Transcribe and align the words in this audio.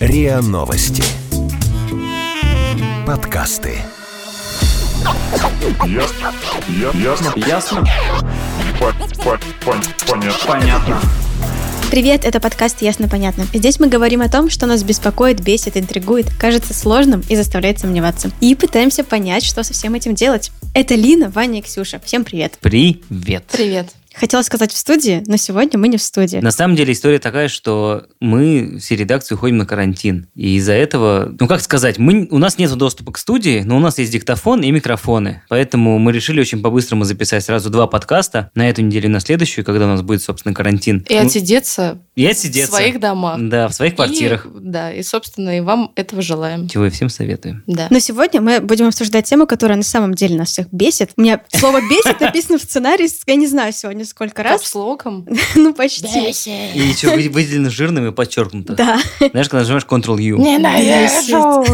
РИА 0.00 0.42
Новости. 0.42 1.02
Подкасты. 3.06 3.78
Ясно. 5.86 6.32
Ясно. 7.02 7.32
Ясно? 7.36 7.86
По- 8.78 8.92
по- 9.22 9.38
пон- 9.64 9.82
Понятно. 10.06 10.46
Понятно. 10.46 11.00
Привет, 11.90 12.24
это 12.24 12.40
подкаст 12.40 12.82
«Ясно-понятно». 12.82 13.46
Здесь 13.54 13.78
мы 13.78 13.86
говорим 13.86 14.20
о 14.20 14.28
том, 14.28 14.50
что 14.50 14.66
нас 14.66 14.82
беспокоит, 14.82 15.40
бесит, 15.40 15.76
интригует, 15.76 16.26
кажется 16.34 16.74
сложным 16.74 17.22
и 17.28 17.36
заставляет 17.36 17.78
сомневаться. 17.78 18.30
И 18.40 18.54
пытаемся 18.56 19.04
понять, 19.04 19.44
что 19.44 19.62
со 19.62 19.72
всем 19.72 19.94
этим 19.94 20.14
делать. 20.14 20.50
Это 20.74 20.94
Лина, 20.96 21.30
Ваня 21.30 21.60
и 21.60 21.62
Ксюша. 21.62 22.00
Всем 22.04 22.24
привет. 22.24 22.58
Привет. 22.60 23.44
Привет. 23.52 23.92
Хотела 24.18 24.40
сказать 24.42 24.72
в 24.72 24.76
студии, 24.76 25.22
но 25.26 25.36
сегодня 25.36 25.78
мы 25.78 25.88
не 25.88 25.98
в 25.98 26.02
студии. 26.02 26.38
На 26.38 26.50
самом 26.50 26.74
деле 26.74 26.92
история 26.92 27.18
такая, 27.18 27.48
что 27.48 28.06
мы 28.18 28.78
все 28.80 28.96
редакции 28.96 29.34
уходим 29.34 29.58
на 29.58 29.66
карантин. 29.66 30.26
И 30.34 30.56
из-за 30.56 30.72
этого, 30.72 31.34
ну 31.38 31.46
как 31.46 31.60
сказать, 31.60 31.98
мы, 31.98 32.26
у 32.30 32.38
нас 32.38 32.56
нет 32.56 32.72
доступа 32.74 33.12
к 33.12 33.18
студии, 33.18 33.62
но 33.64 33.76
у 33.76 33.80
нас 33.80 33.98
есть 33.98 34.12
диктофон 34.12 34.62
и 34.62 34.70
микрофоны. 34.70 35.42
Поэтому 35.48 35.98
мы 35.98 36.12
решили 36.12 36.40
очень 36.40 36.62
по-быстрому 36.62 37.04
записать 37.04 37.44
сразу 37.44 37.68
два 37.68 37.86
подкаста 37.86 38.50
на 38.54 38.70
эту 38.70 38.80
неделю 38.82 39.06
и 39.06 39.08
на 39.08 39.20
следующую, 39.20 39.64
когда 39.64 39.84
у 39.84 39.88
нас 39.88 40.00
будет, 40.00 40.22
собственно, 40.22 40.54
карантин. 40.54 41.04
И 41.08 41.14
Ну, 41.14 41.26
отсидеться 41.26 41.98
и 42.14 42.26
в 42.26 42.30
отсидеться. 42.30 42.72
своих 42.72 42.98
домах. 42.98 43.38
Да, 43.40 43.68
в 43.68 43.74
своих 43.74 43.96
квартирах. 43.96 44.46
И, 44.46 44.48
да, 44.60 44.92
и, 44.92 45.02
собственно, 45.02 45.58
и 45.58 45.60
вам 45.60 45.92
этого 45.94 46.22
желаем. 46.22 46.68
Чего 46.68 46.86
я 46.86 46.90
всем 46.90 47.10
советую. 47.10 47.62
Да. 47.66 47.88
Но 47.90 47.98
сегодня 47.98 48.40
мы 48.40 48.60
будем 48.60 48.86
обсуждать 48.86 49.26
тему, 49.26 49.46
которая 49.46 49.76
на 49.76 49.84
самом 49.84 50.14
деле 50.14 50.38
нас 50.38 50.48
всех 50.48 50.68
бесит. 50.72 51.10
У 51.16 51.20
меня 51.20 51.42
слово 51.48 51.80
«бесит» 51.82 52.20
написано 52.20 52.58
в 52.58 52.62
сценарии, 52.62 53.06
я 53.26 53.34
не 53.34 53.46
знаю 53.46 53.72
сегодня 53.72 54.05
сколько 54.06 54.42
раз. 54.42 54.60
Капслоком. 54.62 55.26
Ну, 55.54 55.74
почти. 55.74 56.30
И 56.30 56.80
еще 56.80 57.08
вы- 57.14 57.28
выделено 57.28 57.70
жирным 57.70 58.06
и 58.06 58.12
подчеркнуто. 58.12 58.74
Да. 58.74 58.98
Знаешь, 59.18 59.48
когда 59.48 59.58
нажимаешь 59.60 59.84
Ctrl-U. 59.84 60.38
Ненавижу! 60.38 61.64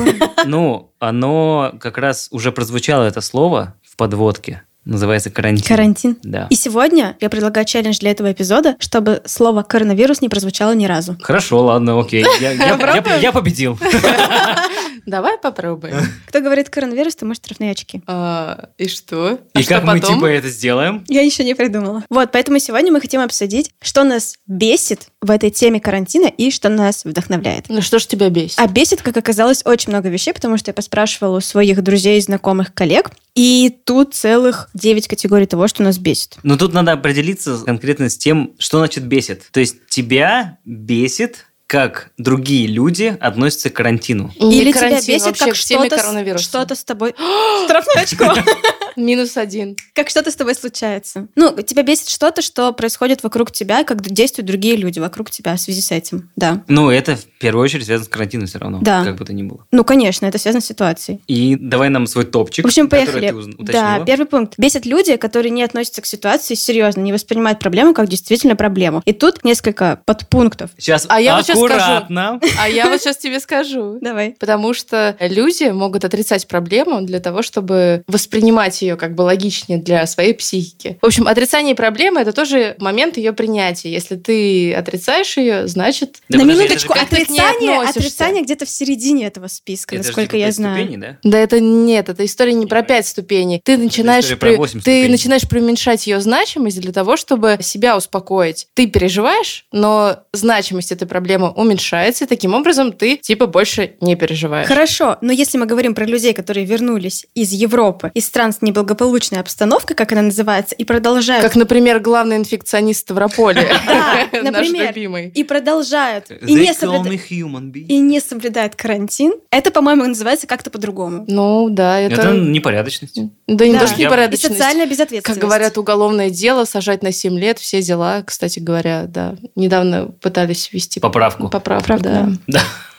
Ну, 0.47 0.93
оно 0.99 1.73
как 1.81 1.99
раз 1.99 2.29
уже 2.31 2.53
прозвучало 2.53 3.05
это 3.05 3.21
слово 3.21 3.75
в 3.83 3.97
подводке. 3.97 4.63
Называется 4.85 5.31
карантин. 5.31 5.65
Карантин. 5.67 6.17
Да. 6.25 6.49
И 6.51 6.57
сегодня 6.57 7.17
я 7.21 7.31
предлагаю 7.31 7.65
челлендж 7.65 7.99
для 8.01 8.11
этого 8.11 8.33
эпизода, 8.33 8.77
чтобы 8.81 9.23
слово 9.27 9.63
«коронавирус» 9.63 10.21
не 10.21 10.29
прозвучало 10.29 10.73
ни 10.73 10.87
разу. 10.87 11.17
Хорошо, 11.23 11.63
ладно, 11.65 12.01
окей. 12.01 12.25
Я, 12.41 12.51
я- 12.53 12.77
я- 12.77 13.17
я 13.17 13.33
победил. 13.33 13.79
Давай 15.07 15.37
попробуем. 15.39 15.97
Кто 16.29 16.41
говорит 16.41 16.69
«коронавирус», 16.71 17.17
то 17.17 17.27
может 17.27 17.45
штрафные 17.45 17.73
очки. 17.73 18.03
А, 18.07 18.69
И 18.79 18.87
что? 18.89 19.39
А 19.53 19.59
И 19.61 19.63
что 19.63 19.75
как 19.75 19.85
мы 19.85 20.01
потом? 20.01 20.15
типа 20.17 20.27
это 20.27 20.49
сделаем? 20.49 21.05
Я 21.09 21.23
еще 21.23 21.43
не 21.45 21.55
придумала. 21.55 22.05
Вот, 22.09 22.31
поэтому 22.33 22.59
сегодня 22.61 22.93
мы 22.93 23.01
хотим 23.01 23.21
обсудить, 23.21 23.73
что 23.83 24.05
нас 24.05 24.35
бесит 24.47 25.09
в 25.21 25.31
этой 25.31 25.51
теме 25.51 25.81
карантина 25.81 26.27
и 26.27 26.51
что 26.51 26.69
нас 26.69 27.05
вдохновляет. 27.05 27.67
Ну 27.69 27.83
что 27.83 27.99
ж 27.99 28.07
тебя 28.07 28.31
бесит? 28.31 28.59
А 28.61 28.67
бесит, 28.69 29.03
как 29.03 29.17
оказалось, 29.17 29.63
очень 29.65 29.91
много 29.91 30.09
вещей, 30.09 30.33
потому 30.33 30.57
что 30.57 30.71
я 30.71 30.75
поспрашивала 30.75 31.39
у 31.39 31.41
своих 31.41 31.83
друзей, 31.83 32.21
знакомых, 32.21 32.73
коллег, 32.73 33.11
и 33.35 33.75
тут 33.85 34.15
целых 34.15 34.69
9 34.75 35.09
категорий 35.09 35.47
того, 35.47 35.69
что 35.69 35.83
нас 35.83 35.99
бесит. 35.99 36.39
Но 36.43 36.57
тут 36.57 36.73
надо 36.73 36.93
определиться 36.93 37.59
конкретно 37.65 38.09
с 38.09 38.17
тем, 38.17 38.55
что 38.59 38.79
значит 38.79 39.05
бесит. 39.05 39.45
То 39.51 39.61
есть 39.61 39.87
тебя 39.89 40.59
бесит, 40.65 41.47
как 41.73 42.11
другие 42.19 42.67
люди 42.67 43.17
относятся 43.19 43.71
к 43.71 43.73
карантину. 43.73 44.31
Не 44.39 44.61
Или 44.61 44.73
карантин, 44.73 45.01
тебя 45.01 45.15
бесит, 45.15 45.39
как 45.39 45.55
что-то, 45.55 46.39
что-то 46.39 46.75
с 46.75 46.85
тобой... 46.85 47.15
Штрафное 47.65 48.03
очко. 48.03 48.35
Минус 48.97 49.39
один. 49.39 49.77
Как 49.95 50.11
что-то 50.11 50.31
с 50.31 50.37
тобой 50.37 50.55
случается. 50.55 51.29
Ну, 51.35 51.57
тебя 51.63 51.83
бесит 51.83 52.11
что-то, 52.11 52.43
что 52.43 52.75
происходит 52.75 53.23
вокруг 53.23 53.51
тебя, 53.51 53.85
как 53.85 54.03
действуют 54.03 54.47
другие 54.49 54.77
люди 54.77 54.99
вокруг 54.99 55.31
тебя 55.31 55.57
в 55.57 55.61
связи 55.61 55.81
с 55.81 55.91
этим. 55.93 56.31
Да. 56.37 56.63
Ну, 56.69 56.91
это 56.91 57.17
в 57.17 57.25
первую 57.41 57.65
очередь 57.65 57.87
связано 57.87 58.05
с 58.05 58.09
карантином 58.09 58.47
все 58.49 58.59
равно, 58.59 58.81
Да. 58.83 59.03
как 59.05 59.17
бы 59.17 59.25
то 59.25 59.33
ни 59.33 59.43
было. 59.43 59.67
Ну, 59.73 59.83
конечно, 59.83 60.27
это 60.27 60.37
связано 60.37 60.61
с 60.61 60.67
ситуацией. 60.67 61.23
И 61.27 61.57
давай 61.57 61.89
нам 61.89 62.07
свой 62.07 62.27
топчик, 62.27 62.67
В 62.67 62.69
общем, 62.69 62.91
поехали. 62.91 63.29
ты 63.31 63.35
уточнила. 63.35 63.67
Да, 63.99 64.05
первый 64.05 64.27
пункт. 64.27 64.55
Бесят 64.59 64.85
люди, 64.85 65.17
которые 65.17 65.51
не 65.51 65.63
относятся 65.63 66.03
к 66.03 66.07
ситуации 66.07 66.55
серьезно, 66.55 67.01
не 67.01 67.15
воспринимают 67.15 67.61
проблему 67.61 67.95
как 67.95 68.09
действительно 68.09 68.57
проблему. 68.57 69.01
И 69.07 69.15
тут 69.15 69.43
несколько 69.43 70.03
подпунктов. 70.05 70.71
Сейчас 70.77 71.07
А 71.09 71.19
я 71.19 71.37
вот 71.37 71.47
щас 71.69 71.77
скажу. 71.83 71.93
аккуратно. 71.97 72.41
А 72.61 72.69
я 72.69 72.89
вот 72.89 73.01
сейчас 73.01 73.17
тебе 73.19 73.41
скажу. 73.41 73.99
Давай. 74.01 74.35
Потому 74.39 74.75
что 74.75 75.17
люди 75.21 75.65
могут 75.71 76.05
отрицать 76.05 76.47
проблему 76.49 77.01
для 77.03 77.21
того, 77.21 77.43
чтобы 77.43 78.03
воспринимать 78.07 78.81
ее 78.83 78.97
как 78.97 79.15
бы 79.15 79.23
логичнее 79.23 79.79
для 79.79 80.07
своей 80.07 80.35
психики. 80.35 80.99
В 81.03 81.07
общем, 81.07 81.27
отрицание 81.29 81.75
проблемы 81.75 82.21
это 82.21 82.33
тоже 82.33 82.77
момент 82.79 83.17
ее 83.17 83.33
принятия. 83.33 83.91
Если 83.93 84.17
ты 84.17 84.73
отрицаешь 84.75 85.37
ее, 85.37 85.67
значит 85.67 86.19
Да 86.29 86.39
На 86.39 86.43
минуточку, 86.43 86.93
отрицание, 86.93 87.81
отрицание 87.83 88.43
где-то 88.43 88.65
в 88.67 88.71
середине 88.71 89.27
этого 89.27 89.49
списка, 89.49 89.95
Это 89.97 90.07
насколько 90.07 90.37
я 90.37 90.51
знаю. 90.53 90.77
ступеней, 90.79 90.99
да? 91.01 91.19
Да 91.23 91.39
это 91.39 91.61
нет, 91.61 92.09
это 92.09 92.25
история 92.25 92.53
не 92.55 92.67
про 92.67 92.83
пять 92.83 93.07
ступеней. 93.07 93.61
Ты 93.65 93.77
начинаешь, 93.77 94.27
при- 94.39 94.57
ты 94.57 94.69
ступеней. 94.69 95.09
начинаешь 95.09 95.49
преуменьшать 95.49 96.07
ее 96.07 96.21
значимость 96.21 96.81
для 96.81 96.93
того, 96.93 97.17
чтобы 97.17 97.59
себя 97.61 97.97
успокоить. 97.97 98.67
Ты 98.75 98.87
переживаешь, 98.87 99.67
но 99.73 100.19
значимость 100.33 100.93
этой 100.93 101.07
проблемы 101.07 101.42
уменьшается, 101.51 102.25
и 102.25 102.27
таким 102.27 102.55
образом 102.55 102.93
ты 102.93 103.17
типа 103.17 103.47
больше 103.47 103.95
не 104.01 104.17
переживаешь. 104.17 104.67
Хорошо, 104.69 105.19
но 105.21 105.33
если 105.33 105.59
мы 105.59 105.67
говорим 105.67 105.95
про 105.95 106.05
людей, 106.05 106.33
которые 106.33 106.65
вернулись 106.67 107.27
из 107.35 107.53
Европы, 107.53 108.11
из 108.15 108.27
стран 108.27 108.53
с 108.53 108.63
неблагополучной 108.63 109.41
обстановкой, 109.41 109.97
как 109.97 110.13
она 110.13 110.23
называется, 110.23 110.75
и 110.75 110.85
продолжают 110.85 111.43
Как, 111.45 111.57
например, 111.57 112.01
главный 112.01 112.37
инфекционист 112.37 113.01
Ставрополя. 113.01 113.63
Да, 114.33 114.51
Наш 114.51 114.69
например. 114.71 115.31
и 115.35 115.45
продолжают 115.45 116.31
и 116.31 116.55
не, 116.55 116.71
call 116.71 116.75
соблюда- 116.79 117.11
me 117.11 117.21
human 117.31 117.73
being. 117.73 117.87
и 117.89 117.99
не 117.99 118.21
соблюдают 118.21 118.75
карантин, 118.77 119.33
это, 119.51 119.71
по-моему, 119.71 120.05
называется 120.07 120.47
как-то 120.47 120.71
по-другому. 120.71 121.25
Ну 121.29 121.69
да, 121.71 121.99
Это 122.01 122.21
это... 122.23 122.33
непорядочность. 122.37 123.19
Да 123.47 123.67
не 123.67 123.73
Да. 123.75 123.81
то, 123.81 123.87
что 123.87 123.97
Я- 123.97 124.03
И 124.03 124.07
непорядочность. 124.07 124.55
социальная 124.55 124.85
Как 124.85 124.91
безответственность. 124.93 125.41
говорят, 125.41 125.79
уголовное 125.79 126.31
дело, 126.31 126.65
сажать 126.65 127.03
на 127.03 127.13
7 127.13 127.39
лет, 127.39 127.59
все 127.59 127.83
дела, 127.83 128.23
кстати 128.23 128.59
говоря, 128.59 129.05
да. 129.09 129.37
Недавно 129.55 130.07
пытались 130.21 130.71
ввести 130.73 131.01
Поправку. 131.01 131.32
Поправку, 131.39 131.87
Поправку, 131.89 132.05
да. 132.05 132.29
Да. 132.47 132.61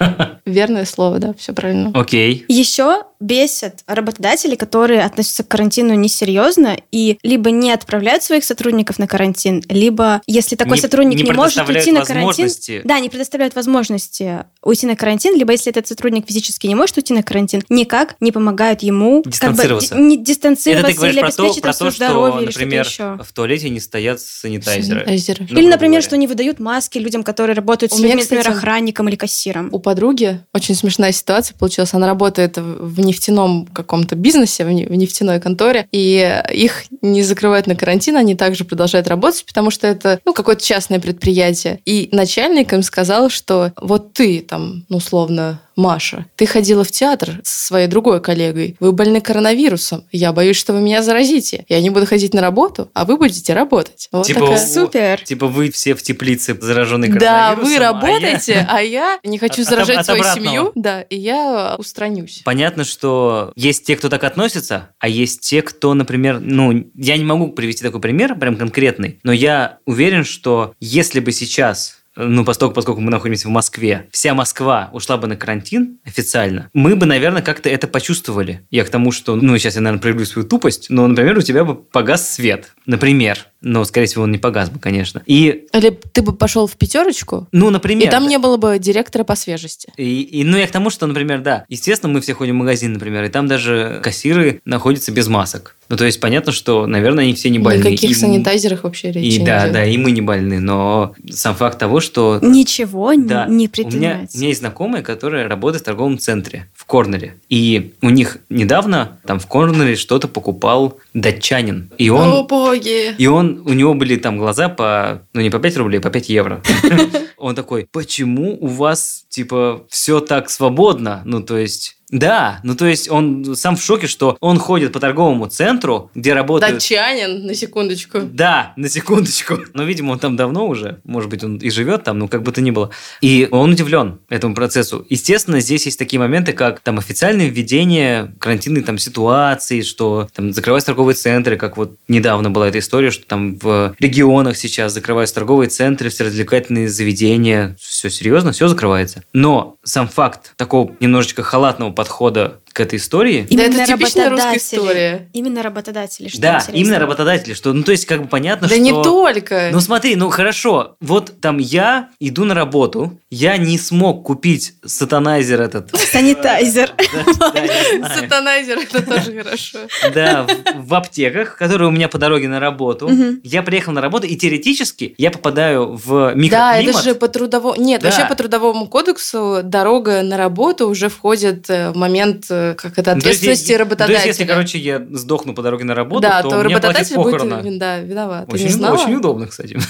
Верное 0.45 0.85
слово, 0.85 1.19
да, 1.19 1.33
все 1.37 1.53
правильно. 1.53 1.91
Окей. 1.93 2.45
Еще 2.47 3.03
бесят 3.19 3.79
работодатели, 3.87 4.55
которые 4.55 5.01
относятся 5.03 5.43
к 5.43 5.47
карантину 5.47 5.93
несерьезно 5.93 6.75
и 6.91 7.17
либо 7.23 7.51
не 7.51 7.71
отправляют 7.71 8.23
своих 8.23 8.43
сотрудников 8.43 8.99
на 8.99 9.07
карантин, 9.07 9.63
либо 9.69 10.21
если 10.27 10.57
такой 10.57 10.75
Не- 10.77 10.81
сотрудник 10.81 11.17
не 11.17 11.23
не, 11.23 11.31
может 11.31 11.67
уйти 11.69 11.91
на 11.93 12.03
карантин, 12.03 12.49
да, 12.83 12.99
не 12.99 13.07
предоставляют 13.09 13.55
возможности 13.55 14.43
уйти 14.61 14.85
на 14.87 14.95
карантин, 14.97 15.37
либо 15.37 15.53
если 15.53 15.71
этот 15.71 15.87
сотрудник 15.87 16.27
физически 16.27 16.67
не 16.67 16.75
может 16.75 16.97
уйти 16.97 17.13
на 17.13 17.23
карантин, 17.23 17.63
никак 17.69 18.15
не 18.19 18.31
помогают 18.33 18.81
ему 18.83 19.23
Дистанцироваться. 19.25 19.89
Как 19.89 19.97
бы, 19.97 20.03
ди- 20.03 20.09
не 20.09 20.15
Это 20.15 20.23
дистанцироваться 20.25 20.87
ты 20.91 20.95
говоришь 20.95 21.15
или 21.15 21.21
про 21.21 21.31
то, 21.31 21.43
обеспечить 21.43 21.61
про 21.63 21.69
там 21.69 21.77
свое 21.77 21.91
то, 21.91 21.95
что, 21.95 22.05
здоровье 22.05 22.43
или 22.43 22.51
что-то 22.51 22.65
например, 22.65 22.85
еще. 22.85 23.19
в 23.23 23.33
туалете 23.33 23.69
не 23.69 23.79
стоят 23.79 24.19
санитайзеры. 24.19 24.99
Санитайзеры. 24.99 25.47
Ну, 25.49 25.59
Или, 25.59 25.67
например, 25.69 25.91
говоря. 26.01 26.07
что 26.07 26.17
не 26.17 26.27
выдают 26.27 26.59
маски 26.59 26.97
людям, 26.97 27.23
которые 27.23 27.55
работают 27.55 27.93
с 27.93 27.99
людьми, 27.99 28.21
например, 28.21 28.49
охранником 28.49 29.07
или 29.07 29.15
кассиром. 29.15 29.69
У 29.71 29.79
подруги 29.93 30.39
очень 30.55 30.73
смешная 30.73 31.11
ситуация 31.11 31.55
получилась. 31.55 31.93
Она 31.93 32.07
работает 32.07 32.57
в 32.57 32.99
нефтяном 32.99 33.67
каком-то 33.67 34.15
бизнесе, 34.15 34.65
в 34.65 34.71
не- 34.71 34.87
в 34.87 34.95
нефтяной 34.95 35.39
конторе, 35.39 35.87
и 35.91 36.41
их 36.51 36.85
не 37.03 37.21
закрывают 37.21 37.67
на 37.67 37.75
карантин, 37.75 38.17
они 38.17 38.35
также 38.35 38.65
продолжают 38.65 39.07
работать, 39.07 39.45
потому 39.45 39.69
что 39.69 39.85
это 39.85 40.19
ну, 40.25 40.33
какое-то 40.33 40.63
частное 40.63 40.99
предприятие. 40.99 41.79
И 41.85 42.09
начальник 42.11 42.73
им 42.73 42.81
сказал, 42.81 43.29
что 43.29 43.71
вот 43.79 44.13
ты 44.13 44.39
там, 44.39 44.83
ну, 44.89 44.97
условно, 44.97 45.59
Маша, 45.75 46.25
ты 46.35 46.45
ходила 46.45 46.83
в 46.83 46.91
театр 46.91 47.41
со 47.43 47.67
своей 47.67 47.87
другой 47.87 48.21
коллегой, 48.21 48.75
вы 48.79 48.91
больны 48.91 49.21
коронавирусом, 49.21 50.03
я 50.11 50.31
боюсь, 50.33 50.57
что 50.57 50.73
вы 50.73 50.81
меня 50.81 51.01
заразите. 51.01 51.65
Я 51.69 51.81
не 51.81 51.89
буду 51.89 52.05
ходить 52.05 52.33
на 52.33 52.41
работу, 52.41 52.89
а 52.93 53.05
вы 53.05 53.17
будете 53.17 53.53
работать. 53.53 54.07
Вот 54.11 54.25
Типа, 54.25 54.41
такая- 54.41 54.67
Супер. 54.67 55.21
Типа 55.23 55.47
вы 55.47 55.69
все 55.71 55.93
в 55.95 56.01
теплице 56.03 56.57
заражены 56.59 57.07
Да, 57.09 57.55
коронавирусом, 57.55 57.65
вы 57.65 57.75
а 57.75 57.79
я- 57.79 57.91
работаете, 57.91 58.67
а 58.69 58.79
я 58.81 59.19
не 59.23 59.37
хочу 59.37 59.61
От- 59.61 59.67
заражать 59.67 59.97
от 59.97 60.05
свою 60.05 60.21
обратного. 60.21 60.47
семью, 60.47 60.71
да, 60.75 61.01
и 61.01 61.17
я 61.17 61.75
устранюсь. 61.77 62.41
Понятно, 62.45 62.83
что 62.83 63.51
есть 63.55 63.85
те, 63.85 63.95
кто 63.95 64.09
так 64.09 64.23
относится, 64.23 64.89
а 64.99 65.07
есть 65.07 65.41
те, 65.41 65.61
кто, 65.61 65.93
например, 65.93 66.39
ну, 66.39 66.85
я 66.95 67.17
не 67.17 67.23
могу 67.23 67.49
привести 67.51 67.83
такой 67.83 68.01
пример, 68.01 68.35
прям 68.35 68.55
конкретный, 68.57 69.19
но 69.23 69.31
я 69.31 69.77
уверен, 69.85 70.23
что 70.23 70.73
если 70.79 71.19
бы 71.19 71.31
сейчас 71.31 71.97
ну, 72.15 72.45
поскольку, 72.45 72.75
поскольку 72.75 73.01
мы 73.01 73.11
находимся 73.11 73.47
в 73.47 73.51
Москве, 73.51 74.07
вся 74.11 74.33
Москва 74.33 74.89
ушла 74.93 75.17
бы 75.17 75.27
на 75.27 75.35
карантин 75.35 75.99
официально, 76.05 76.69
мы 76.73 76.95
бы, 76.95 77.05
наверное, 77.05 77.41
как-то 77.41 77.69
это 77.69 77.87
почувствовали. 77.87 78.61
Я 78.69 78.83
к 78.83 78.89
тому, 78.89 79.11
что, 79.11 79.35
ну, 79.35 79.57
сейчас 79.57 79.75
я, 79.75 79.81
наверное, 79.81 80.01
проявлю 80.01 80.25
свою 80.25 80.47
тупость, 80.47 80.89
но, 80.89 81.07
например, 81.07 81.37
у 81.37 81.41
тебя 81.41 81.63
бы 81.63 81.75
погас 81.75 82.33
свет. 82.33 82.73
Например. 82.85 83.39
Но, 83.61 83.85
скорее 83.85 84.07
всего, 84.07 84.23
он 84.23 84.31
не 84.31 84.37
погас 84.37 84.69
бы, 84.69 84.77
конечно. 84.77 85.23
И, 85.25 85.65
Или 85.73 85.89
ты 85.89 86.21
бы 86.21 86.33
пошел 86.33 86.67
в 86.67 86.75
пятерочку, 86.75 87.47
ну, 87.53 87.69
например... 87.69 88.07
и 88.07 88.11
там 88.11 88.27
не 88.27 88.37
было 88.37 88.57
бы 88.57 88.77
директора 88.77 89.23
по 89.23 89.35
свежести. 89.35 89.91
И, 89.95 90.21
и, 90.21 90.43
ну, 90.43 90.57
я 90.57 90.67
к 90.67 90.71
тому, 90.71 90.89
что, 90.89 91.07
например, 91.07 91.39
да, 91.39 91.65
естественно, 91.69 92.11
мы 92.11 92.19
все 92.19 92.33
ходим 92.33 92.55
в 92.55 92.59
магазин, 92.59 92.93
например, 92.93 93.23
и 93.23 93.29
там 93.29 93.47
даже 93.47 94.01
кассиры 94.03 94.61
находятся 94.65 95.13
без 95.13 95.29
масок. 95.29 95.77
Ну, 95.93 95.97
то 95.97 96.05
есть 96.05 96.19
понятно, 96.19 96.51
что, 96.51 96.87
наверное, 96.87 97.25
они 97.25 97.35
все 97.35 97.51
не 97.51 97.59
больны. 97.59 97.77
Никаких 97.83 98.09
И- 98.09 98.13
санитайзерах 98.15 98.83
вообще 98.83 99.11
речи 99.11 99.35
И 99.35 99.39
не 99.41 99.45
да, 99.45 99.65
идет. 99.65 99.73
да, 99.73 99.85
и 99.85 99.95
мы 99.97 100.09
не 100.09 100.21
больны, 100.21 100.59
но 100.59 101.13
сам 101.29 101.53
факт 101.53 101.77
того, 101.77 101.99
что 101.99 102.39
Ничего 102.41 103.13
не- 103.13 103.27
да, 103.27 103.45
не 103.45 103.51
у 103.51 103.57
меня, 103.57 103.69
предпринимается. 103.69 104.35
у 104.35 104.39
меня 104.39 104.47
есть 104.49 104.61
знакомые, 104.61 105.03
которые 105.03 105.45
работают 105.45 105.83
в 105.83 105.85
торговом 105.85 106.17
центре, 106.17 106.67
в 106.73 106.85
корнере. 106.85 107.35
И 107.47 107.93
у 108.01 108.09
них 108.09 108.39
недавно 108.49 109.19
там 109.27 109.37
в 109.39 109.45
корнере 109.45 109.95
что-то 109.95 110.27
покупал 110.27 110.97
датчанин. 111.13 111.91
И 111.99 112.09
он, 112.09 112.27
О, 112.27 112.43
боги! 112.43 113.13
и 113.15 113.27
он, 113.27 113.61
у 113.63 113.73
него 113.73 113.93
были 113.93 114.15
там 114.15 114.39
глаза 114.39 114.69
по, 114.69 115.21
ну 115.33 115.41
не 115.41 115.51
по 115.51 115.59
5 115.59 115.77
рублей, 115.77 115.99
по 115.99 116.09
5 116.09 116.27
евро. 116.29 116.63
Он 117.37 117.55
такой, 117.55 117.87
почему 117.91 118.57
у 118.61 118.67
вас, 118.67 119.25
типа, 119.27 119.83
все 119.89 120.21
так 120.21 120.49
свободно? 120.49 121.21
Ну, 121.25 121.41
то 121.43 121.57
есть... 121.57 121.97
Да, 122.13 122.59
ну 122.63 122.75
то 122.75 122.85
есть 122.85 123.09
он 123.09 123.55
сам 123.55 123.75
в 123.75 123.81
шоке, 123.81 124.05
что 124.05 124.37
он 124.39 124.59
ходит 124.59 124.93
по 124.93 124.99
торговому 124.99 125.47
центру, 125.47 126.11
где 126.13 126.33
работают... 126.33 126.75
Датчанин, 126.75 127.47
на 127.47 127.55
секундочку. 127.55 128.19
Да, 128.21 128.73
на 128.75 128.87
секундочку. 128.87 129.57
Но, 129.73 129.83
видимо, 129.83 130.11
он 130.11 130.19
там 130.19 130.35
давно 130.35 130.67
уже, 130.67 130.99
может 131.03 131.31
быть, 131.31 131.43
он 131.43 131.57
и 131.57 131.71
живет 131.71 132.03
там, 132.03 132.19
ну, 132.19 132.27
как 132.27 132.43
бы 132.43 132.51
то 132.51 132.61
ни 132.61 132.69
было. 132.69 132.91
И 133.21 133.47
он 133.49 133.71
удивлен 133.71 134.19
этому 134.29 134.53
процессу. 134.53 135.05
Естественно, 135.09 135.59
здесь 135.59 135.87
есть 135.87 135.97
такие 135.97 136.19
моменты, 136.19 136.53
как 136.53 136.81
там 136.81 136.99
официальное 136.99 137.47
введение 137.47 138.31
карантинной 138.39 138.83
там 138.83 138.99
ситуации, 138.99 139.81
что 139.81 140.27
там 140.35 140.53
закрываются 140.53 140.87
торговые 140.87 141.15
центры, 141.15 141.57
как 141.57 141.77
вот 141.77 141.97
недавно 142.07 142.51
была 142.51 142.67
эта 142.67 142.77
история, 142.77 143.09
что 143.09 143.25
там 143.25 143.57
в 143.57 143.95
регионах 143.97 144.55
сейчас 144.55 144.93
закрываются 144.93 145.33
торговые 145.33 145.69
центры, 145.69 146.09
все 146.09 146.25
развлекательные 146.25 146.89
заведения, 146.89 147.75
все 147.79 148.11
серьезно, 148.11 148.51
все 148.51 148.67
закрывается. 148.67 149.23
Но 149.33 149.77
сам 149.83 150.07
факт 150.07 150.53
такого 150.57 150.95
немножечко 150.99 151.41
халатного 151.41 151.91
подхода 152.03 152.59
к 152.73 152.79
этой 152.79 152.97
истории, 152.97 153.47
Да, 153.49 153.63
это 153.63 153.71
Именно 153.71 153.85
типичная 153.85 154.29
русская 154.29 154.29
работодатели. 154.29 154.57
история. 154.79 155.29
Именно 155.33 155.63
работодатели. 155.63 156.27
Что 156.27 156.41
да, 156.41 156.55
интересно. 156.55 156.71
именно 156.79 156.99
работодатели, 156.99 157.53
что, 157.53 157.71
ну, 157.71 157.83
то 157.83 157.91
есть, 157.91 158.05
как 158.07 158.23
бы 158.23 158.27
понятно, 158.27 158.67
Да 158.67 158.73
что... 158.73 158.83
не 158.83 158.91
только. 158.91 159.69
Ну 159.71 159.79
смотри, 159.79 160.15
ну 160.15 160.29
хорошо, 160.29 160.95
вот 160.99 161.39
там 161.39 161.59
я 161.59 162.09
иду 162.19 162.45
на 162.45 162.55
работу, 162.55 163.19
я 163.29 163.57
не 163.57 163.77
смог 163.77 164.25
купить 164.25 164.73
сатанайзер 164.83 165.61
этот. 165.61 165.91
Санитайзер. 166.11 166.91
Да, 166.97 167.51
да. 167.53 168.15
Сатанайзер, 168.19 168.79
это 168.79 169.01
тоже 169.03 169.43
хорошо. 169.43 169.77
Да, 170.13 170.47
в, 170.75 170.87
в 170.87 170.93
аптеках, 170.95 171.55
которые 171.57 171.87
у 171.87 171.91
меня 171.91 172.07
по 172.09 172.17
дороге 172.17 172.47
на 172.47 172.59
работу. 172.59 173.09
Я 173.43 173.61
приехал 173.61 173.93
на 173.93 174.01
работу, 174.01 174.25
и 174.25 174.35
теоретически 174.35 175.13
я 175.17 175.29
попадаю 175.31 175.93
в 175.95 176.07
Да, 176.29 176.33
микроклимат. 176.33 176.83
это 176.95 177.01
же 177.03 177.15
по 177.15 177.27
трудовому... 177.27 177.75
Нет, 177.79 178.01
Да. 178.01 178.09
вообще 178.09 178.25
по 178.27 178.35
трудовому 178.35 178.87
кодексу 178.87 179.61
дорога 179.63 180.23
на 180.23 180.37
работу 180.37 180.87
уже 180.89 181.09
входит 181.09 181.69
э, 181.69 181.91
в 181.91 181.97
момент, 181.97 182.45
э, 182.49 182.62
как 182.77 182.97
это, 182.97 183.15
Ну, 183.15 183.21
то 183.21 183.29
есть, 183.29 183.41
ответственности 183.41 183.73
работодателя. 183.73 184.19
То 184.19 184.27
есть, 184.27 184.39
если, 184.39 184.51
короче, 184.51 184.77
я 184.79 185.05
сдохну 185.11 185.53
по 185.53 185.61
дороге 185.61 185.83
на 185.85 185.95
работу, 185.95 186.21
да, 186.21 186.41
то, 186.41 186.49
то, 186.49 186.55
мне 186.63 186.75
работодатель 186.75 187.15
будет 187.15 187.31
похороны. 187.33 187.67
вин- 187.67 187.79
да, 187.79 187.99
виноват. 187.99 188.47
Ты 188.47 188.53
Очень, 188.55 188.65
не 188.65 188.71
знала? 188.71 188.95
очень 188.97 189.15
удобно, 189.15 189.47
кстати. 189.47 189.77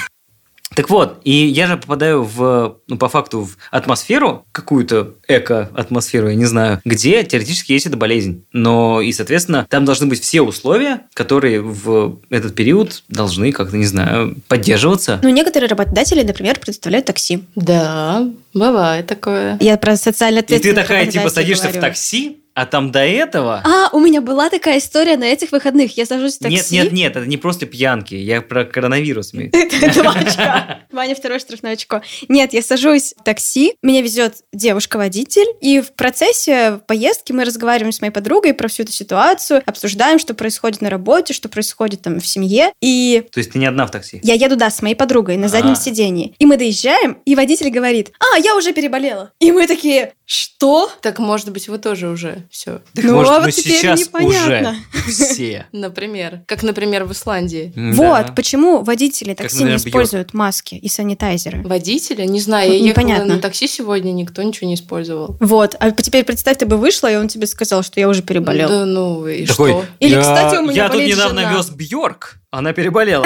Так 0.76 0.90
вот, 0.90 1.20
и 1.24 1.32
я 1.32 1.68
же 1.68 1.78
попадаю 1.78 2.24
в, 2.24 2.78
ну, 2.88 2.98
по 2.98 3.08
факту, 3.08 3.42
в 3.42 3.58
атмосферу, 3.70 4.46
какую-то 4.52 5.16
эко-атмосферу, 5.28 6.30
я 6.30 6.36
не 6.36 6.46
знаю, 6.46 6.82
где 6.84 7.24
теоретически 7.24 7.74
есть 7.74 7.86
эта 7.86 7.96
болезнь. 7.98 8.46
Но, 8.54 9.02
и, 9.02 9.12
соответственно, 9.12 9.68
там 9.70 9.86
должны 9.86 10.08
быть 10.08 10.22
все 10.22 10.42
условия, 10.42 11.02
которые 11.14 11.62
в 11.62 12.20
этот 12.32 12.56
период 12.56 13.04
должны 13.08 13.52
как-то, 13.52 13.78
не 13.78 13.86
знаю, 13.86 14.36
поддерживаться. 14.48 15.20
Ну, 15.22 15.30
некоторые 15.30 15.70
работодатели, 15.70 16.24
например, 16.24 16.60
предоставляют 16.60 17.06
такси. 17.06 17.44
Да, 17.56 18.28
бывает 18.54 19.06
такое. 19.06 19.58
Я 19.62 19.78
про 19.78 19.96
социально 19.96 20.40
И 20.40 20.60
ты 20.60 20.74
такая, 20.74 21.06
типа, 21.06 21.30
садишься 21.30 21.66
в 21.68 21.74
говорю. 21.74 21.82
такси, 21.82 22.43
а 22.56 22.66
там 22.66 22.92
до 22.92 23.00
этого... 23.00 23.62
А, 23.66 23.90
у 23.94 24.00
меня 24.00 24.22
была 24.22 24.50
такая 24.50 24.78
история 24.78 25.18
на 25.18 25.24
этих 25.24 25.52
выходных. 25.52 25.98
Я 25.98 26.06
сажусь 26.06 26.36
в 26.36 26.40
такси. 26.40 26.56
Нет, 26.56 26.72
нет, 26.72 26.92
нет, 26.94 27.16
это 27.16 27.26
не 27.26 27.38
просто 27.38 27.66
пьянки, 27.66 28.14
я 28.14 28.42
про 28.42 28.64
коронавирус 28.66 29.34
имею. 29.34 29.52
Два 29.94 30.12
очка. 30.12 30.80
Ваня 30.92 31.16
второе 31.16 31.40
штрафное 31.40 31.74
очко. 31.74 32.02
Нет, 32.30 32.54
я 32.54 32.62
сажусь 32.62 33.16
в 33.18 33.24
такси, 33.24 33.74
меня 33.82 34.02
везет 34.02 34.36
девушка-водитель, 34.54 35.48
и 35.62 35.82
в 35.82 35.94
процессе 35.94 36.80
поездки 36.88 37.32
мы 37.32 37.44
разговариваем 37.46 37.92
с 37.92 38.02
моей 38.02 38.12
подругой 38.14 38.54
про 38.54 38.68
всю 38.68 38.84
эту 38.84 38.92
ситуацию, 38.92 39.64
обсуждаем, 39.66 40.20
что 40.20 40.34
происходит 40.34 40.82
на 40.82 40.90
работе, 40.90 41.34
что 41.34 41.50
происходит 41.50 42.02
там 42.04 42.20
в 42.20 42.28
семье. 42.28 42.72
И 42.82 43.24
То 43.32 43.40
есть 43.40 43.54
ты 43.54 43.60
не 43.60 43.66
одна 43.66 43.88
в 43.88 43.92
такси? 43.92 44.20
я 44.24 44.36
еду, 44.36 44.56
да, 44.56 44.70
с 44.70 44.82
моей 44.82 44.96
подругой 44.96 45.38
на 45.38 45.48
заднем 45.48 45.72
А. 45.74 45.76
сидении. 45.76 46.36
И 46.38 46.46
мы 46.46 46.58
доезжаем, 46.58 47.18
и 47.26 47.36
водитель 47.36 47.70
говорит, 47.70 48.12
а, 48.20 48.38
я 48.38 48.56
уже 48.56 48.74
переболела. 48.74 49.32
И 49.40 49.52
мы 49.52 49.66
такие, 49.68 50.14
что? 50.26 50.92
Так, 51.02 51.20
может 51.20 51.52
быть, 51.52 51.68
вы 51.68 51.78
тоже 51.78 52.10
уже 52.10 52.43
все. 52.50 52.82
Так 52.94 53.04
Ну, 53.06 53.14
может, 53.16 53.32
а 53.34 53.40
вот 53.42 53.52
теперь 53.52 53.74
сейчас 53.78 54.00
непонятно. 54.02 54.76
уже 55.08 55.12
все. 55.12 55.66
Например. 55.72 56.42
Как, 56.48 56.64
например, 56.64 57.04
в 57.06 57.12
Исландии. 57.12 57.72
Вот, 57.76 58.28
Да. 58.28 58.34
почему 58.36 58.82
водители 58.84 59.34
такси 59.34 59.58
не 59.60 59.64
например, 59.72 59.88
используют 59.90 60.34
маски 60.34 60.76
и 60.76 60.88
санитайзеры. 60.90 61.62
Водителя? 61.64 62.26
Не 62.26 62.40
знаю, 62.40 62.74
я 62.74 62.80
Ну, 62.80 62.86
ехала 62.86 63.04
непонятно. 63.04 63.36
на 63.36 63.42
такси 63.42 63.68
сегодня, 63.68 64.12
никто 64.12 64.42
ничего 64.44 64.68
не 64.68 64.76
использовал. 64.76 65.38
Вот, 65.40 65.76
а 65.80 65.92
теперь 65.92 66.24
представь, 66.24 66.58
ты 66.58 66.66
бы 66.66 66.78
вышла, 66.78 67.12
и 67.12 67.16
он 67.16 67.28
тебе 67.28 67.48
сказал, 67.48 67.84
что 67.84 68.00
я 68.00 68.08
уже 68.10 68.22
переболел. 68.22 68.70
Да 68.70 68.86
ну 68.86 69.28
и 69.28 69.46
Такой, 69.46 69.72
что? 69.72 69.86
Или, 70.00 70.14
я, 70.16 70.22
кстати, 70.22 70.58
у 70.58 70.62
меня 70.64 70.74
Я 70.74 70.90
тут 70.90 71.02
недавно 71.02 71.42
жена. 71.42 71.54
вез 71.58 71.70
Бьорк, 71.70 72.38
она 72.54 72.72
переболела. 72.72 73.26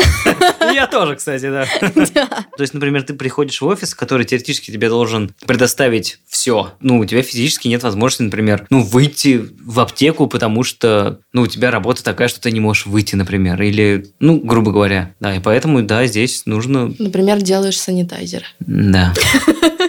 И 0.72 0.74
Я 0.74 0.88
тоже, 0.88 1.18
кстати, 1.18 1.50
да. 1.50 1.66
То 1.82 2.62
есть, 2.62 2.74
например, 2.74 3.04
ты 3.04 3.14
приходишь 3.14 3.60
в 3.60 3.66
офис, 3.66 3.94
который 3.94 4.26
теоретически 4.26 4.72
тебе 4.72 4.88
должен 4.88 5.32
предоставить 5.46 6.20
все. 6.30 6.74
Ну, 6.80 7.00
у 7.00 7.06
тебя 7.06 7.22
физически 7.22 7.68
нет 7.68 7.84
возможности, 7.84 8.24
например, 8.24 8.66
ну, 8.70 8.82
выйти 8.84 9.46
в 9.66 9.82
аптеку, 9.82 10.28
потому 10.28 10.64
что, 10.64 11.20
ну, 11.34 11.42
у 11.42 11.48
тебя 11.48 11.72
работа 11.72 12.04
такая, 12.06 12.30
что 12.30 12.40
ты 12.40 12.52
не 12.52 12.62
можешь 12.62 12.86
выйти, 12.86 13.16
например. 13.16 13.62
Или, 13.62 14.08
ну, 14.22 14.40
грубо 14.40 14.72
говоря. 14.72 15.14
Да, 15.20 15.36
и 15.36 15.40
поэтому, 15.40 15.82
да, 15.82 16.06
здесь 16.06 16.46
нужно... 16.46 16.94
Например, 16.98 17.42
делаешь 17.42 17.80
санитайзер. 17.80 18.44
Да. 18.62 19.14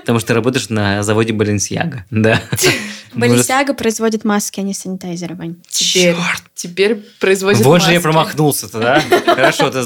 Потому 0.00 0.18
что 0.18 0.28
ты 0.28 0.34
работаешь 0.34 0.68
на 0.68 1.04
заводе 1.04 1.32
Баленсиага. 1.32 2.04
Да. 2.10 2.42
Балисяга 3.14 3.74
производит 3.74 4.24
маски, 4.24 4.60
а 4.60 4.62
не 4.62 4.74
санитайзеры, 4.74 5.34
Вань. 5.34 5.56
Теперь, 5.68 6.14
Чёрт. 6.14 6.42
теперь 6.54 6.94
производит 7.20 7.60
Вот 7.64 7.80
же 7.82 7.88
я 7.88 7.94
маски. 7.94 8.02
промахнулся-то, 8.02 8.78
да? 8.78 9.00
Хорошо, 9.26 9.70
ты 9.70 9.84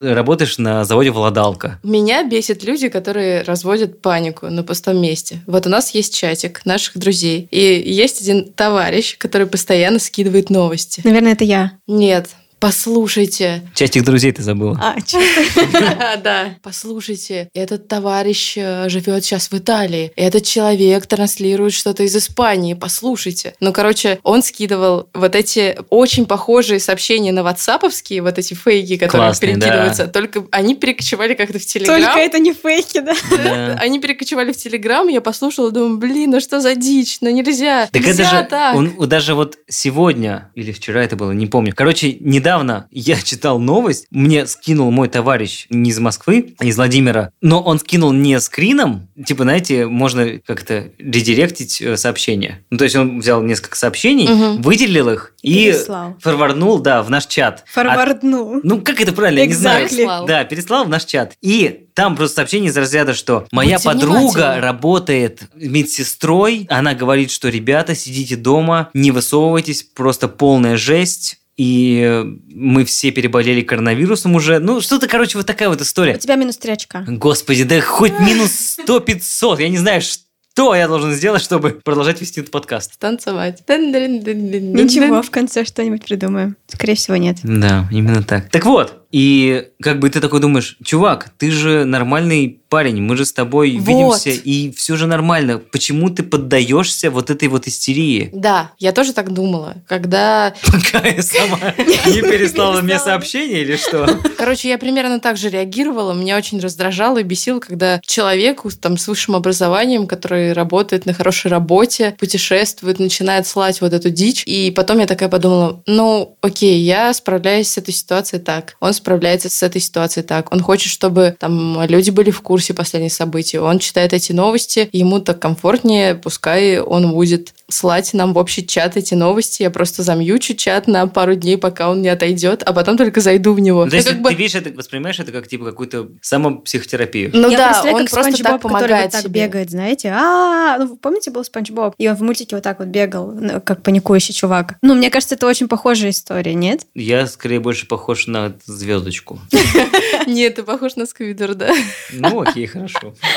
работаешь 0.00 0.58
на 0.58 0.84
заводе 0.84 1.10
Володалка. 1.10 1.80
Меня 1.82 2.22
бесит 2.22 2.62
люди, 2.64 2.88
которые 2.88 3.42
разводят 3.42 4.02
панику 4.02 4.48
на 4.48 4.62
пустом 4.62 5.00
месте. 5.00 5.42
Вот 5.46 5.66
у 5.66 5.70
нас 5.70 5.94
есть 5.94 6.14
чатик 6.14 6.66
наших 6.66 6.98
друзей, 6.98 7.48
и 7.50 7.90
есть 7.90 8.20
один 8.20 8.52
товарищ, 8.52 9.16
который 9.16 9.46
постоянно 9.46 9.98
скидывает 9.98 10.50
новости. 10.50 11.00
Наверное, 11.04 11.32
это 11.32 11.44
я. 11.44 11.72
Нет, 11.86 12.28
послушайте. 12.66 13.62
Часть 13.74 13.96
их 13.96 14.04
друзей 14.04 14.32
ты 14.32 14.42
забыла. 14.42 14.76
А? 14.82 14.96
Да. 16.22 16.54
Послушайте, 16.62 17.48
этот 17.54 17.86
товарищ 17.88 18.54
э, 18.56 18.88
живет 18.88 19.24
сейчас 19.24 19.50
в 19.50 19.54
Италии. 19.56 20.12
Этот 20.16 20.44
человек 20.44 21.06
транслирует 21.06 21.72
что-то 21.72 22.02
из 22.02 22.16
Испании. 22.16 22.74
Послушайте. 22.74 23.54
Ну, 23.60 23.72
короче, 23.72 24.18
он 24.22 24.42
скидывал 24.42 25.08
вот 25.14 25.36
эти 25.36 25.78
очень 25.90 26.26
похожие 26.26 26.80
сообщения 26.80 27.32
на 27.32 27.42
ватсаповские, 27.44 28.22
вот 28.22 28.38
эти 28.38 28.54
фейки, 28.54 28.96
которые 28.96 29.28
Классные, 29.28 29.56
да. 29.56 29.66
перекидываются. 29.66 30.06
Только 30.08 30.44
они 30.50 30.74
перекочевали 30.74 31.34
как-то 31.34 31.58
в 31.58 31.66
Телеграм. 31.66 32.02
Только 32.02 32.18
это 32.18 32.38
не 32.38 32.52
фейки, 32.52 33.00
да? 33.00 33.14
Да. 33.36 33.76
Они 33.80 34.00
перекочевали 34.00 34.52
в 34.52 34.56
Телеграм, 34.56 35.06
я 35.08 35.20
послушала, 35.20 35.70
думаю, 35.70 35.98
блин, 35.98 36.30
ну 36.30 36.40
что 36.40 36.60
за 36.60 36.74
дичь, 36.74 37.18
ну 37.20 37.30
нельзя, 37.30 37.88
Так 37.92 38.02
нельзя 38.02 38.24
это 38.24 38.36
же, 38.38 38.44
так. 38.44 38.74
он 38.74 39.08
даже 39.08 39.34
вот 39.34 39.58
сегодня, 39.68 40.50
или 40.54 40.72
вчера 40.72 41.04
это 41.04 41.16
было, 41.16 41.32
не 41.32 41.46
помню. 41.46 41.72
Короче, 41.76 42.16
недавно 42.18 42.55
я 42.90 43.16
читал 43.20 43.58
новость, 43.58 44.06
мне 44.10 44.46
скинул 44.46 44.90
мой 44.90 45.08
товарищ 45.08 45.66
не 45.70 45.90
из 45.90 45.98
Москвы, 45.98 46.54
а 46.58 46.64
из 46.64 46.76
Владимира, 46.76 47.30
но 47.40 47.60
он 47.62 47.78
скинул 47.78 48.12
не 48.12 48.38
скрином, 48.40 49.08
типа, 49.26 49.42
знаете, 49.44 49.86
можно 49.86 50.38
как-то 50.46 50.90
редиректить 50.98 51.80
э, 51.82 51.96
сообщения. 51.96 52.64
Ну, 52.70 52.78
то 52.78 52.84
есть 52.84 52.96
он 52.96 53.20
взял 53.20 53.42
несколько 53.42 53.76
сообщений, 53.76 54.28
Мгм. 54.28 54.62
выделил 54.62 55.08
их 55.10 55.34
И 55.42 55.64
переслал. 55.72 56.16
форварднул, 56.20 56.78
да, 56.78 57.02
в 57.02 57.10
наш 57.10 57.26
чат. 57.26 57.64
А- 57.66 57.72
Форвардну. 57.72 58.60
ну, 58.62 58.80
как 58.80 59.00
это 59.00 59.12
правильно, 59.12 59.40
я 59.40 59.46
не 59.46 59.54
знаю. 59.54 59.86
Exactly. 59.86 59.96
Переслал. 59.96 60.26
Да, 60.26 60.44
переслал 60.44 60.84
в 60.84 60.88
наш 60.88 61.04
чат. 61.04 61.34
И 61.42 61.86
там 61.94 62.14
просто 62.16 62.36
сообщение 62.36 62.70
из 62.70 62.76
разряда, 62.76 63.14
что 63.14 63.46
моя 63.52 63.76
Будьте 63.76 63.88
подруга 63.88 64.60
работает 64.60 65.42
медсестрой. 65.54 66.66
Она 66.68 66.94
говорит, 66.94 67.30
что 67.30 67.48
ребята, 67.48 67.94
сидите 67.94 68.36
дома, 68.36 68.90
не 68.94 69.10
высовывайтесь, 69.10 69.82
просто 69.82 70.28
полная 70.28 70.76
жесть. 70.76 71.38
И 71.56 72.02
э, 72.04 72.24
мы 72.52 72.84
все 72.84 73.10
переболели 73.10 73.62
коронавирусом 73.62 74.34
уже. 74.34 74.58
Ну, 74.58 74.80
что-то, 74.80 75.08
короче, 75.08 75.38
вот 75.38 75.46
такая 75.46 75.68
вот 75.70 75.80
У 75.80 75.84
история. 75.84 76.18
тебя 76.18 76.36
минус 76.36 76.58
три 76.58 76.72
очка. 76.72 77.04
Господи, 77.08 77.64
да 77.64 77.80
хоть 77.80 78.12
минус 78.20 78.76
100-500. 78.86 79.62
Я 79.62 79.68
не 79.70 79.78
знаю, 79.78 80.02
что 80.02 80.74
я 80.74 80.86
должен 80.86 81.12
сделать, 81.12 81.42
чтобы 81.42 81.70
продолжать 81.82 82.20
вести 82.20 82.40
этот 82.40 82.50
подкаст. 82.50 82.98
Танцевать. 82.98 83.62
Ничего, 83.66 85.22
в 85.22 85.30
конце 85.30 85.64
что-нибудь 85.64 86.04
придумаем. 86.04 86.56
Скорее 86.66 86.94
всего, 86.94 87.16
нет. 87.16 87.38
Да, 87.42 87.88
именно 87.90 88.22
так. 88.22 88.50
Так 88.50 88.66
вот, 88.66 89.05
И 89.12 89.68
как 89.80 89.98
бы 89.98 90.10
ты 90.10 90.20
такой 90.20 90.40
думаешь, 90.40 90.76
чувак, 90.84 91.30
ты 91.38 91.50
же 91.50 91.84
нормальный 91.84 92.60
парень, 92.68 93.00
мы 93.00 93.16
же 93.16 93.24
с 93.24 93.32
тобой 93.32 93.76
Вот. 93.78 93.86
видимся, 93.88 94.30
и 94.30 94.72
все 94.72 94.96
же 94.96 95.06
нормально. 95.06 95.58
Почему 95.58 96.10
ты 96.10 96.22
поддаешься 96.22 97.10
вот 97.10 97.30
этой 97.30 97.48
вот 97.48 97.66
истерии? 97.68 98.30
Да, 98.32 98.72
я 98.78 98.92
тоже 98.92 99.12
так 99.12 99.32
думала. 99.32 99.76
Когда 99.86 100.54
Пока 100.66 101.06
я 101.06 101.22
сама 101.22 101.58
не 101.78 102.22
переслала 102.22 102.80
мне 102.80 102.94
перестала. 102.94 103.12
сообщение 103.12 103.62
или 103.62 103.76
что? 103.76 104.06
Короче, 104.36 104.68
я 104.68 104.78
примерно 104.78 105.20
так 105.20 105.36
же 105.36 105.48
реагировала. 105.48 106.12
Меня 106.12 106.36
очень 106.36 106.58
раздражало 106.60 107.18
и 107.18 107.22
бесило, 107.22 107.60
когда 107.60 108.00
человеку 108.04 108.70
там, 108.70 108.98
с 108.98 109.06
высшим 109.08 109.36
образованием, 109.36 110.06
который 110.06 110.52
работает 110.52 111.06
на 111.06 111.14
хорошей 111.14 111.50
работе, 111.50 112.16
путешествует, 112.18 112.98
начинает 112.98 113.46
слать 113.46 113.80
вот 113.80 113.92
эту 113.92 114.10
дичь. 114.10 114.42
И 114.46 114.70
потом 114.70 114.98
я 114.98 115.06
такая 115.06 115.28
подумала, 115.28 115.82
ну, 115.86 116.36
окей, 116.40 116.80
я 116.80 117.12
справляюсь 117.14 117.68
с 117.68 117.78
этой 117.78 117.94
ситуацией 117.94 118.42
так. 118.42 118.76
Он 118.80 118.92
справляется 118.96 119.48
с 119.48 119.62
этой 119.62 119.80
ситуацией 119.80 120.24
так. 120.24 120.52
Он 120.52 120.60
хочет, 120.60 120.90
чтобы 120.90 121.36
там 121.38 121.82
люди 121.84 122.10
были 122.10 122.30
в 122.30 122.40
курсе 122.40 122.74
последних 122.74 123.12
событий. 123.12 123.58
Он 123.58 123.78
читает 123.78 124.12
эти 124.12 124.32
новости, 124.32 124.88
ему 124.92 125.20
так 125.20 125.40
комфортнее, 125.40 126.14
пускай 126.14 126.80
он 126.80 127.12
будет 127.12 127.54
слать 127.68 128.14
нам 128.14 128.32
в 128.32 128.38
общий 128.38 128.66
чат 128.66 128.96
эти 128.96 129.14
новости. 129.14 129.62
Я 129.62 129.70
просто 129.70 130.02
замьючу 130.02 130.54
чат 130.54 130.86
на 130.86 131.06
пару 131.06 131.34
дней, 131.34 131.58
пока 131.58 131.90
он 131.90 132.02
не 132.02 132.08
отойдет, 132.08 132.62
а 132.64 132.72
потом 132.72 132.96
только 132.96 133.20
зайду 133.20 133.52
в 133.52 133.60
него. 133.60 133.84
Ну, 133.84 133.90
то 133.90 133.96
есть 133.96 134.08
как 134.08 134.16
ты 134.16 134.22
бы- 134.22 134.34
видишь 134.34 134.54
это, 134.54 134.70
воспринимаешь 134.70 135.18
это 135.18 135.32
как 135.32 135.48
типа 135.48 135.64
какую-то 135.64 136.08
самопсихотерапию. 136.22 137.30
Ну 137.32 137.50
я 137.50 137.58
да, 137.58 137.64
представляю, 137.68 137.96
он 137.96 138.02
как 138.06 138.10
просто 138.12 138.42
так 138.42 138.52
Боб, 138.52 138.62
помогает 138.62 139.04
вот 139.06 139.12
так 139.12 139.22
себе. 139.22 139.44
бегает, 139.44 139.70
знаете. 139.70 140.12
А, 140.14 140.78
ну 140.78 140.96
помните, 140.96 141.30
был 141.30 141.44
Спанч 141.44 141.70
Боб? 141.70 141.94
И 141.98 142.08
он 142.08 142.14
в 142.14 142.22
мультике 142.22 142.56
вот 142.56 142.62
так 142.62 142.78
вот 142.78 142.88
бегал, 142.88 143.32
ну, 143.32 143.60
как 143.60 143.82
паникующий 143.82 144.34
чувак. 144.34 144.76
Ну, 144.82 144.94
мне 144.94 145.10
кажется, 145.10 145.34
это 145.34 145.46
очень 145.46 145.68
похожая 145.68 146.10
история, 146.10 146.54
нет? 146.54 146.86
Я 146.94 147.26
скорее 147.26 147.60
больше 147.60 147.86
похож 147.86 148.26
на 148.26 148.54
звездочку. 148.86 149.40
Нет, 150.26 150.54
ты 150.54 150.62
похож 150.62 150.94
на 150.96 151.06
Сквидер, 151.06 151.54
да? 151.54 151.74
Ну, 152.12 152.40
окей, 152.42 152.66
хорошо. 152.66 153.14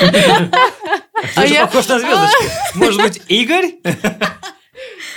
А 1.36 1.42
Ты 1.42 1.48
же 1.48 1.54
я- 1.54 1.66
похож 1.66 1.86
на 1.88 1.98
звездочку. 1.98 2.44
Может 2.74 3.02
быть, 3.02 3.22
Игорь? 3.28 3.72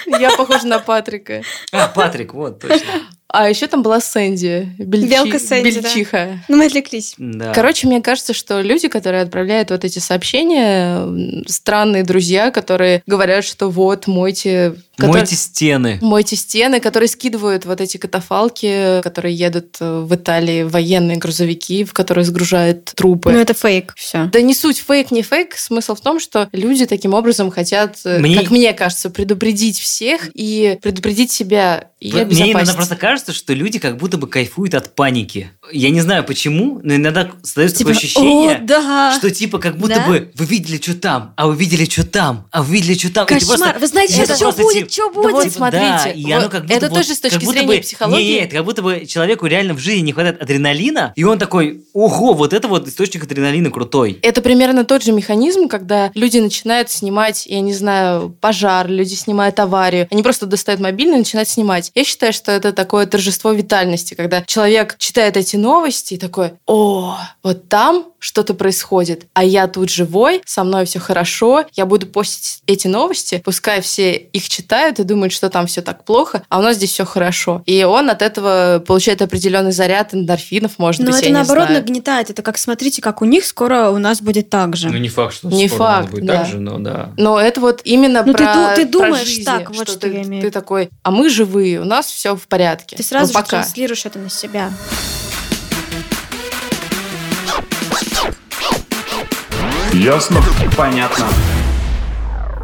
Я 0.08 0.32
похожа 0.36 0.68
на 0.68 0.80
Патрика. 0.80 1.42
А, 1.72 1.88
Патрик, 1.88 2.34
вот, 2.34 2.60
точно. 2.60 2.88
А 3.36 3.50
еще 3.50 3.66
там 3.66 3.82
была 3.82 4.00
Сэнди. 4.00 4.76
Бельчи- 4.78 5.08
Белка 5.10 5.40
Сэнди, 5.40 5.72
да. 5.72 5.82
Бельчиха. 5.82 6.40
Ну, 6.48 6.58
мы 6.58 6.66
отвлеклись. 6.68 7.16
Да. 7.18 7.52
Короче, 7.52 7.88
мне 7.88 8.00
кажется, 8.00 8.32
что 8.34 8.62
люди, 8.62 8.88
которые 8.88 9.24
отправляют 9.24 9.72
вот 9.72 9.84
эти 9.84 9.98
сообщения, 9.98 11.44
странные 11.48 12.04
друзья, 12.04 12.52
которые 12.52 13.02
говорят, 13.08 13.44
что 13.44 13.70
вот, 13.72 14.06
мойте... 14.06 14.76
которые- 14.98 15.22
Мойте 15.22 15.36
стены. 15.36 15.98
Мойте 16.02 16.36
стены, 16.36 16.80
которые 16.80 17.10
скидывают 17.10 17.66
вот 17.66 17.82
эти 17.82 17.98
катафалки, 17.98 19.02
которые 19.02 19.34
едут 19.34 19.78
э, 19.80 20.02
в 20.02 20.14
Италии, 20.14 20.62
военные 20.64 21.18
грузовики, 21.18 21.84
в 21.84 21.94
которые 21.94 22.26
сгружают 22.26 22.86
трупы. 22.96 23.32
Ну, 23.32 23.40
это 23.40 23.56
фейк. 23.56 23.94
Все. 23.96 24.26
Да 24.32 24.42
не 24.42 24.54
суть, 24.54 24.78
фейк, 24.78 25.10
не 25.10 25.24
фейк. 25.24 25.56
Смысл 25.58 25.96
в 25.96 26.02
том, 26.02 26.20
что 26.20 26.50
люди 26.52 26.86
таким 26.86 27.14
образом 27.16 27.50
хотят, 27.50 27.98
э, 28.06 28.20
Мне- 28.20 28.38
как 28.40 28.52
мне 28.52 28.74
кажется, 28.74 29.10
предупредить 29.10 29.80
всех 29.80 29.93
и 30.02 30.78
предупредить 30.82 31.32
себя 31.32 31.90
и 32.00 32.12
Мне 32.12 32.22
обезопасить. 32.24 32.54
иногда 32.54 32.74
просто 32.74 32.96
кажется, 32.98 33.32
что 33.34 33.54
люди 33.54 33.80
как 33.80 33.98
будто 33.98 34.18
бы 34.18 34.28
кайфуют 34.28 34.74
от 34.74 34.94
паники. 34.94 35.52
Я 35.72 35.90
не 35.90 36.02
знаю 36.02 36.24
почему, 36.26 36.82
но 36.84 36.96
иногда 36.96 37.32
создается 37.44 37.80
такое 37.80 37.94
ощущение, 37.96 38.56
Типа, 38.56 38.64
О, 38.64 38.68
да. 38.68 39.16
что 39.18 39.32
типа 39.32 39.58
как 39.60 39.78
будто 39.78 39.96
Да? 39.96 40.08
бы 40.08 40.32
вы 40.36 40.46
видели, 40.46 40.78
что 40.82 40.96
там, 40.96 41.34
а 41.38 41.48
вы 41.48 41.56
видели, 41.56 41.86
что 41.86 42.06
там, 42.06 42.48
а 42.52 42.62
вы 42.62 42.74
видели, 42.74 42.98
что 42.98 43.14
там. 43.14 43.26
Кошмар. 43.26 43.58
просто- 43.58 43.80
Вы 43.80 43.88
знаете, 43.88 44.14
это 44.16 44.36
сейчас 44.36 44.38
что 44.38 44.52
будет, 44.62 44.90
типа- 44.90 44.92
что 44.92 45.08
Да 45.08 45.14
будет? 45.14 45.32
вот 45.32 45.44
Типа, 45.44 45.56
смотрите, 45.56 45.86
да, 46.04 46.10
и 46.12 46.32
оно 46.32 46.42
вот 46.44 46.52
как 46.52 46.62
будто 46.64 46.74
это 46.76 46.90
вот- 46.90 46.96
тоже 47.00 47.14
с 47.16 47.20
точки 47.20 47.46
зрения 47.46 47.68
бы- 47.68 47.80
психологии. 47.80 48.34
Нет, 48.42 48.52
как 48.52 48.66
будто 48.66 48.82
бы 48.82 49.06
человеку 49.08 49.46
реально 49.46 49.74
в 49.74 49.80
жизни 49.80 50.02
не 50.02 50.12
хватает 50.12 50.42
адреналина, 50.42 51.14
и 51.16 51.24
он 51.24 51.40
такой, 51.40 51.84
ого, 51.94 52.34
вот 52.34 52.52
это 52.54 52.68
вот 52.68 52.88
источник 52.88 53.24
адреналина 53.24 53.72
крутой. 53.72 54.20
Это 54.22 54.42
примерно 54.42 54.84
тот 54.84 55.04
же 55.04 55.14
механизм, 55.14 55.68
когда 55.70 56.12
люди 56.16 56.38
начинают 56.40 56.90
снимать, 56.90 57.46
я 57.46 57.62
не 57.62 57.74
знаю, 57.74 58.36
пожар, 58.42 58.90
люди 58.90 59.14
снимают 59.14 59.60
аварию. 59.84 60.08
Они 60.12 60.24
просто 60.24 60.46
достают 60.46 60.82
мобильный 60.82 61.16
и 61.16 61.20
начинают 61.20 61.50
снимать. 61.50 61.92
Я 61.96 62.04
считаю, 62.04 62.34
что 62.34 62.52
это 62.52 62.72
такое 62.72 63.06
торжество 63.06 63.52
витальности, 63.52 64.14
когда 64.14 64.42
человек 64.44 64.96
читает 64.98 65.38
эти 65.38 65.56
новости 65.56 66.16
и 66.16 66.18
такой, 66.18 66.54
о, 66.66 67.18
вот 67.44 67.68
там 67.70 68.06
что-то 68.20 68.54
происходит, 68.54 69.26
а 69.34 69.44
я 69.44 69.68
тут 69.68 69.90
живой, 69.90 70.42
со 70.46 70.64
мной 70.64 70.86
все 70.86 71.00
хорошо, 71.00 71.66
я 71.74 71.86
буду 71.86 72.08
постить 72.08 72.62
эти 72.68 72.88
новости, 72.88 73.42
пускай 73.44 73.82
все 73.82 74.14
их 74.14 74.48
читают 74.48 75.00
и 75.00 75.04
думают, 75.04 75.34
что 75.34 75.50
там 75.50 75.68
все 75.68 75.82
так 75.82 76.06
плохо, 76.06 76.44
а 76.48 76.60
у 76.60 76.62
нас 76.62 76.78
здесь 76.78 76.92
все 76.92 77.06
хорошо. 77.06 77.62
И 77.66 77.84
он 77.84 78.10
от 78.10 78.22
этого 78.22 78.82
получает 78.88 79.22
определенный 79.22 79.74
заряд 79.74 80.14
эндорфинов, 80.14 80.80
может 80.80 81.02
Но 81.02 81.08
быть, 81.08 81.16
это 81.16 81.26
я 81.26 81.30
не 81.32 81.34
наоборот 81.36 81.66
знаю. 81.68 81.82
нагнетает. 81.82 82.30
Это 82.30 82.42
как, 82.42 82.58
смотрите, 82.58 83.02
как 83.02 83.22
у 83.22 83.26
них 83.26 83.46
скоро 83.46 83.90
у 83.90 83.98
нас 83.98 84.22
будет 84.22 84.50
так 84.50 84.78
же. 84.78 84.90
Ну, 84.90 84.98
не 84.98 85.10
факт, 85.10 85.36
что 85.36 85.50
Не 85.50 85.68
скоро 85.68 85.82
у 85.82 85.86
нас 85.88 85.98
факт, 86.00 86.12
будет 86.12 86.26
да. 86.26 86.38
так 86.38 86.48
же, 86.48 86.60
но 86.60 86.80
да. 86.80 87.12
Но 87.18 87.40
это 87.40 87.60
вот 87.60 87.82
именно 87.84 88.24
Ну, 88.26 88.32
ты 88.34 88.38
про, 88.44 88.74
ты 88.76 88.86
про 88.86 88.92
думаешь 88.92 89.28
жизнь, 89.28 89.44
так, 89.44 89.73
вот 89.78 89.90
что 89.90 90.00
ты, 90.00 90.08
я 90.14 90.22
имею 90.24 90.42
Ты 90.44 90.52
такой, 90.52 90.90
а 91.04 91.12
мы 91.12 91.30
живые, 91.30 91.82
у 91.82 91.86
нас 91.86 92.08
все 92.08 92.36
в 92.36 92.48
порядке. 92.48 92.96
Ты 92.96 93.04
сразу 93.04 93.28
Ну, 93.28 93.28
же 93.28 93.34
пока. 93.34 93.50
транслируешь 93.62 94.06
это 94.06 94.20
на 94.20 94.30
себя. 94.30 94.72
Ясно? 99.94 100.42
Понятно. 100.76 101.28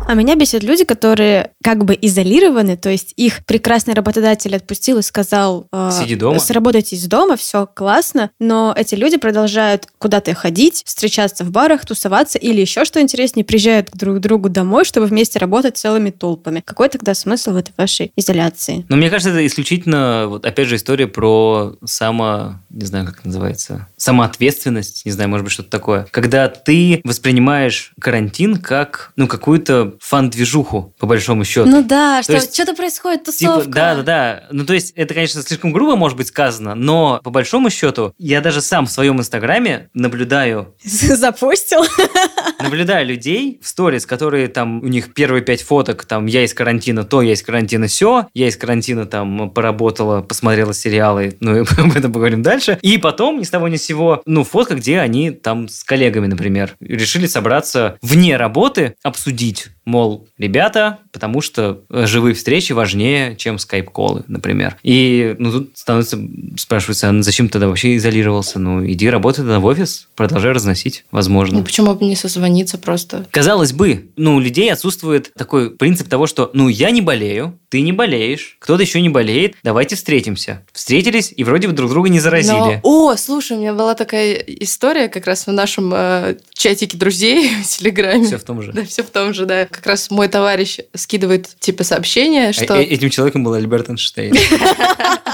А 0.09 0.15
меня 0.15 0.35
бесят 0.35 0.63
люди, 0.63 0.85
которые 0.85 1.51
как 1.63 1.85
бы 1.85 1.95
изолированы, 2.01 2.75
то 2.77 2.89
есть 2.89 3.13
их 3.15 3.45
прекрасный 3.45 3.93
работодатель 3.93 4.55
отпустил 4.55 4.97
и 4.97 5.03
сказал, 5.03 5.67
э, 5.71 5.91
Сиди 5.93 6.15
дома. 6.15 6.39
сработайте 6.39 6.95
из 6.95 7.05
дома, 7.05 7.37
все 7.37 7.67
классно, 7.67 8.31
но 8.39 8.73
эти 8.75 8.95
люди 8.95 9.17
продолжают 9.17 9.85
куда-то 9.99 10.33
ходить, 10.33 10.81
встречаться 10.83 11.43
в 11.43 11.51
барах, 11.51 11.85
тусоваться 11.85 12.39
или 12.39 12.59
еще 12.59 12.85
что 12.85 12.99
интереснее, 12.99 13.45
приезжают 13.45 13.91
друг 13.93 14.17
к 14.17 14.19
другу 14.19 14.49
домой, 14.49 14.83
чтобы 14.83 15.05
вместе 15.05 15.37
работать 15.37 15.77
целыми 15.77 16.09
толпами. 16.09 16.63
Какой 16.65 16.89
тогда 16.89 17.13
смысл 17.13 17.51
в 17.51 17.57
этой 17.57 17.73
вашей 17.77 18.11
изоляции? 18.15 18.87
Но 18.89 18.95
мне 18.95 19.11
кажется, 19.11 19.29
это 19.29 19.45
исключительно, 19.45 20.25
вот 20.27 20.43
опять 20.43 20.67
же, 20.67 20.77
история 20.77 21.05
про 21.05 21.75
само, 21.85 22.55
не 22.71 22.85
знаю, 22.87 23.05
как 23.05 23.23
называется, 23.25 23.87
самоответственность, 23.95 25.05
не 25.05 25.11
знаю, 25.11 25.29
может 25.29 25.43
быть, 25.43 25.53
что-то 25.53 25.69
такое. 25.69 26.07
Когда 26.09 26.47
ты 26.47 26.99
воспринимаешь 27.03 27.93
карантин 28.01 28.57
как, 28.57 29.11
ну, 29.15 29.27
какую-то 29.27 29.98
фан-движуху, 29.99 30.93
по 30.99 31.07
большому 31.07 31.45
счету. 31.45 31.69
Ну 31.69 31.83
да, 31.83 32.23
что, 32.23 32.33
есть, 32.33 32.53
что-то 32.53 32.75
происходит, 32.75 33.23
Типа, 33.25 33.53
тусовка. 33.55 33.69
да, 33.71 33.95
да, 33.95 34.03
да. 34.03 34.43
Ну, 34.51 34.65
то 34.65 34.73
есть, 34.73 34.91
это, 34.95 35.13
конечно, 35.13 35.41
слишком 35.41 35.71
грубо, 35.71 35.95
может 35.95 36.17
быть, 36.17 36.27
сказано, 36.27 36.75
но 36.75 37.19
по 37.23 37.29
большому 37.29 37.69
счету, 37.69 38.13
я 38.17 38.41
даже 38.41 38.61
сам 38.61 38.85
в 38.85 38.91
своем 38.91 39.19
инстаграме 39.19 39.89
наблюдаю 39.93 40.75
Запустил. 40.83 41.81
наблюдаю 42.61 43.07
людей 43.07 43.59
в 43.61 43.67
сторис, 43.67 44.05
которые 44.05 44.47
там, 44.47 44.81
у 44.81 44.87
них 44.87 45.13
первые 45.13 45.41
пять 45.41 45.61
фоток, 45.61 46.05
там, 46.05 46.25
я 46.25 46.43
из 46.43 46.53
карантина 46.53 47.03
то, 47.03 47.21
я 47.21 47.33
из 47.33 47.41
карантина 47.41 47.87
все, 47.87 48.27
я 48.33 48.47
из 48.47 48.57
карантина 48.57 49.05
там 49.05 49.49
поработала, 49.51 50.21
посмотрела 50.21 50.73
сериалы, 50.73 51.37
ну, 51.39 51.61
об 51.77 51.95
этом 51.95 52.11
поговорим 52.11 52.41
дальше. 52.41 52.77
И 52.81 52.97
потом, 52.97 53.39
ни 53.39 53.43
с 53.43 53.49
того 53.49 53.67
ни 53.67 53.77
с 53.77 53.83
сего, 53.83 54.21
ну, 54.25 54.43
фотка, 54.43 54.75
где 54.75 54.99
они 54.99 55.31
там 55.31 55.67
с 55.67 55.83
коллегами, 55.83 56.27
например, 56.27 56.75
решили 56.79 57.27
собраться 57.27 57.97
вне 58.01 58.37
работы, 58.37 58.95
обсудить, 59.03 59.67
мол, 59.89 60.27
ребята, 60.37 60.99
потому 61.11 61.41
что 61.41 61.81
э, 61.89 62.05
живые 62.05 62.33
встречи 62.35 62.71
важнее, 62.73 63.35
чем 63.35 63.57
скайп-колы, 63.59 64.23
например. 64.27 64.77
И, 64.83 65.35
ну, 65.39 65.51
тут 65.51 65.71
становится, 65.73 66.17
спрашивается, 66.57 67.09
а 67.09 67.21
зачем 67.21 67.47
ты 67.47 67.53
тогда 67.53 67.67
вообще 67.67 67.95
изолировался? 67.97 68.59
Ну, 68.59 68.85
иди 68.85 69.09
работай 69.09 69.43
тогда 69.43 69.59
в 69.59 69.65
офис, 69.65 70.07
продолжай 70.15 70.51
разносить, 70.51 71.05
возможно. 71.11 71.59
Ну, 71.59 71.63
почему 71.63 71.93
бы 71.95 72.05
не 72.05 72.15
созвониться 72.15 72.77
просто? 72.77 73.25
Казалось 73.31 73.73
бы, 73.73 74.09
ну, 74.15 74.35
у 74.35 74.39
людей 74.39 74.71
отсутствует 74.71 75.33
такой 75.33 75.71
принцип 75.71 76.07
того, 76.07 76.27
что, 76.27 76.51
ну, 76.53 76.67
я 76.69 76.91
не 76.91 77.01
болею, 77.01 77.57
ты 77.69 77.81
не 77.81 77.91
болеешь, 77.91 78.57
кто-то 78.59 78.81
еще 78.81 79.01
не 79.01 79.09
болеет, 79.09 79.55
давайте 79.63 79.95
встретимся. 79.95 80.63
Встретились 80.73 81.33
и 81.35 81.43
вроде 81.43 81.67
бы 81.67 81.73
друг 81.73 81.89
друга 81.91 82.09
не 82.09 82.19
заразили. 82.19 82.51
Но- 82.53 82.79
О, 82.83 83.15
слушай, 83.17 83.57
у 83.57 83.59
меня 83.59 83.73
была 83.73 83.95
такая 83.95 84.33
история 84.35 85.07
как 85.09 85.25
раз 85.27 85.47
в 85.47 85.51
нашем 85.51 85.91
э, 85.93 86.37
чатике 86.53 86.97
друзей 86.97 87.49
в 87.63 87.67
Телеграме. 87.67 88.25
Все 88.25 88.37
в 88.37 88.43
том 88.43 88.61
же. 88.61 88.71
Да, 88.73 88.83
все 88.85 89.03
в 89.03 89.09
том 89.09 89.33
же, 89.33 89.45
да. 89.45 89.65
Как 89.79 89.87
раз 89.87 90.11
мой 90.11 90.27
товарищ 90.27 90.79
скидывает 90.93 91.47
типа 91.59 91.85
сообщение, 91.85 92.49
А 92.49 92.53
что... 92.53 92.75
э- 92.75 92.83
этим 92.83 93.09
человеком 93.09 93.45
был 93.45 93.53
Альберт 93.53 93.89
Эйнштейн. 93.89 94.35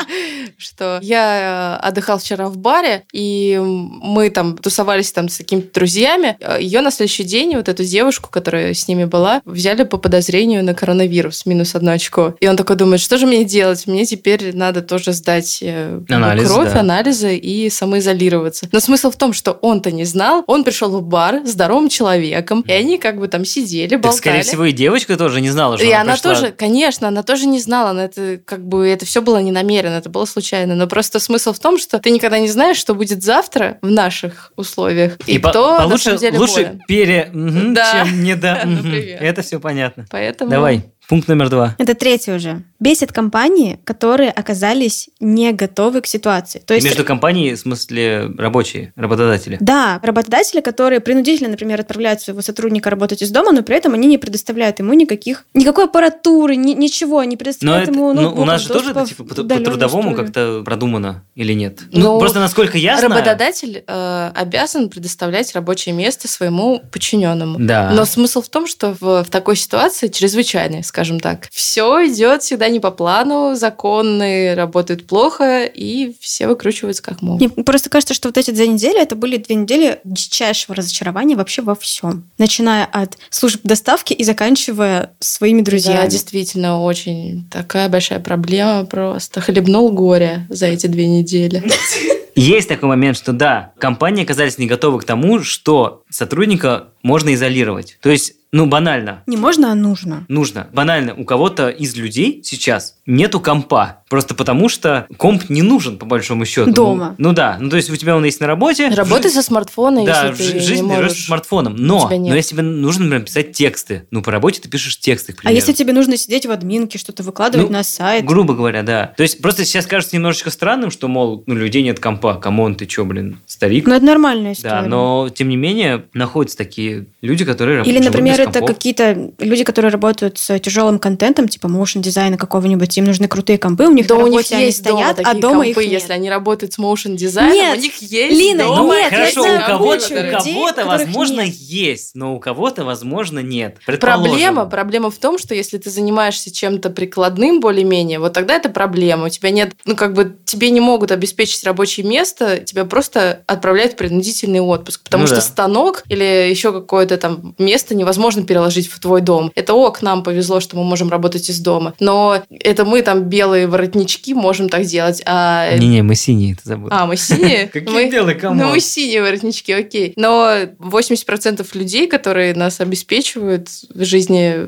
что 0.58 1.00
я 1.02 1.80
э, 1.82 1.88
отдыхал 1.88 2.20
вчера 2.20 2.48
в 2.48 2.58
баре, 2.58 3.04
и 3.12 3.60
мы 3.60 4.30
там 4.30 4.58
тусовались 4.58 5.12
там 5.12 5.30
с 5.30 5.38
какими-то 5.38 5.74
друзьями. 5.74 6.38
Ее 6.60 6.82
на 6.82 6.92
следующий 6.92 7.24
день, 7.24 7.56
вот 7.56 7.70
эту 7.70 7.84
девушку, 7.84 8.30
которая 8.30 8.74
с 8.74 8.88
ними 8.88 9.06
была, 9.06 9.42
взяли 9.46 9.84
по 9.84 9.98
подозрению 9.98 10.64
на 10.64 10.74
коронавирус, 10.74 11.46
минус 11.46 11.76
одно 11.76 11.92
очко. 11.92 12.36
И 12.40 12.48
он 12.48 12.56
такой 12.58 12.76
думает, 12.76 13.02
что 13.02 13.18
же 13.18 13.26
мне 13.26 13.44
делать? 13.44 13.88
Мне 13.88 14.06
теперь 14.06 14.56
надо 14.56 14.82
тоже 14.82 15.14
сдать 15.14 15.60
э, 15.62 16.02
Анализы, 16.10 16.54
кровь, 16.54 16.74
да. 16.74 16.80
анализы 16.80 17.36
и 17.36 17.70
самоизолироваться. 17.70 18.68
Но 18.72 18.80
смысл 18.80 19.12
в 19.12 19.18
том, 19.18 19.34
что 19.34 19.54
он-то 19.54 19.92
не 19.92 20.06
знал, 20.06 20.44
он 20.48 20.64
пришел 20.64 20.90
в 20.90 21.02
бар 21.04 21.42
здоровым 21.46 21.90
человеком, 21.90 22.62
и 22.68 22.72
они 22.72 22.98
как 22.98 23.20
бы 23.20 23.28
там 23.28 23.46
сидели, 23.46 23.90
Так, 23.90 24.02
скорее 24.38 24.44
всего, 24.44 24.66
и 24.66 24.72
девочка 24.72 25.18
тоже 25.18 25.42
не 25.42 25.50
знала, 25.50 25.78
что 25.78 25.86
И 25.86 25.92
она 25.92 26.02
она 26.02 26.14
пришла. 26.14 26.34
тоже, 26.36 26.52
конечно, 26.52 27.08
она 27.08 27.24
тоже 27.24 27.46
не 27.48 27.60
знала, 27.60 27.94
но 27.94 28.02
это 28.04 28.40
как 28.46 28.66
бы 28.68 28.88
это 28.88 29.06
все 29.06 29.22
было 29.22 29.38
не 29.42 29.52
намеренно, 29.52 29.96
это 29.96 30.10
было 30.10 30.26
случайно. 30.26 30.76
Но 30.76 30.88
просто 30.88 31.20
смысл 31.20 31.54
в 31.54 31.60
том, 31.60 31.78
что 31.78 32.00
ты 32.00 32.12
никогда 32.12 32.40
не 32.40 32.48
знаешь, 32.48 32.78
что 32.78 32.94
будет 32.96 33.24
завтра 33.24 33.78
в 33.82 33.90
наших 33.90 34.52
условиях. 34.56 35.18
И, 35.26 35.40
по- 35.40 35.50
кто 35.50 35.78
на 35.78 35.84
получше, 35.86 36.04
самом 36.06 36.20
деле 36.20 36.38
лучше 36.40 36.54
болен. 36.56 36.82
пере, 36.88 37.30
мгм, 37.34 37.74
Да. 37.74 38.04
чем 38.06 38.24
не 38.24 38.36
да. 38.36 38.62
Например. 38.66 39.18
Это 39.24 39.42
все 39.42 39.60
понятно. 39.60 40.06
Поэтому... 40.12 40.52
Давай, 40.52 40.84
пункт 41.08 41.28
номер 41.28 41.50
два. 41.50 41.76
Это 41.78 41.94
третий 41.96 42.32
уже. 42.34 42.62
Бесит 42.80 43.12
компании, 43.14 43.80
которые 43.84 44.32
оказались 44.32 45.10
не 45.20 45.54
готовы 45.54 46.02
к 46.02 46.08
ситуации. 46.08 46.60
То 46.60 46.74
есть 46.74 46.86
Между 46.86 47.06
компанией, 47.06 47.56
в 47.56 47.60
смысле, 47.60 48.30
рабочие, 48.38 48.92
работодатели. 48.96 49.58
Да, 49.62 50.00
работодатели, 50.04 50.60
которые 50.62 51.00
принудительно, 51.00 51.50
например, 51.50 51.80
отправляют 51.80 52.22
своего 52.22 52.42
сотрудника 52.42 52.90
работать 52.90 53.22
из 53.22 53.32
дома, 53.32 53.52
но 53.52 53.64
при 53.64 53.76
этом 53.78 53.94
они 53.94 54.08
не 54.08 54.18
предоставляют 54.18 54.80
ему 54.80 54.94
никаких, 54.94 55.46
никакой 55.54 55.86
аппаратуры, 55.86 56.56
ни- 56.56 56.74
ничего, 56.74 57.24
не 57.24 57.32
Но 57.32 57.38
предоставляют 57.38 57.90
это- 57.90 57.98
ему 57.98 58.14
ну, 58.14 58.34
у 58.36 58.46
нас 58.46 58.62
же 58.62 58.70
тоже 58.70 58.92
это 58.92 59.06
типа 59.06 59.24
по, 59.24 59.36
по 59.36 59.44
трудовому 59.60 60.14
как-то 60.16 60.62
продумано 60.66 61.24
или 61.36 61.54
нет? 61.54 61.80
Ну, 61.92 62.00
Ну, 62.16 62.20
просто 62.20 62.40
насколько 62.40 62.78
я 62.78 62.98
знаю. 62.98 63.14
Работодатель 63.14 63.84
э, 63.88 64.32
обязан 64.36 64.90
предоставлять 64.90 65.54
рабочее 65.54 65.96
место 65.96 66.28
своему 66.28 66.82
подчиненному. 66.92 67.58
Да. 67.60 67.92
Но 67.94 68.06
смысл 68.06 68.42
в 68.42 68.50
том, 68.50 68.68
что 68.68 68.96
в, 69.00 69.24
в 69.24 69.30
такой 69.30 69.56
ситуации 69.56 70.08
чрезвычайной, 70.10 70.84
скажем 70.84 71.20
так, 71.20 71.48
все 71.52 72.06
идет 72.08 72.44
всегда 72.44 72.65
не 72.70 72.80
по 72.80 72.92
плану, 72.92 73.56
законы 73.56 74.56
работают 74.56 75.08
плохо, 75.08 75.64
и 75.66 76.16
все 76.20 76.48
выкручиваются 76.48 77.02
как 77.04 77.22
могут. 77.22 77.56
Мне 77.56 77.64
просто 77.64 77.90
кажется, 77.90 78.14
что 78.14 78.30
вот 78.30 78.38
эти 78.38 78.52
две 78.52 78.68
недели, 78.68 79.02
это 79.02 79.16
были 79.16 79.38
две 79.38 79.56
недели 79.56 80.00
дичайшего 80.04 80.76
разочарования 80.76 81.36
вообще 81.36 81.62
во 81.62 81.76
всем. 81.76 82.24
Начиная 82.38 82.86
от 82.86 83.18
служб 83.30 83.62
доставки 83.64 84.14
и 84.14 84.24
заканчивая 84.24 85.12
своими 85.20 85.62
Да, 85.62 85.72
друзьями. 85.72 86.10
действительно, 86.10 86.82
очень 86.84 87.48
такая 87.52 87.90
большая 87.90 88.20
проблема 88.20 88.86
просто. 88.86 89.42
Хлебнул 89.42 89.92
горе 89.92 90.46
за 90.50 90.68
эти 90.68 90.88
две 90.88 91.08
недели. 91.08 91.64
Есть 92.36 92.68
такой 92.68 92.90
момент, 92.90 93.18
что 93.18 93.32
да, 93.32 93.74
компании 93.80 94.24
оказались 94.24 94.58
не 94.58 94.68
готовы 94.68 95.00
к 95.00 95.06
тому, 95.06 95.42
что 95.42 96.04
сотрудника 96.10 96.90
можно 97.02 97.34
изолировать. 97.34 97.98
То 98.02 98.10
есть, 98.10 98.34
ну, 98.52 98.66
банально. 98.66 99.24
Не 99.26 99.38
можно, 99.38 99.72
а 99.72 99.76
нужно. 99.76 100.26
Нужно. 100.28 100.68
Банально, 100.74 101.16
у 101.16 101.24
кого-то 101.24 101.70
из 101.70 101.96
людей 101.96 102.42
сейчас 102.44 102.98
нету 103.06 103.40
компа. 103.40 104.04
Просто 104.16 104.34
потому, 104.34 104.70
что 104.70 105.08
комп 105.18 105.50
не 105.50 105.62
нужен, 105.62 105.98
по 105.98 106.06
большому 106.06 106.46
счету. 106.46 106.72
Дома. 106.72 107.16
Ну, 107.18 107.30
ну 107.30 107.36
да. 107.36 107.58
Ну, 107.60 107.70
то 107.70 107.76
есть, 107.76 107.90
у 107.90 107.96
тебя 107.98 108.16
он 108.16 108.24
есть 108.24 108.40
на 108.40 108.48
работе. 108.48 108.88
Работай 108.88 109.30
со 109.30 109.42
смартфона, 109.42 110.06
Да, 110.06 110.28
если 110.28 110.34
в 110.34 110.38
ты 110.38 110.44
жи- 110.46 110.54
не 110.54 110.60
жизнь 110.62 110.88
берешь 110.88 111.02
можешь. 111.04 111.26
смартфоном. 111.26 111.74
у 111.74 111.78
Но, 111.78 112.10
но 112.10 112.34
если 112.34 112.52
тебе 112.52 112.64
нужно, 112.64 113.04
например, 113.04 113.26
писать 113.26 113.52
тексты, 113.52 114.08
ну, 114.12 114.22
по 114.22 114.32
работе 114.32 114.62
ты 114.62 114.70
пишешь 114.70 114.98
тексты, 115.00 115.34
к 115.34 115.40
А 115.40 115.42
примеру. 115.42 115.56
если 115.58 115.74
тебе 115.74 115.92
нужно 115.92 116.16
сидеть 116.16 116.46
в 116.46 116.52
админке, 116.52 116.98
что-то 116.98 117.24
выкладывать 117.24 117.68
Ну, 117.70 117.74
на 117.74 117.84
сайт? 117.84 118.24
Грубо 118.24 118.54
говоря, 118.54 118.84
да. 118.84 119.14
То 119.18 119.24
есть 119.24 119.42
просто 119.42 119.66
сейчас 119.66 119.86
кажется 119.86 120.16
немножечко 120.16 120.50
странным, 120.50 120.92
что, 120.92 121.10
мол, 121.10 121.44
ну, 121.46 121.56
людей 121.56 121.84
нет 121.84 122.00
компа. 122.00 122.36
Come 122.36 122.59
on, 122.59 122.76
ты 122.76 122.86
чё, 122.86 123.04
блин, 123.04 123.40
старик? 123.48 123.86
Ну, 123.86 123.96
это 123.96 124.06
нормальная 124.06 124.54
история. 124.54 124.76
да, 124.76 124.82
но 124.88 125.28
тем 125.28 125.50
не 125.50 125.58
менее 125.58 126.06
находятся 126.14 126.58
такие 126.58 127.08
люди, 127.22 127.44
которые 127.44 127.84
Или, 127.84 128.00
например, 128.00 128.40
это 128.40 128.62
какие-то 128.62 129.32
люди, 129.40 129.66
которые 129.66 129.92
работают 129.92 130.38
с 130.38 130.58
тяжелым 130.60 131.00
контентом, 131.00 131.50
типа 131.50 131.68
motion 131.68 132.02
дизайна 132.02 132.38
какого-нибудь, 132.38 132.98
им 132.98 133.04
нужны 133.04 133.28
крутые 133.28 133.58
компы, 133.58 133.88
у 133.88 133.92
них 133.92 134.05
Да 134.08 134.16
на 134.16 134.24
у 134.24 134.28
них 134.28 134.52
есть 134.52 134.84
дома 134.84 134.98
стоят, 135.00 135.20
а 135.20 135.24
такие 135.24 135.42
дома 135.42 135.64
компы, 135.66 135.70
их 135.70 135.78
нет. 135.78 136.02
если 136.02 136.14
они 136.14 136.30
работают 136.30 136.74
с 136.74 136.78
motion 136.78 137.16
дизайном, 137.16 137.54
Нет, 137.54 137.78
у 137.78 137.82
них 137.82 137.96
есть 138.02 138.40
Лина, 138.40 138.64
дома. 138.66 138.96
нет, 138.96 139.10
Хорошо, 139.14 139.42
у 139.42 139.60
кого-то, 139.68 140.06
у 140.06 140.32
кого-то 140.40 140.86
возможно, 140.86 141.42
нет. 141.42 141.56
есть, 141.56 142.16
но 142.16 142.36
у 142.36 142.40
кого-то, 142.40 142.84
возможно, 142.84 143.40
нет. 143.40 143.78
Проблема, 144.00 144.66
проблема 144.66 145.10
в 145.12 145.18
том, 145.18 145.38
что 145.38 145.54
если 145.56 145.78
ты 145.78 145.90
занимаешься 145.90 146.52
чем-то 146.54 146.90
прикладным 146.90 147.60
более-менее, 147.60 148.20
вот 148.20 148.34
тогда 148.34 148.56
это 148.56 148.70
проблема. 148.70 149.26
У 149.26 149.30
тебя 149.30 149.50
нет, 149.52 149.74
ну 149.86 149.96
как 149.96 150.14
бы 150.14 150.36
тебе 150.46 150.70
не 150.70 150.80
могут 150.80 151.12
обеспечить 151.12 151.64
рабочее 151.64 152.06
место, 152.06 152.60
тебя 152.60 152.86
просто 152.86 153.44
отправляют 153.48 153.94
в 153.94 153.96
принудительный 153.96 154.60
отпуск, 154.62 155.02
потому 155.04 155.22
Ну 155.24 155.28
что 155.28 155.36
да. 155.38 155.42
станок 155.42 156.04
или 156.10 156.50
еще 156.50 156.72
какое-то 156.72 157.18
там 157.18 157.56
место 157.58 157.96
невозможно 157.96 158.44
переложить 158.44 158.88
в 158.88 159.00
твой 159.00 159.22
дом. 159.22 159.52
Это 159.56 159.74
ок, 159.74 160.02
нам 160.02 160.24
повезло, 160.24 160.60
что 160.60 160.78
мы 160.78 160.84
можем 160.84 161.10
работать 161.10 161.50
из 161.50 161.60
дома, 161.60 161.94
но 162.00 162.44
это 162.50 162.86
мы 162.86 163.02
там 163.02 163.24
белые 163.24 163.68
воротнички 163.86 164.34
можем 164.34 164.70
так 164.70 164.84
делать, 164.86 165.22
а 165.26 165.76
Не-не, 165.78 166.02
мы 166.02 166.16
синие, 166.16 166.56
ты 166.56 166.62
забыл. 166.64 166.90
а, 166.92 167.06
мы 167.06 167.18
синие? 167.18 167.68
Какие 167.74 168.10
белые, 168.10 168.36
come 168.40 168.50
on? 168.50 168.58
Ну, 168.58 168.70
мы 168.72 168.80
синие 168.80 169.22
воротнички, 169.22 169.72
окей. 169.72 170.14
Но 170.16 170.58
80% 170.80 171.66
людей, 171.78 172.08
которые 172.08 172.54
нас 172.54 172.82
обеспечивают 172.82 173.70
в 173.94 174.04
жизни, 174.04 174.68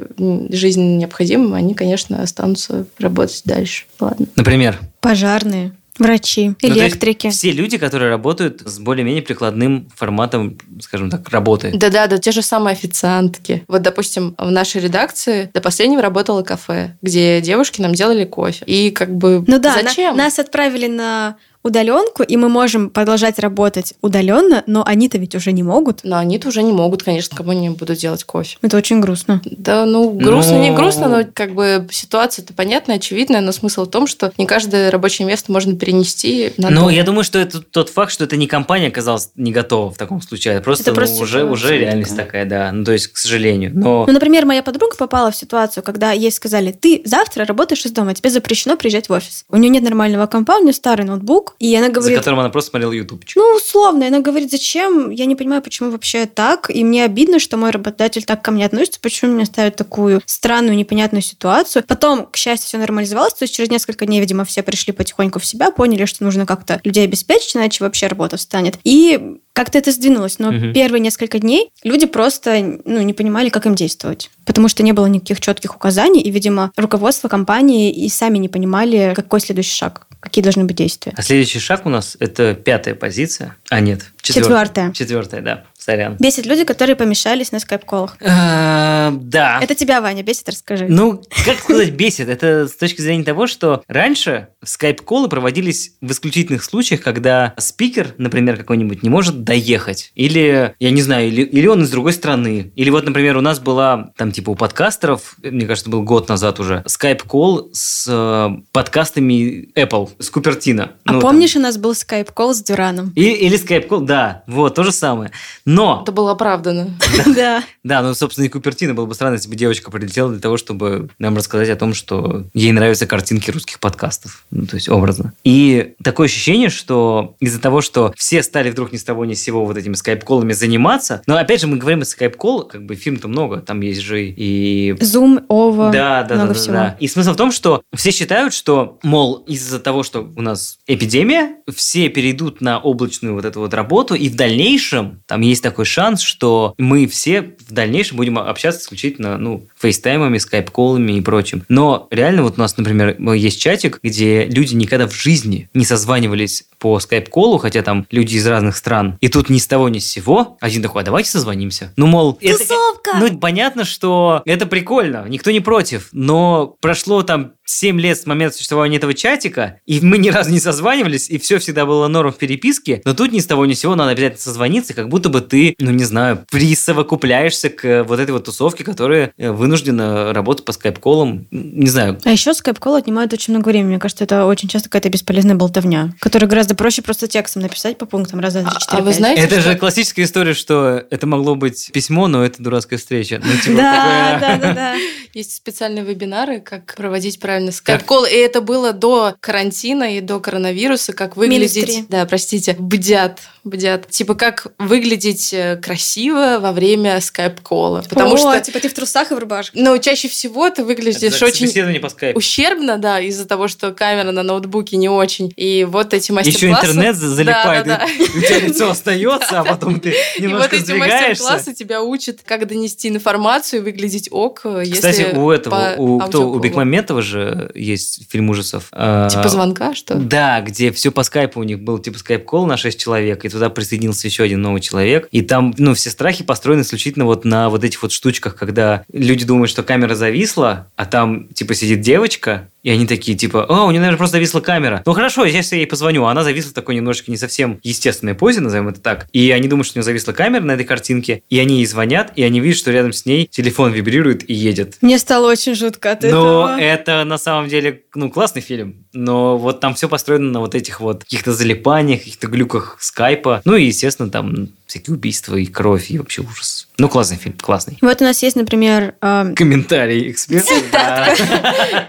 жизнь 0.54 0.98
необходимым, 0.98 1.54
они, 1.54 1.74
конечно, 1.74 2.22
останутся 2.22 2.86
работать 3.00 3.42
дальше. 3.46 3.86
Ладно. 4.00 4.28
Например, 4.36 4.80
Пожарные, 5.02 5.72
врачи, 6.00 6.50
Ну, 6.50 6.56
то 6.56 6.68
есть 6.68 6.80
электрики. 6.80 7.30
все 7.30 7.52
люди, 7.52 7.78
которые 7.78 8.10
работают 8.10 8.62
с 8.66 8.80
более-менее 8.80 9.22
прикладным 9.24 9.90
форматом, 9.96 10.58
скажем 10.82 11.10
так, 11.10 11.28
работы. 11.30 11.72
Да-да-да, 11.74 12.18
те 12.18 12.32
же 12.32 12.42
самые 12.42 12.74
официантки. 12.74 13.64
Вот, 13.68 13.82
допустим, 13.82 14.36
в 14.38 14.52
нашей 14.52 14.82
редакции 14.82 15.50
до 15.54 15.62
последнего 15.62 16.02
работало 16.02 16.42
кафе, 16.44 16.96
где 17.02 17.42
девушки 17.42 17.82
нам 17.82 17.94
делали 17.94 18.26
кофе. 18.26 18.64
И 18.66 18.92
как 18.92 19.16
бы 19.16 19.44
Ну 19.48 19.60
да, 19.60 19.76
на- 19.76 19.84
зачем? 19.84 20.16
нас 20.18 20.40
отправили 20.40 20.88
на 20.88 21.36
удаленку, 21.64 22.24
и 22.24 22.38
мы 22.38 22.50
можем 22.50 22.90
продолжать 22.90 23.40
работать 23.40 23.94
удаленно, 24.02 24.64
но 24.68 24.84
они-то 24.86 25.18
ведь 25.18 25.36
уже 25.36 25.52
не 25.52 25.64
могут. 25.64 26.02
Но 26.04 26.18
они-то 26.18 26.48
уже 26.50 26.64
не 26.64 26.72
могут, 26.72 27.04
конечно, 27.04 27.36
кому 27.36 27.52
они 27.52 27.70
будут 27.70 27.98
делать 27.98 28.24
кофе. 28.24 28.58
Это 28.62 28.78
очень 28.78 29.00
грустно. 29.02 29.42
Да, 29.46 29.86
ну, 29.86 30.10
грустно, 30.12 30.56
не 30.60 30.70
Ну. 30.70 30.76
грустно, 30.76 31.08
но 31.10 31.24
как 31.34 31.54
бы 31.54 31.88
ситуация-то 31.92 32.54
понятная, 32.54 32.98
очевидная, 32.98 33.42
но 33.42 33.52
смысл 33.52 33.86
в 33.86 33.90
том, 33.90 34.08
что 34.08 34.32
не 34.38 34.46
каждое 34.46 34.92
рабочее 34.92 35.28
место 35.28 35.52
можно 35.52 35.76
перенести 35.76 36.54
на 36.58 36.70
Ну, 36.70 36.82
дом. 36.82 36.90
я 36.90 37.04
думаю, 37.04 37.24
что 37.24 37.40
это 37.40 37.62
тот 37.62 37.90
факт, 37.90 38.12
что 38.12 38.24
это 38.24 38.38
не 38.38 38.48
компания 38.48 38.88
оказалась 38.88 39.32
не 39.36 39.52
готова 39.52 39.92
в 39.92 39.98
таком 39.98 40.22
случае, 40.22 40.58
а 40.58 40.62
просто, 40.62 40.84
Это 40.84 40.92
ну, 40.92 40.96
просто 40.96 41.22
уже, 41.24 41.44
уже 41.44 41.78
реальность 41.78 42.12
такая. 42.12 42.26
такая, 42.28 42.46
да. 42.46 42.72
Ну, 42.72 42.84
то 42.86 42.92
есть, 42.94 43.08
к 43.08 43.18
сожалению. 43.18 43.72
Но 43.74 44.06
Ну, 44.06 44.14
например, 44.14 44.46
моя 44.46 44.64
подруга 44.64 44.96
попала 44.98 45.32
в 45.32 45.36
ситуацию, 45.36 45.84
когда 45.84 46.12
ей 46.12 46.32
сказали, 46.32 46.72
ты 46.72 47.02
завтра 47.06 47.46
работаешь 47.46 47.86
из 47.86 47.92
дома, 47.92 48.14
тебе 48.14 48.30
запрещено 48.30 48.78
приезжать 48.78 49.10
в 49.10 49.14
офис. 49.14 49.46
У 49.50 49.58
нее 49.58 49.70
нет 49.70 49.84
нормального 49.84 50.28
компа, 50.28 50.58
у 50.60 50.64
нее 50.64 50.74
старый 50.74 51.06
ноутбук, 51.06 51.47
и 51.60 51.76
она 51.76 51.88
за 51.88 51.94
говорит, 51.94 52.18
которым 52.18 52.40
она 52.40 52.50
просто 52.50 52.72
смотрела 52.72 52.92
ютубчик. 52.92 53.36
ну, 53.36 53.56
условно, 53.56 54.04
и 54.04 54.08
она 54.08 54.20
говорит, 54.20 54.52
зачем, 54.52 55.10
я 55.10 55.26
не 55.26 55.36
понимаю, 55.36 55.62
почему 55.62 55.92
вообще 55.92 56.26
так, 56.26 56.70
и 56.70 56.84
мне 56.84 57.04
обидно, 57.04 57.40
что 57.40 57.58
мой 57.58 57.72
работодатель 57.72 58.24
так 58.24 58.42
ко 58.42 58.52
мне 58.52 58.66
относится, 58.66 59.00
почему 59.02 59.34
меня 59.34 59.46
ставят 59.46 59.76
такую 59.76 60.22
странную, 60.26 60.76
непонятную 60.76 61.22
ситуацию. 61.22 61.84
Потом, 61.88 62.28
к 62.28 62.38
счастью, 62.38 62.68
все 62.68 62.78
нормализовалось, 62.78 63.34
то 63.34 63.44
есть 63.44 63.56
через 63.56 63.70
несколько 63.70 64.06
дней, 64.06 64.20
видимо, 64.20 64.46
все 64.46 64.64
пришли 64.64 64.94
потихоньку 64.94 65.40
в 65.40 65.46
себя, 65.46 65.72
поняли, 65.72 66.06
что 66.06 66.24
нужно 66.24 66.46
как-то 66.46 66.82
людей 66.84 67.04
обеспечить, 67.04 67.56
иначе 67.56 67.84
вообще 67.84 68.08
работа 68.08 68.38
встанет. 68.38 68.78
И 68.84 69.38
как-то 69.54 69.80
это 69.80 69.92
сдвинулось. 69.92 70.38
Но 70.38 70.52
Мгм. 70.52 70.72
первые 70.74 71.00
несколько 71.02 71.40
дней 71.40 71.72
люди 71.84 72.06
просто 72.06 72.80
ну, 72.86 73.02
не 73.02 73.14
понимали, 73.14 73.50
как 73.50 73.66
им 73.66 73.74
действовать. 73.74 74.30
Потому 74.46 74.68
что 74.68 74.84
не 74.84 74.92
было 74.94 75.08
никаких 75.08 75.42
четких 75.42 75.76
указаний, 75.76 76.22
и, 76.22 76.30
видимо, 76.30 76.72
руководство 76.78 77.28
компании 77.28 77.92
и 77.92 78.08
сами 78.10 78.38
не 78.38 78.50
понимали, 78.50 79.14
какой 79.16 79.40
следующий 79.40 79.76
шаг, 79.76 80.07
какие 80.20 80.44
должны 80.44 80.64
быть 80.66 80.76
действия. 80.76 81.14
А 81.16 81.22
следующий 81.22 81.60
шаг 81.60 81.86
у 81.86 81.90
нас– 81.90 82.18
это 82.20 82.56
пятая 82.56 82.96
позиция. 82.96 83.56
А, 83.70 83.80
нет, 83.82 84.12
Четвертое. 84.22 84.92
Четвертая, 84.92 85.42
да. 85.42 85.64
Сорян. 85.78 86.18
Бесит 86.20 86.46
люди, 86.46 86.66
которые 86.66 86.98
помешались 86.98 87.54
на 87.54 87.60
скайп-колах. 87.60 88.18
А, 88.22 89.12
Да. 89.22 89.60
Это 89.62 89.74
тебя, 89.76 90.02
Ваня, 90.02 90.22
бесит, 90.24 90.50
расскажи. 90.50 90.88
Ну, 90.90 91.22
как 91.46 91.60
сказать, 91.60 91.92
бесит. 91.92 92.28
Это 92.28 92.68
с 92.68 92.74
точки 92.76 93.00
зрения 93.02 93.24
того, 93.24 93.48
что 93.48 93.84
раньше 93.88 94.50
скайп-колы 94.66 95.30
проводились 95.30 95.94
в 96.02 96.12
исключительных 96.12 96.64
случаях, 96.64 97.02
когда 97.02 97.54
спикер, 97.58 98.16
например, 98.18 98.58
какой-нибудь, 98.58 99.02
не 99.04 99.10
может 99.10 99.44
доехать. 99.44 100.12
Или, 100.16 100.76
я 100.80 100.92
не 100.92 101.02
знаю, 101.02 101.28
или, 101.30 101.44
или 101.44 101.68
он 101.68 101.84
из 101.84 101.90
другой 101.90 102.12
страны. 102.14 102.72
Или 102.76 102.90
вот, 102.90 103.06
например, 103.06 103.38
у 103.38 103.42
нас 103.42 103.60
была, 103.60 104.12
там, 104.18 104.32
типа, 104.34 104.50
у 104.52 104.56
подкастеров, 104.56 105.36
мне 105.42 105.66
кажется, 105.66 105.90
был 105.90 106.04
год 106.04 106.28
назад 106.28 106.60
уже, 106.60 106.84
скайп-кол 106.86 107.70
с 107.74 108.06
э, 108.10 108.50
подкастами 108.74 109.70
Apple, 109.76 110.10
с 110.20 110.30
Купертино. 110.30 110.92
а 111.06 111.14
Ну, 111.14 111.20
там. 111.20 111.22
помнишь, 111.22 111.56
у 111.56 111.60
нас 111.60 111.78
был 111.78 111.94
скайп-кол 111.96 112.54
с 112.54 112.62
Дюраном? 112.62 113.14
И- 113.16 113.22
или 113.22 113.57
скайп-кол, 113.58 114.02
да, 114.02 114.44
вот, 114.48 114.76
то 114.76 114.84
же 114.84 114.92
самое. 114.92 115.32
Но... 115.66 116.02
Это 116.04 116.12
было 116.12 116.32
оправдано. 116.32 116.90
Да. 117.36 117.64
Да, 117.84 118.02
ну, 118.02 118.14
собственно, 118.14 118.46
и 118.46 118.50
Купертино 118.50 118.94
было 118.94 119.06
бы 119.06 119.14
странно, 119.14 119.36
если 119.36 119.50
бы 119.50 119.56
девочка 119.56 119.92
прилетела 119.92 120.32
для 120.32 120.40
того, 120.40 120.58
чтобы 120.58 121.10
нам 121.20 121.36
рассказать 121.36 121.70
о 121.70 121.76
том, 121.76 121.94
что 121.94 122.46
ей 122.54 122.72
нравятся 122.72 123.06
картинки 123.06 123.52
русских 123.52 123.80
подкастов. 123.80 124.46
Ну, 124.50 124.66
то 124.66 124.76
есть, 124.76 124.90
образно. 124.90 125.34
И 125.44 125.96
такое 126.04 126.28
ощущение, 126.28 126.70
что 126.70 127.36
из-за 127.40 127.60
того, 127.60 127.82
что 127.82 128.14
все 128.16 128.44
стали 128.44 128.72
вдруг 128.72 128.92
ни 128.92 128.98
с 128.98 129.04
того 129.04 129.26
ни 129.26 129.34
с 129.34 129.44
сего 129.44 129.66
вот 129.66 129.78
этими 129.78 129.94
скайп-колами 129.94 130.54
заниматься, 130.54 131.22
но, 131.28 131.38
опять 131.38 131.62
же, 131.62 131.68
мы 131.68 131.78
говорим 131.78 132.02
о 132.02 132.06
скайп-кол, 132.06 132.64
как 132.64 132.86
бы 132.86 132.96
фильм-то 132.96 133.28
много, 133.28 133.58
там 133.62 133.82
есть 133.82 134.02
же 134.02 134.24
и 134.24 134.96
Зум, 135.00 135.46
Ова, 135.48 135.92
да, 135.92 136.24
да, 136.24 136.36
много 136.36 136.50
да, 136.50 136.54
да, 136.54 136.60
всего. 136.60 136.74
да. 136.74 136.98
И 137.00 137.08
смысл 137.08 137.34
в 137.34 137.36
том, 137.36 137.52
что 137.52 137.82
все 137.96 138.12
считают, 138.12 138.54
что, 138.54 139.00
мол, 139.04 139.44
из-за 139.48 139.80
того, 139.80 140.04
что 140.04 140.32
у 140.36 140.42
нас 140.42 140.80
эпидемия, 140.88 141.56
все 141.74 142.10
перейдут 142.10 142.62
на 142.62 142.80
облачную 142.80 143.34
вот 143.34 143.46
эту 143.48 143.62
вот 143.62 143.74
работу, 143.74 144.14
и 144.14 144.30
в 144.30 144.36
дальнейшем 144.36 145.22
там 145.26 145.42
есть 145.42 145.64
такой 145.64 145.86
шанс, 145.86 146.22
что 146.22 146.76
мы 146.78 147.08
все 147.08 147.42
в 147.42 147.72
дальнейшем 147.72 148.18
будем 148.18 148.38
общаться 148.38 148.82
исключительно, 148.82 149.38
ну, 149.38 149.68
фейстаймами, 149.80 150.38
скайп-колами 150.38 151.14
и 151.14 151.22
прочим. 151.22 151.64
Но 151.70 152.08
реально 152.12 152.44
вот 152.44 152.58
у 152.58 152.62
нас, 152.62 152.78
например, 152.78 153.16
есть 153.34 153.60
чатик, 153.60 154.00
где 154.04 154.46
люди 154.46 154.76
никогда 154.76 155.08
в 155.08 155.14
жизни 155.14 155.70
не 155.74 155.86
созванивались 155.86 156.66
по 156.80 157.00
скайп-колу, 157.00 157.58
хотя 157.58 157.82
там 157.82 158.06
люди 158.12 158.36
из 158.36 158.48
разных 158.48 158.78
стран. 158.78 159.18
И 159.22 159.30
тут 159.30 159.50
ни 159.50 159.58
с 159.58 159.68
того 159.68 159.90
ни 159.90 160.00
с 160.00 160.08
сего 160.08 160.58
один 160.62 160.82
такой, 160.82 161.02
а 161.02 161.06
давайте 161.06 161.30
созвонимся. 161.30 161.94
Ну, 161.96 162.08
мол, 162.08 162.38
это- 162.42 162.58
Тусовка! 162.60 163.12
ну, 163.20 163.38
понятно, 163.40 163.84
что 163.86 164.42
это 164.46 164.66
прикольно, 164.66 165.26
никто 165.28 165.52
не 165.52 165.60
против, 165.60 166.10
но 166.12 166.76
прошло 166.82 167.24
там 167.24 167.54
7 167.66 168.00
лет 168.00 168.18
с 168.18 168.26
момента 168.26 168.56
существования 168.56 168.96
этого 168.98 169.14
чатика, 169.14 169.80
и 169.86 170.00
мы 170.00 170.18
ни 170.18 170.30
разу 170.30 170.52
не 170.52 170.60
созванивались, 170.60 171.30
и 171.30 171.38
все 171.38 171.60
всегда 171.60 171.86
было 171.86 172.08
норм 172.08 172.32
в 172.32 172.38
переписке, 172.38 173.02
но 173.04 173.14
тут 173.14 173.32
ни 173.34 173.40
с 173.40 173.46
того 173.46 173.66
ни 173.66 173.74
с 173.74 173.80
сего 173.80 173.96
надо 173.96 174.12
обязательно 174.12 174.42
созвониться, 174.42 174.94
как 174.94 175.10
будто 175.10 175.28
бы 175.30 175.42
ты, 175.42 175.76
ну 175.80 175.92
не 175.92 176.06
знаю, 176.06 176.46
присовокупляешься 176.88 177.70
к 177.70 178.06
вот 178.08 178.20
этой 178.20 178.32
вот 178.32 178.46
тусовке, 178.46 178.84
которая 178.84 179.34
э, 179.38 179.52
вынуждена 179.52 180.34
работать 180.34 180.66
по 180.66 180.72
скайп-колам, 180.72 181.48
не 181.52 181.88
знаю, 181.90 182.18
А 182.24 182.32
еще 182.32 182.54
скайп-кол 182.54 182.96
отнимает 182.96 183.34
очень 183.34 183.54
много 183.54 183.70
времени. 183.70 183.90
Мне 183.90 184.00
кажется, 184.00 184.24
это 184.24 184.46
очень 184.46 184.70
часто 184.70 184.90
какая-то 184.90 185.10
бесполезная 185.10 185.56
болтовня, 185.56 186.14
которую 186.20 186.50
гораздо 186.50 186.67
проще 186.76 187.02
просто 187.02 187.28
текстом 187.28 187.62
написать 187.62 187.98
по 187.98 188.06
пунктам 188.06 188.40
раз, 188.40 188.54
два, 188.54 188.64
три, 188.64 188.72
А- 188.76 188.80
четыре, 188.80 188.98
а 189.00 189.02
вы 189.02 189.10
пять. 189.10 189.18
знаете, 189.18 189.42
это 189.44 189.62
что- 189.62 189.72
же 189.72 189.78
классическая 189.78 190.24
история, 190.24 190.54
что 190.54 191.04
это 191.10 191.28
могло 191.28 191.56
быть 191.56 191.90
письмо, 191.94 192.28
но 192.28 192.44
это 192.46 192.62
дурацкая 192.62 193.00
встреча. 193.00 193.42
Ну, 193.44 193.52
типа, 193.62 193.78
Да, 193.78 194.40
такое- 194.40 194.58
да, 194.58 194.68
да, 194.68 194.74
да. 194.74 194.96
Есть 195.34 195.56
специальные 195.56 196.04
вебинары, 196.04 196.60
как 196.62 196.96
проводить 196.96 197.40
правильно 197.40 197.72
скайп-кол. 197.72 198.26
И 198.26 198.34
это 198.34 198.62
было 198.62 198.92
до 198.94 199.36
карантина 199.40 200.18
и 200.18 200.22
до 200.22 200.40
коронавируса, 200.40 201.14
как 201.14 201.38
выглядеть... 201.38 201.86
три. 201.86 202.06
Да, 202.10 202.26
простите, 202.26 202.76
бдят, 202.80 203.40
бдят. 203.64 204.10
Типа, 204.10 204.34
как 204.36 204.68
выглядеть 204.80 205.54
э, 205.54 205.76
красиво 205.78 206.58
во 206.60 206.72
время 206.72 207.20
скайп-кола. 207.22 208.04
Потому 208.10 208.34
О, 208.34 208.38
что, 208.38 208.60
типа 208.62 208.80
ты 208.80 208.90
в 208.90 208.94
трусах 208.94 209.32
и 209.32 209.36
в 209.36 209.38
рубашке. 209.40 209.80
ну, 209.80 209.98
чаще 210.00 210.28
всего 210.28 210.70
ты 210.70 210.82
Это 210.82 210.86
выглядишь 210.86 211.42
очень 211.42 211.68
собеседование 211.68 212.00
по 212.00 212.10
скайпу. 212.10 212.38
ущербно, 212.40 212.98
да, 212.98 213.20
из-за 213.20 213.46
того, 213.46 213.68
что 213.68 213.92
камера 213.92 214.32
на 214.32 214.44
ноутбуке 214.44 214.98
не 214.98 215.10
очень. 215.10 215.52
И 215.56 215.84
вот 215.88 216.14
эти 216.14 216.32
мастер-классы... 216.32 216.57
Еще 216.58 216.70
интернет 216.72 217.16
за- 217.16 217.30
залипает, 217.30 217.86
Да, 217.86 217.98
да, 218.00 218.06
да. 218.06 218.24
у 218.24 218.42
тебя 218.42 218.60
лицо 218.60 218.90
остается, 218.92 219.60
а 219.62 219.64
потом 219.64 220.00
ты 220.00 220.10
И 220.10 220.14
вот 220.14 220.40
немножко 220.42 220.76
эти 220.76 220.92
мастер-классы 220.92 221.74
тебя 221.74 222.02
учат, 222.04 222.40
как 222.46 222.68
донести 222.68 223.08
информацию 223.08 223.82
и 223.82 223.84
выглядеть 223.84 224.28
ок, 224.32 224.62
если 224.66 224.94
Кстати, 224.94 225.36
у 225.36 225.50
этого, 225.52 225.96
у, 225.98 226.20
кто, 226.20 226.50
у. 226.50 226.60
Бекмамбетова 226.60 227.22
же 227.22 227.72
есть 227.76 228.30
фильм 228.30 228.50
ужасов. 228.50 228.88
А, 228.92 229.30
Типа 229.30 229.50
звонка, 229.50 229.94
что? 229.94 230.16
Да, 230.16 230.62
где 230.62 230.92
все 230.92 231.12
по 231.12 231.24
скайпу 231.24 231.60
у 231.60 231.64
них 231.64 231.80
был 231.80 232.00
типа 232.00 232.20
скайп-кол 232.20 232.66
на 232.66 232.78
6 232.78 233.00
человек, 233.00 233.46
и 233.46 233.50
туда 233.50 233.70
присоединился 233.70 234.28
еще 234.28 234.44
один 234.44 234.62
новый 234.62 234.82
человек. 234.82 235.28
И 235.32 235.42
там, 235.42 235.74
ну, 235.78 235.94
все 235.94 236.10
страхи 236.10 236.44
построены 236.44 236.82
исключительно 236.82 237.26
вот 237.26 237.46
на 237.46 237.70
вот 237.70 237.84
этих 237.84 238.02
вот 238.02 238.12
штучках, 238.12 238.56
когда 238.56 239.04
люди 239.12 239.46
думают, 239.46 239.70
что 239.70 239.84
камера 239.84 240.16
зависла, 240.16 240.88
а 240.96 241.06
там, 241.06 241.48
типа, 241.50 241.74
сидит 241.76 242.02
девочка, 242.02 242.70
и 242.88 242.90
они 242.90 243.06
такие, 243.06 243.38
типа, 243.38 243.66
о, 243.66 243.84
у 243.84 243.92
нее, 243.92 244.00
наверное, 244.00 244.18
просто 244.18 244.38
зависла 244.38 244.62
камера. 244.62 245.04
Ну, 245.06 245.12
хорошо, 245.12 245.44
я 245.44 245.52
сейчас 245.52 245.74
ей 245.74 245.86
позвоню. 245.86 246.24
А 246.24 246.32
она 246.32 246.46
зависла 246.46 246.70
в 246.70 246.74
такой 246.74 246.96
немножечко 246.96 247.30
не 247.30 247.36
совсем 247.36 247.82
естественной 247.84 248.34
позе, 248.34 248.62
назовем 248.62 248.88
это 248.88 249.02
так. 249.02 249.28
И 249.34 249.52
они 249.52 249.68
думают, 249.68 249.88
что 249.88 249.98
у 249.98 250.00
нее 250.00 250.06
зависла 250.06 250.32
камера 250.32 250.62
на 250.62 250.72
этой 250.72 250.86
картинке, 250.86 251.44
и 251.50 251.60
они 251.60 251.80
ей 251.80 251.86
звонят, 251.86 252.32
и 252.38 252.44
они 252.44 252.62
видят, 252.62 252.78
что 252.78 252.92
рядом 252.92 253.12
с 253.12 253.26
ней 253.26 253.46
телефон 253.46 253.92
вибрирует 253.92 254.50
и 254.50 254.54
едет. 254.54 255.00
Мне 255.02 255.20
стало 255.20 255.52
очень 255.52 255.76
жутко 255.76 256.12
от 256.12 256.24
Но 256.24 256.28
этого. 256.30 256.80
это 256.80 257.24
на 257.26 257.38
самом 257.38 257.68
деле, 257.68 258.04
ну, 258.16 258.32
классный 258.32 258.62
фильм. 258.62 259.06
Но 259.12 259.58
вот 259.58 259.82
там 259.82 259.94
все 259.94 260.08
построено 260.08 260.50
на 260.52 260.62
вот 260.62 260.74
этих 260.74 261.02
вот 261.02 261.26
каких-то 261.26 261.52
залипаниях, 261.52 262.20
каких-то 262.20 262.48
глюках 262.48 262.96
скайпа. 263.02 263.62
Ну 263.66 263.76
и, 263.76 263.84
естественно, 263.84 264.30
там 264.30 264.70
всякие 264.86 265.16
убийства 265.16 265.56
и 265.56 265.66
кровь, 265.66 266.10
и 266.10 266.18
вообще 266.18 266.42
ужас. 266.42 266.88
Ну, 266.98 267.10
классный 267.10 267.38
фильм, 267.38 267.56
классный. 267.58 267.98
Вот 268.02 268.22
у 268.22 268.24
нас 268.24 268.42
есть, 268.42 268.56
например, 268.56 269.16
эм, 269.22 269.54
Комментарий 269.56 270.32
эксперта. 270.32 271.36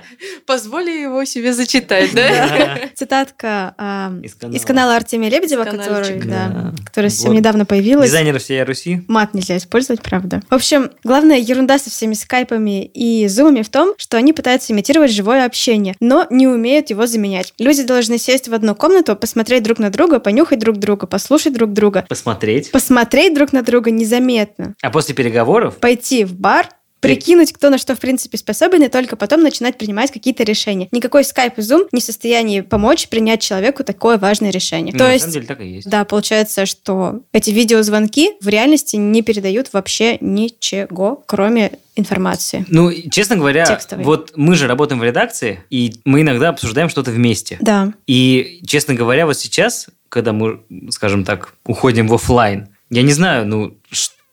да. 0.68 0.76
Позволь 0.76 0.90
его 0.90 1.24
себе 1.24 1.52
зачитать, 1.52 2.12
да? 2.14 2.78
Цитатка 2.94 3.74
эм, 3.78 4.20
Из 4.20 4.64
канала. 4.64 4.96
Артемия 4.96 5.31
Лебедева, 5.31 5.64
который, 5.64 6.20
да, 6.20 6.72
которая 6.85 7.11
совсем 7.11 7.33
недавно 7.33 7.64
появилась. 7.64 8.07
Дизайнеры 8.11 8.38
всей 8.38 8.62
Руси. 8.62 9.02
Мат 9.09 9.35
нельзя 9.35 9.57
использовать, 9.57 10.02
правда. 10.02 10.42
В 10.50 10.54
общем, 10.54 10.90
главная 11.04 11.38
ерунда 11.38 11.78
со 11.78 11.90
всеми 11.90 12.14
скайпами 12.14 12.85
и 12.85 13.28
зумами 13.28 13.62
в 13.62 13.68
том, 13.68 13.94
что 13.98 14.16
они 14.16 14.33
пытаются 14.33 14.72
имитировать 14.72 15.11
живое 15.12 15.44
общение, 15.44 15.94
но 16.00 16.26
не 16.31 16.46
умеют 16.46 16.90
его 16.90 17.07
заменять. 17.07 17.54
Люди 17.59 17.83
должны 17.83 18.18
сесть 18.18 18.48
в 18.48 18.54
одну 18.54 18.74
комнату, 18.74 19.16
посмотреть 19.16 19.62
друг 19.62 19.78
на 19.78 19.90
друга, 19.90 20.20
понюхать 20.20 20.59
друг 20.59 20.78
друга, 20.78 21.07
послушать 21.07 21.52
друг 21.52 21.72
друга, 21.72 22.04
Посмотреть. 22.09 22.70
посмотреть 22.70 23.35
друг 23.35 23.52
на 23.52 23.62
друга 23.62 23.90
незаметно, 23.90 24.74
А 24.83 24.90
после 24.90 25.14
переговоров 25.14 25.76
пойти 25.78 26.24
в 26.24 26.35
бар, 26.35 26.68
прикинуть, 27.00 27.52
кто 27.52 27.70
на 27.70 27.78
что 27.78 27.94
в 27.94 28.00
принципе 28.00 28.38
способен, 28.38 28.82
и 28.82 28.88
только 28.88 29.16
потом 29.16 29.42
начинать 29.42 29.78
принимать 29.78 30.11
какие-то 30.11 30.42
решения. 30.42 30.88
Никакой 30.90 31.24
скайп 31.24 31.58
и 31.58 31.62
зум 31.62 31.87
не 31.92 32.00
в 32.00 32.04
состоянии 32.04 32.61
помочь 32.61 33.08
принять 33.08 33.40
человеку 33.40 33.84
такое 33.84 34.18
важное 34.18 34.50
решение. 34.50 34.92
Ну, 34.92 34.98
То 34.98 35.04
на 35.04 35.12
есть 35.12 35.24
самом 35.24 35.32
деле 35.34 35.46
так 35.46 35.61
и 35.61 35.68
есть. 35.68 35.88
да, 35.88 36.04
получается, 36.04 36.66
что 36.66 37.20
эти 37.32 37.50
видеозвонки 37.50 38.30
в 38.40 38.48
реальности 38.48 38.96
не 38.96 39.22
передают 39.22 39.72
вообще 39.72 40.18
ничего, 40.20 41.22
кроме 41.26 41.72
информации. 41.96 42.64
Ну, 42.68 42.92
честно 43.11 43.37
говоря, 43.37 43.66
Текстовый. 43.66 44.04
вот 44.04 44.32
мы 44.37 44.54
же 44.54 44.66
работаем 44.66 45.00
в 45.00 45.04
редакции, 45.04 45.61
и 45.70 45.94
мы 46.04 46.22
иногда 46.22 46.50
обсуждаем 46.50 46.88
что-то 46.88 47.11
вместе. 47.11 47.58
Да. 47.61 47.92
И, 48.06 48.61
честно 48.66 48.94
говоря, 48.94 49.26
вот 49.26 49.37
сейчас, 49.38 49.88
когда 50.08 50.32
мы, 50.32 50.61
скажем 50.90 51.24
так, 51.24 51.54
уходим 51.64 52.06
в 52.08 52.14
оффлайн, 52.14 52.68
я 52.90 53.02
не 53.02 53.12
знаю, 53.12 53.46
ну, 53.46 53.76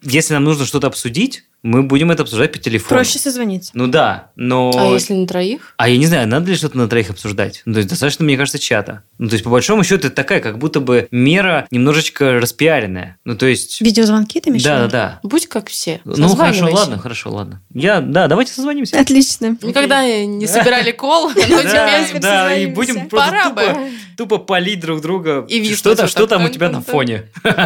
если 0.03 0.33
нам 0.33 0.43
нужно 0.43 0.65
что-то 0.65 0.87
обсудить, 0.87 1.43
мы 1.65 1.81
будем 1.81 2.11
это 2.11 2.21
обсуждать 2.21 2.51
по 2.51 2.59
телефону. 2.59 2.99
Проще 2.99 3.17
созвониться. 3.17 3.71
Ну 3.73 3.87
да, 3.87 4.29
но... 4.35 4.71
А 4.77 4.85
если 4.93 5.15
на 5.15 5.25
троих? 5.25 5.73
А 5.77 5.89
я 5.89 5.97
не 5.97 6.05
знаю, 6.05 6.27
надо 6.27 6.51
ли 6.51 6.55
что-то 6.55 6.77
на 6.77 6.87
троих 6.87 7.09
обсуждать? 7.09 7.63
Ну, 7.65 7.73
то 7.73 7.79
есть, 7.79 7.89
достаточно, 7.89 8.23
мне 8.23 8.37
кажется, 8.37 8.59
чата. 8.59 9.01
Ну, 9.17 9.29
то 9.29 9.33
есть, 9.33 9.43
по 9.43 9.49
большому 9.49 9.83
счету, 9.83 10.07
это 10.07 10.15
такая, 10.15 10.41
как 10.41 10.57
будто 10.57 10.79
бы 10.79 11.07
мера 11.11 11.67
немножечко 11.71 12.39
распиаренная. 12.39 13.17
Ну, 13.23 13.35
то 13.37 13.45
есть... 13.45 13.81
Видеозвонки 13.81 14.39
ты 14.41 14.49
имеешь 14.49 14.63
Да, 14.63 14.81
да, 14.81 14.87
да. 14.87 15.19
Будь 15.23 15.47
как 15.47 15.69
все. 15.69 16.01
Ну, 16.03 16.27
хорошо, 16.35 16.69
ладно, 16.69 16.97
хорошо, 16.97 17.31
ладно. 17.31 17.61
Я, 17.73 18.01
да, 18.01 18.27
давайте 18.27 18.51
созвонимся. 18.51 18.99
Отлично. 18.99 19.57
Никогда 19.61 20.05
не 20.25 20.47
собирали 20.47 20.91
кол, 20.91 21.29
но 21.29 21.33
теперь 21.33 22.19
да, 22.19 22.55
и 22.55 22.65
будем 22.67 23.07
просто 23.07 23.29
Пора 23.29 23.49
тупо, 23.49 23.73
бы. 23.73 23.89
тупо 24.17 24.37
палить 24.37 24.79
друг 24.79 25.01
друга. 25.01 25.45
И 25.47 25.73
что 25.75 26.07
что 26.07 26.27
там 26.27 26.45
у 26.45 26.49
тебя 26.49 26.69
на 26.69 26.81
фоне? 26.81 27.25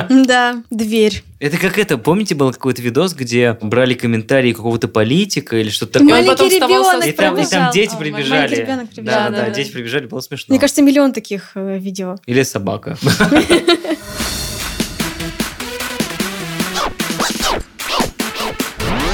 Да, 0.10 0.64
дверь. 0.70 1.24
Это 1.40 1.58
как 1.58 1.78
это, 1.80 1.98
помните, 1.98 2.36
был 2.36 2.52
какой-то 2.52 2.82
видос, 2.82 3.14
где 3.14 3.58
брали 3.62 3.94
комментарии 3.94 4.52
какого-то 4.52 4.90
политика 4.90 5.58
или 5.58 5.70
что-то 5.70 6.00
такое? 6.00 6.26
потом 6.26 6.48
Маленький 6.48 6.56
ребенок 6.56 7.08
И 7.08 7.12
там, 7.14 7.38
и 7.38 7.46
там 7.46 7.72
дети 7.72 7.96
прибежали. 7.98 8.56
прибежал. 8.56 8.86
Да, 8.98 9.30
да, 9.30 9.46
да. 9.46 9.50
дети 9.50 9.72
прибежали, 9.72 10.08
было 10.08 10.20
смешно. 10.20 10.48
Мне 10.50 10.60
кажется, 10.60 10.82
миллион 10.82 11.14
таких 11.14 11.39
э, 11.56 11.78
видео. 11.80 12.18
Или 12.26 12.44
собака. 12.44 12.98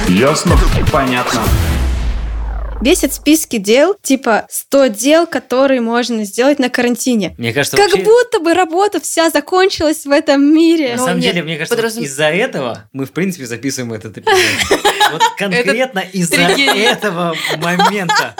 Ясно? 0.08 0.56
Понятно. 0.92 1.42
Бесит 2.82 3.14
списки 3.14 3.56
дел, 3.56 3.96
типа 4.02 4.46
100 4.50 4.86
дел, 4.88 5.26
которые 5.26 5.80
можно 5.80 6.24
сделать 6.24 6.58
на 6.58 6.68
карантине. 6.68 7.34
Мне 7.38 7.52
кажется, 7.54 7.76
Как 7.76 7.90
вообще... 7.90 8.04
будто 8.04 8.38
бы 8.40 8.52
работа 8.52 9.00
вся 9.00 9.30
закончилась 9.30 10.04
в 10.04 10.10
этом 10.10 10.42
мире. 10.54 10.90
На 10.90 10.96
Ну, 10.96 11.04
самом 11.06 11.20
нет, 11.20 11.32
деле, 11.32 11.42
мне 11.44 11.56
кажется, 11.56 11.74
вот 11.74 11.82
подразум- 11.84 12.02
из-за 12.04 12.26
этого 12.26 12.84
мы, 12.92 13.06
в 13.06 13.12
принципе, 13.12 13.46
записываем 13.46 13.92
этот 13.94 14.18
эпизод. 14.18 14.36
Вот 15.12 15.22
конкретно 15.38 16.00
из-за 16.00 16.36
этого 16.36 17.36
момента. 17.58 18.34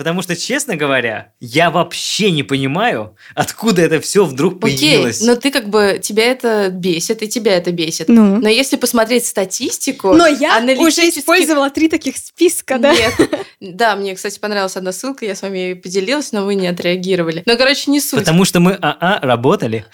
Потому 0.00 0.22
что, 0.22 0.34
честно 0.34 0.76
говоря, 0.76 1.34
я 1.40 1.70
вообще 1.70 2.30
не 2.30 2.42
понимаю, 2.42 3.16
откуда 3.34 3.82
это 3.82 4.00
все 4.00 4.24
вдруг 4.24 4.54
Окей, 4.64 4.78
появилось. 4.78 5.20
но 5.20 5.36
ты 5.36 5.50
как 5.50 5.68
бы, 5.68 6.00
тебя 6.02 6.24
это 6.24 6.70
бесит, 6.70 7.22
и 7.22 7.28
тебя 7.28 7.54
это 7.54 7.70
бесит. 7.70 8.08
Ну. 8.08 8.36
Но 8.36 8.48
если 8.48 8.76
посмотреть 8.76 9.26
статистику... 9.26 10.14
Но 10.14 10.26
я 10.26 10.56
уже 10.56 10.72
аналитических- 10.72 11.18
использовала 11.18 11.68
три 11.68 11.88
таких 11.88 12.16
списка, 12.16 12.78
да? 12.78 12.94
Нет. 12.94 13.12
Да, 13.60 13.94
мне, 13.94 14.14
кстати, 14.14 14.38
понравилась 14.38 14.74
одна 14.78 14.90
ссылка, 14.90 15.26
я 15.26 15.34
с 15.34 15.42
вами 15.42 15.74
поделилась, 15.74 16.32
но 16.32 16.46
вы 16.46 16.54
не 16.54 16.66
отреагировали. 16.66 17.42
Ну, 17.44 17.58
короче, 17.58 17.90
не 17.90 18.00
суть. 18.00 18.20
Потому 18.20 18.46
что 18.46 18.58
мы 18.58 18.78
АА 18.80 19.20
работали. 19.20 19.84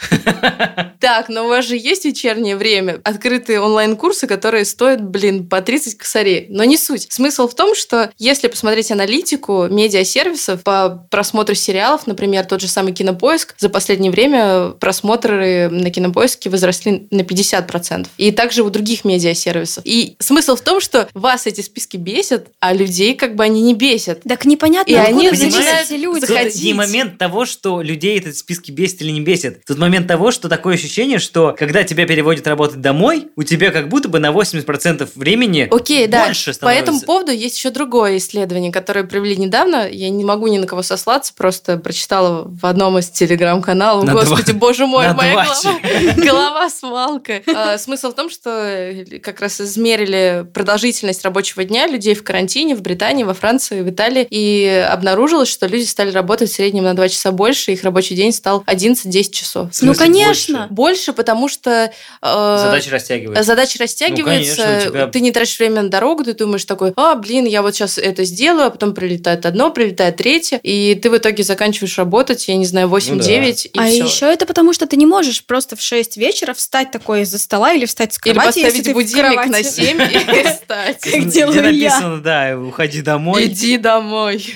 Так, 1.00 1.28
но 1.28 1.44
у 1.44 1.48
вас 1.48 1.66
же 1.66 1.76
есть 1.76 2.04
вечернее 2.04 2.56
время, 2.56 3.00
открытые 3.04 3.60
онлайн-курсы, 3.60 4.26
которые 4.26 4.64
стоят, 4.64 5.02
блин, 5.04 5.48
по 5.48 5.60
30 5.60 5.98
косарей. 5.98 6.46
Но 6.48 6.64
не 6.64 6.76
суть. 6.76 7.06
Смысл 7.12 7.48
в 7.48 7.54
том, 7.54 7.74
что 7.74 8.10
если 8.18 8.48
посмотреть 8.48 8.90
аналитику 8.90 9.66
медиасервисов 9.96 10.62
по 10.62 11.06
просмотру 11.10 11.54
сериалов, 11.54 12.06
например, 12.06 12.44
тот 12.44 12.60
же 12.60 12.68
самый 12.68 12.92
Кинопоиск, 12.92 13.54
за 13.58 13.68
последнее 13.68 14.12
время 14.12 14.70
просмотры 14.78 15.68
на 15.70 15.90
Кинопоиске 15.90 16.50
возросли 16.50 17.06
на 17.10 17.22
50%. 17.22 18.06
И 18.18 18.30
также 18.30 18.62
у 18.62 18.70
других 18.70 19.04
медиасервисов. 19.04 19.82
И 19.86 20.16
смысл 20.18 20.56
в 20.56 20.60
том, 20.60 20.80
что 20.80 21.08
вас 21.14 21.46
эти 21.46 21.60
списки 21.60 21.96
бесят, 21.96 22.48
а 22.60 22.72
людей 22.72 23.14
как 23.14 23.34
бы 23.34 23.44
они 23.44 23.62
не 23.62 23.74
бесят. 23.74 24.22
Так 24.22 24.44
непонятно, 24.44 24.90
И 24.90 24.94
они 24.94 25.30
начинают 25.30 25.90
люди. 25.90 26.20
Тут 26.20 26.28
заходить. 26.28 26.62
не 26.62 26.74
момент 26.74 27.18
того, 27.18 27.46
что 27.46 27.80
людей 27.80 28.18
этот 28.18 28.36
списки 28.36 28.70
бесит 28.70 29.02
или 29.02 29.10
не 29.10 29.20
бесит. 29.20 29.64
Тут 29.64 29.78
момент 29.78 30.06
того, 30.06 30.30
что 30.30 30.48
такое 30.48 30.74
ощущение, 30.74 31.18
что 31.18 31.54
когда 31.58 31.82
тебя 31.84 32.06
переводят 32.06 32.46
работать 32.46 32.80
домой, 32.80 33.28
у 33.36 33.42
тебя 33.42 33.70
как 33.70 33.88
будто 33.88 34.08
бы 34.08 34.18
на 34.18 34.30
80% 34.30 35.08
времени 35.14 35.68
Окей, 35.70 36.06
да. 36.06 36.26
больше 36.26 36.50
По 36.50 36.54
становится. 36.54 36.82
этому 36.82 37.00
поводу 37.00 37.32
есть 37.32 37.56
еще 37.56 37.70
другое 37.70 38.18
исследование, 38.18 38.72
которое 38.72 39.04
провели 39.04 39.36
недавно. 39.36 39.85
Я 39.90 40.10
не 40.10 40.24
могу 40.24 40.46
ни 40.46 40.58
на 40.58 40.66
кого 40.66 40.82
сослаться, 40.82 41.32
просто 41.36 41.76
прочитала 41.78 42.44
в 42.46 42.64
одном 42.66 42.98
из 42.98 43.08
телеграм-каналов. 43.10 44.04
На 44.04 44.12
Господи, 44.12 44.52
два- 44.52 44.58
боже 44.60 44.86
мой, 44.86 45.06
на 45.06 45.14
моя 45.14 45.32
два 45.34 45.44
голова, 45.44 46.14
голова 46.16 46.70
свалка. 46.70 47.42
А, 47.54 47.78
Смысл 47.78 48.10
в 48.10 48.14
том, 48.14 48.30
что 48.30 48.50
э, 48.50 49.04
как 49.20 49.40
раз 49.40 49.60
измерили 49.60 50.46
продолжительность 50.52 51.24
рабочего 51.24 51.64
дня 51.64 51.86
людей 51.86 52.14
в 52.14 52.24
карантине 52.24 52.74
в 52.74 52.82
Британии, 52.82 53.24
во 53.24 53.34
Франции, 53.34 53.80
в 53.82 53.88
Италии, 53.90 54.26
и 54.30 54.66
обнаружилось, 54.90 55.48
что 55.48 55.66
люди 55.66 55.84
стали 55.84 56.10
работать 56.10 56.50
в 56.50 56.54
среднем 56.54 56.84
на 56.84 56.94
2 56.94 57.08
часа 57.08 57.30
больше, 57.32 57.72
их 57.72 57.82
рабочий 57.84 58.14
день 58.14 58.32
стал 58.32 58.62
11-10 58.66 59.30
часов. 59.30 59.68
Ну, 59.80 59.94
конечно. 59.94 60.58
больше? 60.68 60.74
Больше, 60.74 61.12
потому 61.12 61.48
что... 61.48 61.92
э, 62.22 62.58
Задача 62.60 62.90
растягивается. 62.90 63.42
Задача 63.42 63.78
растягивается, 63.80 64.56
Ну, 64.56 64.64
конечно, 64.66 64.90
тебя- 64.90 65.06
ты 65.08 65.20
не 65.20 65.32
тратишь 65.32 65.58
время 65.58 65.82
на 65.82 65.88
дорогу, 65.88 66.24
ты 66.24 66.34
думаешь 66.34 66.64
такой, 66.64 66.92
а, 66.96 67.14
блин, 67.14 67.44
я 67.44 67.62
вот 67.62 67.74
сейчас 67.74 67.98
это 67.98 68.24
сделаю, 68.24 68.66
а 68.66 68.70
потом 68.70 68.94
прилетает 68.94 69.46
одно, 69.46 69.70
прилетает 69.76 70.16
третье, 70.16 70.58
и 70.62 70.94
ты 70.94 71.10
в 71.10 71.18
итоге 71.18 71.44
заканчиваешь 71.44 71.98
работать, 71.98 72.48
я 72.48 72.56
не 72.56 72.64
знаю, 72.64 72.88
8-9, 72.88 73.66
и 73.66 73.78
а 73.78 73.86
все. 73.86 74.04
еще 74.04 74.26
это 74.32 74.46
потому, 74.46 74.72
что 74.72 74.86
ты 74.86 74.96
не 74.96 75.04
можешь 75.04 75.44
просто 75.44 75.76
в 75.76 75.82
6 75.82 76.16
вечера 76.16 76.54
встать 76.54 76.90
такой 76.90 77.22
из-за 77.22 77.38
стола 77.38 77.74
или 77.74 77.84
встать 77.84 78.14
с 78.14 78.18
Или 78.24 78.32
кровати, 78.32 78.60
если 78.60 78.78
поставить 78.78 78.94
будильник 78.94 79.46
на 79.46 79.62
7 79.62 80.00
и 80.00 80.48
встать. 80.48 81.00
Как 81.00 81.28
делаю 81.28 81.74
я. 81.74 81.90
написано, 81.90 82.20
да, 82.22 82.58
уходи 82.58 83.02
домой. 83.02 83.44
Иди 83.44 83.76
домой. 83.76 84.54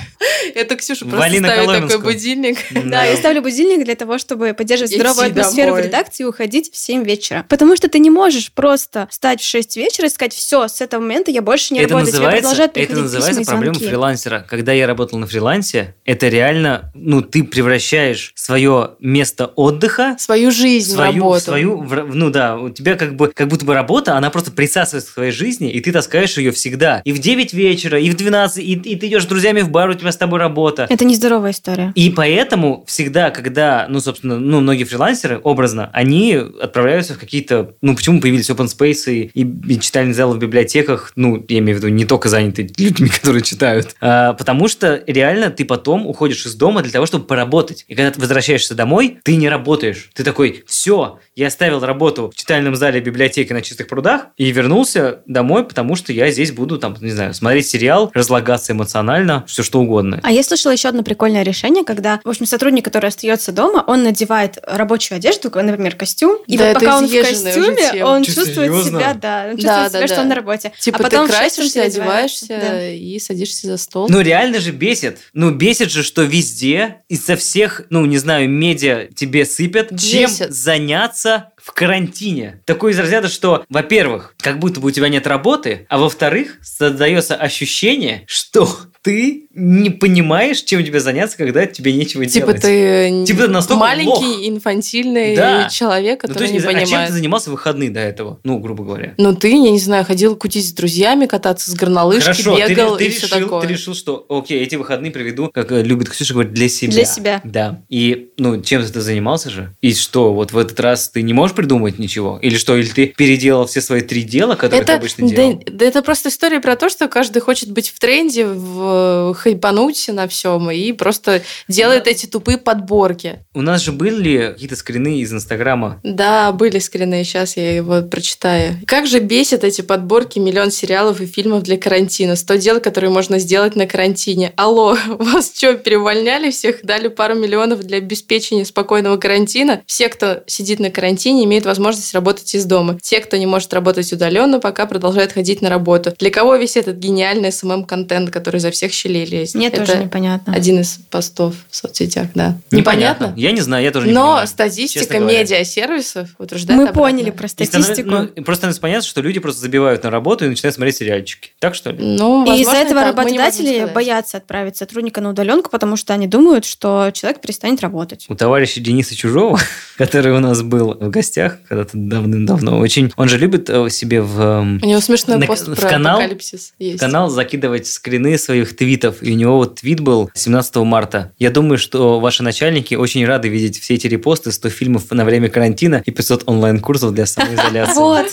Это 0.55 0.77
Ксюша 0.77 1.05
просто 1.05 1.37
ставит 1.37 1.89
такой 1.89 2.03
будильник. 2.03 2.57
Да, 2.71 3.05
я 3.05 3.15
ставлю 3.15 3.43
будильник 3.43 3.85
для 3.85 3.97
того, 3.97 4.17
чтобы 4.17 4.55
поддерживать 4.55 4.95
здоровую 4.95 5.27
атмосферу 5.27 5.75
в 5.75 5.81
редакции 5.81 6.23
и 6.23 6.27
уходить 6.27 6.73
в 6.73 6.79
7 6.79 7.05
вечера. 7.05 7.45
Потому 7.51 7.77
что 7.77 7.91
ты 7.91 7.99
не 7.99 8.09
можешь 8.09 8.53
просто 8.53 9.07
встать 9.11 9.43
в 9.43 9.45
6 9.47 9.77
вечера 9.77 10.07
и 10.07 10.11
сказать, 10.11 10.33
все, 10.33 10.67
с 10.67 10.81
этого 10.81 11.03
момента 11.03 11.31
я 11.31 11.43
больше 11.43 11.75
не 11.75 11.81
это 11.81 11.91
работаю. 11.91 12.07
Тебе 12.07 12.19
называется, 12.19 12.41
продолжают 12.41 12.71
это 12.71 12.81
приходить 12.81 13.03
называется 13.03 13.41
письма 13.41 13.53
и 13.53 13.57
проблема 13.57 13.79
фрилансера. 13.79 14.47
Когда 14.49 14.73
я 14.73 14.87
работал 15.01 15.19
на 15.19 15.27
фрилансе, 15.27 15.95
это 16.05 16.29
реально, 16.29 16.93
ну, 16.95 17.23
ты 17.23 17.43
превращаешь 17.43 18.33
свое 18.35 18.91
место 19.01 19.47
отдыха 19.47 20.17
Свою 20.19 20.51
жизнь, 20.51 20.93
свою, 20.93 21.13
работу. 21.13 21.41
свою, 21.41 21.83
ну 22.13 22.29
да, 22.29 22.59
у 22.59 22.69
тебя 22.69 22.97
как 22.97 23.17
бы, 23.17 23.29
как 23.29 23.49
будто 23.49 23.65
бы 23.65 23.73
работа, 23.73 24.19
она 24.19 24.29
просто 24.29 24.51
присасывается 24.51 25.11
к 25.11 25.15
твоей 25.15 25.33
жизни, 25.33 25.71
и 25.71 25.81
ты 25.81 25.91
таскаешь 25.91 26.37
ее 26.37 26.53
всегда. 26.53 27.01
И 27.07 27.13
в 27.13 27.19
9 27.19 27.55
вечера, 27.55 27.99
и 27.99 28.11
в 28.11 28.15
12, 28.15 28.63
и, 28.63 28.73
и 28.75 28.97
ты 28.97 29.07
идешь 29.07 29.23
с 29.23 29.27
друзьями 29.27 29.63
в 29.63 29.71
бар, 29.71 29.89
у 29.89 29.95
тебя 29.95 30.13
с 30.13 30.19
тобой 30.19 30.39
работа. 30.39 30.87
Это 30.91 31.07
нездоровая 31.07 31.53
история. 31.53 31.93
И 31.95 32.11
поэтому 32.11 32.85
всегда, 32.87 33.31
когда, 33.31 33.87
ну, 33.89 34.01
собственно, 34.01 34.39
ну, 34.39 34.61
многие 34.61 34.85
фрилансеры, 34.85 35.41
образно, 35.43 35.89
они 35.95 36.35
отправляются 36.35 37.15
в 37.15 37.19
какие-то, 37.19 37.75
ну, 37.81 37.97
почему 37.97 38.21
появились 38.21 38.51
open 38.51 38.67
space 38.67 39.11
и, 39.11 39.31
и 39.33 39.81
читальные 39.81 40.13
залы 40.13 40.37
в 40.37 40.39
библиотеках, 40.39 41.13
ну, 41.17 41.43
я 41.49 41.61
имею 41.61 41.79
в 41.79 41.83
виду, 41.83 41.89
не 41.89 42.05
только 42.05 42.29
заняты 42.29 42.71
людьми, 42.77 43.09
которые 43.23 43.43
читают, 43.43 43.97
а, 44.03 44.35
потому 44.35 44.69
что 44.69 44.90
реально 45.07 45.51
ты 45.51 45.65
потом 45.65 46.07
уходишь 46.07 46.47
из 46.47 46.55
дома 46.55 46.83
для 46.83 46.93
того, 46.93 47.07
чтобы 47.07 47.25
поработать. 47.25 47.85
И 47.89 47.95
когда 47.95 48.11
ты 48.11 48.21
возвращаешься 48.21 48.75
домой, 48.75 49.19
ты 49.23 49.37
не 49.37 49.49
работаешь. 49.49 50.11
Ты 50.15 50.25
такой, 50.25 50.65
все, 50.67 51.19
я 51.37 51.49
оставил 51.49 51.81
работу 51.81 52.31
в 52.31 52.35
читальном 52.39 52.77
зале 52.77 53.01
библиотеки 53.01 53.53
на 53.53 53.63
чистых 53.63 53.89
прудах 53.89 54.27
и 54.37 54.51
вернулся 54.51 55.21
домой, 55.27 55.65
потому 55.65 55.97
что 55.97 56.13
я 56.13 56.31
здесь 56.31 56.53
буду, 56.53 56.79
там, 56.79 56.97
не 57.01 57.11
знаю, 57.11 57.35
смотреть 57.35 57.69
сериал, 57.69 58.11
разлагаться 58.15 58.73
эмоционально, 58.73 59.45
все 59.47 59.63
что 59.63 59.81
угодно. 59.81 60.21
А 60.23 60.33
я 60.33 60.43
слышала 60.43 60.73
еще 60.73 60.89
одно 60.89 61.03
прикольное 61.03 61.43
решение, 61.43 61.85
когда, 61.85 62.21
в 62.25 62.29
общем, 62.29 62.47
сотрудник, 62.47 62.85
который 62.85 63.07
остается 63.09 63.53
дома, 63.53 63.85
он 63.87 64.03
надевает 64.03 64.59
рабочую 64.67 65.17
одежду, 65.17 65.51
например, 65.55 65.97
костюм, 65.97 66.39
и 66.47 66.57
Да, 66.57 66.67
вот 66.69 66.75
пока 66.75 66.99
он 66.99 67.07
в 67.07 67.11
костюме, 67.23 68.05
он 68.05 68.23
Чё, 68.23 68.33
чувствует 68.35 68.71
серьезно? 68.71 69.01
себя, 69.01 69.15
да, 69.15 69.47
он 69.51 69.57
чувствует 69.57 69.65
Да, 69.65 69.89
себя, 69.89 70.01
да, 70.01 70.07
что 70.07 70.17
да. 70.17 70.23
он 70.23 70.29
на 70.29 70.35
работе. 70.35 70.73
Типа 70.79 70.99
а 70.99 71.03
потом 71.03 71.27
ты 71.27 71.33
красишься, 71.33 71.83
одеваешься 71.83 72.47
Да. 72.49 72.89
и 72.91 73.19
садишься 73.19 73.67
за 73.67 73.77
стол. 73.77 74.09
Ну, 74.09 74.21
реально 74.21 74.61
же 74.61 74.73
бесит. 74.81 75.19
Ну, 75.35 75.53
бесит 75.53 75.93
же, 75.93 76.03
что 76.03 76.23
везде 76.23 77.03
из 77.09 77.25
со 77.25 77.37
всех, 77.37 77.83
ну, 77.91 78.05
не 78.07 78.19
знаю, 78.19 78.49
медиа 78.49 79.07
тебе 79.15 79.45
сыпят, 79.45 79.91
чем 80.01 80.29
Бесит. 80.31 80.53
заняться 80.53 81.51
в 81.63 81.71
карантине. 81.73 82.63
Такой 82.65 82.93
из 82.93 82.99
разряда, 82.99 83.29
что, 83.29 83.65
во-первых, 83.69 84.35
как 84.39 84.59
будто 84.59 84.81
бы 84.81 84.89
у 84.89 84.91
тебя 84.91 85.09
нет 85.09 85.27
работы, 85.27 85.87
а 85.89 85.99
во-вторых, 85.99 86.57
создается 86.63 87.37
ощущение, 87.37 88.25
что 88.27 88.67
ты 89.03 89.47
не 89.55 89.91
понимаешь, 89.91 90.61
чем 90.63 90.85
тебе 90.85 91.01
заняться, 91.01 91.37
когда 91.37 91.67
тебе 91.67 91.93
нечего 91.93 92.27
Типа 92.27 92.49
делать. 92.49 92.63
ты 92.63 93.25
Типа 93.27 93.43
ты 93.45 93.49
настолько 93.49 93.81
маленький, 93.81 94.11
лох. 94.11 94.47
инфантильный 94.49 95.35
Да. 95.37 95.69
человек, 95.71 96.23
Ну, 96.23 96.29
который 96.29 96.39
то 96.39 96.45
есть, 96.45 96.53
не 96.55 96.59
а 96.61 96.63
чем 96.73 96.81
понимает. 96.83 97.09
ты 97.09 97.15
занимался 97.15 97.51
в 97.51 97.53
выходные 97.53 97.91
до 97.91 98.01
этого? 98.01 98.41
Ну, 98.45 98.59
грубо 98.59 98.85
говоря. 98.85 99.15
Ну, 99.17 99.35
ты, 99.35 99.49
я 99.49 99.71
не 99.71 99.79
знаю, 99.79 100.05
ходил 100.05 100.37
кутить 100.37 100.69
с 100.69 100.73
друзьями, 100.73 101.27
кататься 101.27 101.71
с 101.71 101.75
горнолыжки, 101.75 102.25
Хорошо, 102.25 102.57
ты, 102.57 102.69
бегал 102.69 102.97
ты 102.97 103.07
и 103.07 103.11
все 103.11 103.27
решил, 103.27 103.41
такое. 103.41 103.61
ты 103.63 103.67
решил, 103.69 103.95
что 103.95 104.27
окей, 104.29 104.63
эти 104.63 104.75
выходные 104.77 105.11
проведу, 105.13 105.51
как 105.53 105.73
э, 105.73 105.83
любит 105.83 106.09
Ксюша 106.11 106.35
говорить, 106.35 106.53
для 106.53 106.69
себя. 106.69 106.93
Для 106.93 107.05
себя. 107.07 107.41
Да. 107.45 107.83
И, 107.89 108.31
ну, 108.39 108.61
чем 108.63 108.85
ты 108.85 109.01
занимался 109.01 109.51
же? 109.51 109.75
И 109.81 109.95
что, 109.95 110.33
вот 110.35 110.53
в 110.53 110.59
этот 110.59 110.79
раз 110.79 111.09
ты 111.09 111.23
не 111.23 111.33
можешь 111.33 111.57
придумать 111.57 111.99
ничего? 111.99 112.39
Или 112.43 112.57
что, 112.57 112.77
или 112.77 112.89
ты 112.89 113.07
переделал 113.07 113.67
все 113.67 113.81
свои 113.81 114.03
три 114.03 114.23
дела, 114.25 114.55
которые 114.57 114.85
ты 114.85 114.93
это, 114.93 115.01
обычно 115.01 115.29
да, 115.29 115.35
делал? 115.35 115.63
да 115.67 115.85
это 115.87 116.03
просто 116.03 116.29
история 116.29 116.61
про 116.61 116.77
то, 116.77 116.89
что 116.91 117.09
каждый 117.09 117.41
хочет 117.41 117.71
быть 117.73 117.89
в 117.91 117.99
тренде, 117.99 118.47
в, 118.47 118.90
хайпануть 119.37 120.09
на 120.09 120.29
всем 120.29 120.71
и 120.71 120.93
просто 120.93 121.43
делает 121.69 122.07
эти 122.07 122.27
тупые 122.27 122.59
подборки. 122.59 123.41
У 123.55 123.63
нас 123.63 123.83
же 123.83 123.93
были 123.93 124.53
какие-то 124.53 124.77
скрины 124.77 125.21
из 125.21 125.33
Инстаграма. 125.33 126.01
Да, 126.03 126.53
были 126.53 126.79
скрины, 126.79 127.25
сейчас 127.25 127.57
я 127.57 127.75
его 127.77 128.03
прочитаю. 128.03 128.77
Как 128.87 129.07
же 129.07 129.21
бесит 129.21 129.65
эти 129.65 129.83
подборки 129.83 130.39
миллион 130.39 130.71
сериалов 130.71 131.21
и 131.21 131.27
фильмов 131.27 131.63
для 131.63 131.77
карантина. 131.77 132.37
100 132.37 132.55
дел, 132.57 132.81
которые 132.81 133.11
можно 133.11 133.39
сделать 133.39 133.77
на 133.77 133.87
карантине. 133.87 134.53
Алло, 134.57 134.97
вас 135.07 135.53
что, 135.57 135.75
переувольняли 135.75 136.51
всех? 136.51 136.85
Дали 136.85 137.09
пару 137.09 137.35
миллионов 137.35 137.81
для 137.81 137.99
обеспечения 137.99 138.65
спокойного 138.65 139.17
карантина? 139.17 139.83
Все, 139.87 140.09
кто 140.09 140.43
сидит 140.47 140.81
на 140.81 140.91
карантине, 140.91 141.45
имеют 141.45 141.65
возможность 141.65 142.15
работать 142.15 142.55
из 142.55 142.65
дома. 142.65 142.99
Те, 143.03 143.21
кто 143.21 143.37
не 143.37 143.47
может 143.47 143.73
работать 143.73 144.13
удаленно, 144.13 144.61
пока 144.61 144.87
продолжают 144.87 145.33
ходить 145.33 145.63
на 145.63 145.69
работу. 145.69 146.15
Для 146.19 146.31
кого 146.31 146.57
весь 146.57 146.77
этот 146.77 146.97
гениальный 146.97 147.53
SMM-контент, 147.53 148.31
который 148.31 148.61
за 148.61 148.71
всех 148.81 148.93
щелей 148.95 149.27
лезет? 149.27 149.57
Мне 149.57 149.67
Это 149.69 149.85
тоже 149.85 150.03
непонятно. 150.03 150.55
один 150.55 150.81
из 150.81 150.99
постов 151.11 151.55
в 151.69 151.77
соцсетях, 151.77 152.29
да. 152.35 152.57
Непонятно? 152.71 153.35
Я 153.37 153.53
не 153.53 153.61
знаю, 153.61 153.85
я 153.85 153.91
тоже 153.91 154.07
не 154.07 154.15
Но 154.15 154.23
понимаю, 154.29 154.47
статистика 154.49 155.01
честно 155.05 155.19
говоря. 155.21 155.39
медиасервисов 155.41 156.29
утверждает 156.39 156.79
Мы 156.79 156.85
обратное. 156.89 157.03
поняли 157.13 157.31
про 157.31 157.47
статистику. 157.49 158.09
ну, 158.11 158.27
просто 158.43 158.55
становится 158.61 158.81
понятно, 158.81 159.07
что 159.07 159.21
люди 159.21 159.39
просто 159.39 159.61
забивают 159.61 160.03
на 160.05 160.11
работу 160.11 160.47
и 160.47 160.49
начинают 160.49 160.75
смотреть 160.75 160.97
сериальчики. 160.97 161.51
Так 161.59 161.75
что 161.75 161.91
ли? 161.91 161.99
Ну, 162.01 162.47
И 162.47 162.63
из-за 162.63 162.73
этого 162.77 163.01
так, 163.03 163.15
работодатели 163.17 163.87
боятся 163.95 164.39
отправить 164.39 164.79
сотрудника 164.79 165.21
на 165.21 165.31
удаленку, 165.31 165.69
потому 165.71 165.97
что 165.97 166.15
они 166.15 166.27
думают, 166.27 166.65
что 166.65 167.11
человек 167.13 167.43
перестанет 167.43 167.83
работать. 167.83 168.25
У 168.31 168.35
товарища 168.35 168.81
Дениса 168.81 169.15
Чужого, 169.15 169.61
который 169.99 170.33
у 170.33 170.41
нас 170.41 170.63
был 170.63 170.95
в 170.95 171.11
гостях 171.11 171.59
когда-то 171.69 171.91
давным-давно, 171.95 172.79
очень... 172.79 173.13
Он 173.17 173.29
же 173.29 173.37
любит 173.37 173.69
э, 173.69 173.91
себе 173.91 174.23
в 174.23 174.41
эм, 174.41 174.81
У 174.83 174.87
него 174.87 175.01
смешной 175.01 175.37
На- 175.37 175.47
пост 175.47 175.69
в 175.69 175.75
про 175.75 175.89
канал- 175.89 176.19
апокалипсис 176.19 176.73
есть. 176.79 176.99
канал 177.01 177.29
закидывать 177.29 177.87
скрины 177.87 178.39
своих 178.39 178.70
твитов. 178.75 179.23
И 179.23 179.33
у 179.33 179.37
него 179.37 179.57
вот 179.57 179.77
твит 179.81 180.01
был 180.01 180.31
17 180.35 180.77
марта. 180.77 181.33
Я 181.39 181.51
думаю, 181.51 181.79
что 181.79 182.21
ваши 182.21 182.43
начальники 182.43 182.95
очень 182.95 183.25
рады 183.25 183.49
видеть 183.49 183.79
все 183.79 183.95
эти 183.95 184.07
репосты, 184.07 184.53
100 184.53 184.69
фильмов 184.71 185.11
на 185.11 185.25
время 185.25 185.49
карантина 185.49 186.03
и 186.05 186.11
500 186.11 186.45
онлайн-курсов 186.47 187.13
для 187.15 187.27
самоизоляции. 187.27 188.01
Вот, 188.11 188.27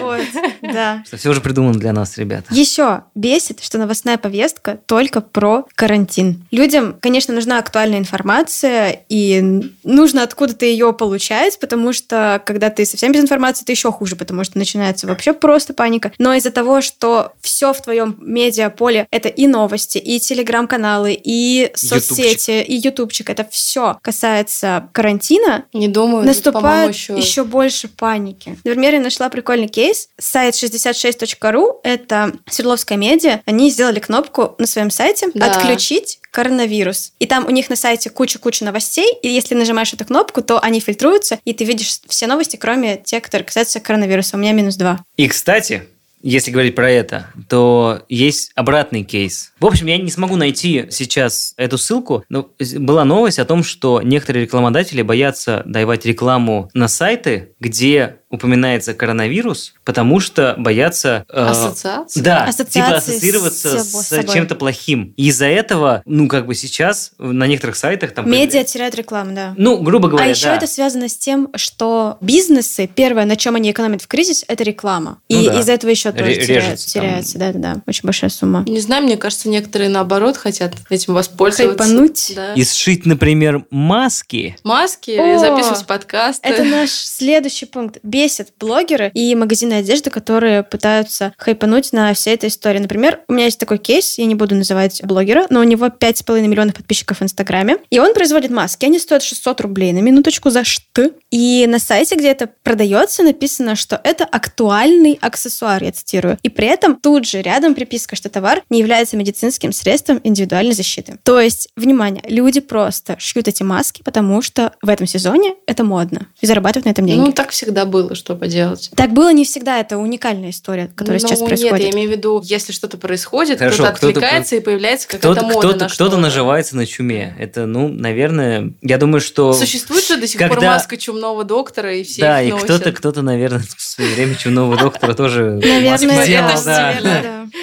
вот, 0.00 0.20
да. 0.62 1.02
Что 1.06 1.16
все 1.16 1.30
уже 1.30 1.40
придумано 1.40 1.78
для 1.78 1.92
нас, 1.92 2.16
ребята. 2.18 2.54
Еще 2.54 3.04
бесит, 3.14 3.62
что 3.62 3.78
новостная 3.78 4.18
повестка 4.18 4.78
только 4.86 5.20
про 5.20 5.66
карантин. 5.74 6.46
Людям, 6.50 6.96
конечно, 7.00 7.34
нужна 7.34 7.58
актуальная 7.58 7.98
информация, 7.98 9.04
и 9.08 9.62
нужно 9.82 10.22
откуда-то 10.22 10.64
ее 10.64 10.92
получать, 10.92 11.58
потому 11.58 11.92
что 11.92 12.42
когда 12.44 12.70
ты 12.70 12.84
совсем 12.84 13.12
без 13.12 13.20
информации, 13.20 13.62
это 13.62 13.72
еще 13.72 13.90
хуже, 13.90 14.16
потому 14.16 14.44
что 14.44 14.58
начинается 14.58 15.06
вообще 15.06 15.32
просто 15.32 15.74
паника. 15.74 16.12
Но 16.18 16.34
из-за 16.34 16.50
того, 16.50 16.80
что 16.80 17.32
все 17.40 17.72
в 17.72 17.82
твоем 17.82 18.16
медиаполе 18.20 19.06
это 19.10 19.28
и 19.28 19.46
новости, 19.46 19.98
и 19.98 20.18
телеграм-каналы, 20.20 21.18
и 21.22 21.70
соцсети, 21.74 22.62
и 22.62 22.74
ютубчик, 22.74 23.30
это 23.30 23.46
все 23.50 23.98
касается 24.02 24.88
карантина, 24.92 25.64
Не 25.72 25.88
думаю, 25.88 26.24
тут, 26.24 26.26
наступает 26.26 26.94
еще... 26.94 27.16
еще... 27.16 27.44
больше 27.44 27.88
паники. 27.88 28.58
Например, 28.64 28.94
я 28.94 29.00
нашла 29.00 29.28
прикольный 29.28 29.53
кейс. 29.68 30.08
Сайт 30.18 30.54
66.ru, 30.54 31.80
это 31.82 32.32
Свердловская 32.50 32.98
медиа, 32.98 33.40
они 33.46 33.70
сделали 33.70 34.00
кнопку 34.00 34.54
на 34.58 34.66
своем 34.66 34.90
сайте 34.90 35.28
Да. 35.34 35.52
«Отключить 35.52 36.18
коронавирус». 36.30 37.12
И 37.18 37.26
там 37.26 37.46
у 37.46 37.50
них 37.50 37.70
на 37.70 37.76
сайте 37.76 38.10
куча-куча 38.10 38.64
новостей, 38.64 39.14
и 39.22 39.28
если 39.28 39.54
нажимаешь 39.54 39.92
эту 39.92 40.04
кнопку, 40.04 40.42
то 40.42 40.58
они 40.58 40.80
фильтруются, 40.80 41.38
и 41.44 41.52
ты 41.52 41.64
видишь 41.64 42.00
все 42.08 42.26
новости, 42.26 42.56
кроме 42.56 42.96
тех, 42.96 43.22
которые 43.22 43.46
касаются 43.46 43.80
коронавируса. 43.80 44.36
У 44.36 44.40
меня 44.40 44.52
минус 44.52 44.76
два. 44.76 45.04
И, 45.16 45.28
кстати, 45.28 45.84
если 46.26 46.50
говорить 46.50 46.74
про 46.74 46.90
это, 46.90 47.26
то 47.50 48.00
есть 48.08 48.50
обратный 48.54 49.04
кейс. 49.04 49.52
В 49.60 49.66
общем, 49.66 49.88
я 49.88 49.98
не 49.98 50.10
смогу 50.10 50.36
найти 50.36 50.86
сейчас 50.90 51.52
эту 51.58 51.76
ссылку, 51.76 52.24
но 52.30 52.48
была 52.78 53.04
новость 53.04 53.38
о 53.38 53.44
том, 53.44 53.62
что 53.62 54.00
некоторые 54.00 54.46
рекламодатели 54.46 55.02
боятся 55.02 55.62
давать 55.66 56.06
рекламу 56.06 56.70
на 56.72 56.88
сайты, 56.88 57.50
где 57.60 58.20
упоминается 58.34 58.94
коронавирус, 58.94 59.74
потому 59.84 60.20
что 60.20 60.54
боятся... 60.58 61.24
э, 61.28 61.46
Ассоциации? 61.46 62.20
Да, 62.20 62.44
Ассоциации 62.44 62.80
типа 62.80 62.96
ассоциироваться 62.96 63.78
с 63.78 64.08
с, 64.08 64.32
чем-то 64.32 64.54
плохим. 64.54 65.14
И 65.16 65.28
из-за 65.28 65.46
этого, 65.46 66.02
ну, 66.04 66.28
как 66.28 66.46
бы 66.46 66.54
сейчас 66.54 67.12
на 67.18 67.46
некоторых 67.46 67.76
сайтах 67.76 68.12
там... 68.12 68.30
Медиа 68.30 68.64
теряют 68.64 68.94
рекламу, 68.94 69.34
да. 69.34 69.54
Ну, 69.56 69.78
грубо 69.80 70.08
говоря, 70.08 70.26
А 70.26 70.28
еще 70.28 70.46
да. 70.46 70.56
это 70.56 70.66
связано 70.66 71.08
с 71.08 71.16
тем, 71.16 71.48
что 71.56 72.18
бизнесы, 72.20 72.88
первое, 72.92 73.24
на 73.24 73.36
чем 73.36 73.56
они 73.56 73.70
экономят 73.70 74.02
в 74.02 74.06
кризис, 74.06 74.44
это 74.48 74.64
реклама. 74.64 75.18
Ну 75.28 75.40
и 75.40 75.46
да. 75.46 75.60
из-за 75.60 75.72
этого 75.72 75.90
еще 75.90 76.12
тоже 76.12 76.24
Ре- 76.24 76.34
теряется, 76.34 76.54
режется 76.54 76.92
там. 76.94 77.02
теряется, 77.02 77.38
да, 77.38 77.52
да, 77.52 77.58
да. 77.58 77.80
Очень 77.86 78.02
большая 78.04 78.30
сумма. 78.30 78.64
Не 78.66 78.80
знаю, 78.80 79.04
мне 79.04 79.16
кажется, 79.16 79.48
некоторые 79.48 79.88
наоборот 79.90 80.36
хотят 80.36 80.74
этим 80.90 81.14
воспользоваться. 81.14 81.82
Хайпануть? 81.84 82.32
Да. 82.34 82.54
И 82.54 82.64
сшить, 82.64 83.06
например, 83.06 83.64
маски. 83.70 84.56
Маски, 84.64 85.12
О, 85.12 85.38
записывать 85.38 85.86
подкасты. 85.86 86.48
Это 86.48 86.64
наш 86.64 86.90
следующий 86.90 87.66
пункт. 87.66 87.98
Бесит 88.24 88.54
блогеры 88.58 89.10
и 89.12 89.34
магазины 89.34 89.74
одежды, 89.74 90.08
которые 90.08 90.62
пытаются 90.62 91.34
хайпануть 91.36 91.92
на 91.92 92.14
всей 92.14 92.32
этой 92.32 92.48
истории. 92.48 92.78
Например, 92.78 93.20
у 93.28 93.34
меня 93.34 93.44
есть 93.44 93.58
такой 93.58 93.76
кейс, 93.76 94.16
я 94.16 94.24
не 94.24 94.34
буду 94.34 94.54
называть 94.54 95.02
блогера, 95.04 95.46
но 95.50 95.60
у 95.60 95.62
него 95.62 95.88
5,5 95.88 96.40
миллионов 96.46 96.74
подписчиков 96.74 97.20
в 97.20 97.22
Инстаграме, 97.22 97.76
и 97.90 97.98
он 97.98 98.14
производит 98.14 98.50
маски. 98.50 98.86
Они 98.86 98.98
стоят 98.98 99.22
600 99.22 99.60
рублей 99.60 99.92
на 99.92 99.98
минуточку 99.98 100.48
за 100.48 100.64
шты. 100.64 101.12
И 101.30 101.66
на 101.68 101.78
сайте, 101.78 102.14
где 102.14 102.28
это 102.28 102.48
продается, 102.62 103.24
написано, 103.24 103.76
что 103.76 104.00
это 104.02 104.24
актуальный 104.24 105.18
аксессуар, 105.20 105.84
я 105.84 105.92
цитирую. 105.92 106.38
И 106.42 106.48
при 106.48 106.68
этом 106.68 106.96
тут 106.96 107.26
же 107.26 107.42
рядом 107.42 107.74
приписка, 107.74 108.16
что 108.16 108.30
товар 108.30 108.62
не 108.70 108.78
является 108.78 109.18
медицинским 109.18 109.70
средством 109.72 110.18
индивидуальной 110.24 110.72
защиты. 110.72 111.18
То 111.24 111.40
есть, 111.40 111.68
внимание, 111.76 112.22
люди 112.26 112.60
просто 112.60 113.16
шьют 113.18 113.48
эти 113.48 113.62
маски, 113.62 114.00
потому 114.02 114.40
что 114.40 114.72
в 114.80 114.88
этом 114.88 115.06
сезоне 115.06 115.56
это 115.66 115.84
модно. 115.84 116.28
И 116.40 116.46
зарабатывают 116.46 116.86
на 116.86 116.90
этом 116.90 117.06
деньги. 117.06 117.20
Ну, 117.20 117.32
так 117.32 117.50
всегда 117.50 117.84
было, 117.84 118.03
что 118.14 118.36
поделать. 118.36 118.90
Так 118.94 119.12
было 119.12 119.32
не 119.32 119.44
всегда, 119.44 119.80
это 119.80 119.98
уникальная 119.98 120.50
история, 120.50 120.88
которая 120.94 121.20
Ну, 121.20 121.26
сейчас 121.26 121.40
Нет, 121.40 121.48
происходит. 121.48 121.84
я 121.86 121.90
имею 121.92 122.08
в 122.08 122.12
виду, 122.12 122.40
если 122.44 122.72
что-то 122.72 122.98
происходит, 122.98 123.58
Хорошо, 123.58 123.84
кто-то 123.84 123.96
кто-то 123.96 124.18
отвлекается 124.18 124.56
и 124.56 124.60
появляется 124.60 125.08
какая-то 125.08 125.32
Кто-то, 125.32 125.46
мода 125.46 125.58
кто-то, 125.68 125.84
на 125.84 125.88
кто-то 125.88 126.16
наживается 126.18 126.76
на 126.76 126.86
чуме. 126.86 127.34
Это, 127.38 127.66
ну, 127.66 127.88
наверное, 127.88 128.72
я 128.82 128.98
думаю, 128.98 129.20
что... 129.20 129.52
Существует 129.52 130.04
же 130.04 130.16
до 130.16 130.26
сих 130.26 130.40
пор 130.40 130.50
когда- 130.50 130.72
маска 130.74 130.96
чумного 130.96 131.44
доктора, 131.44 131.94
и 131.94 132.02
все 132.02 132.20
да, 132.20 132.42
их 132.42 132.48
и 132.48 132.52
носят. 132.52 132.64
кто-то, 132.66 132.92
кто-то, 132.92 133.22
наверное, 133.22 133.60
в 133.76 133.82
свое 133.82 134.14
время 134.14 134.34
чумного 134.34 134.76
доктора 134.76 135.14
тоже 135.14 135.60
Наверное, 135.62 135.90
маску 135.90 136.06
это 136.08 136.24
сделал, 136.24 136.48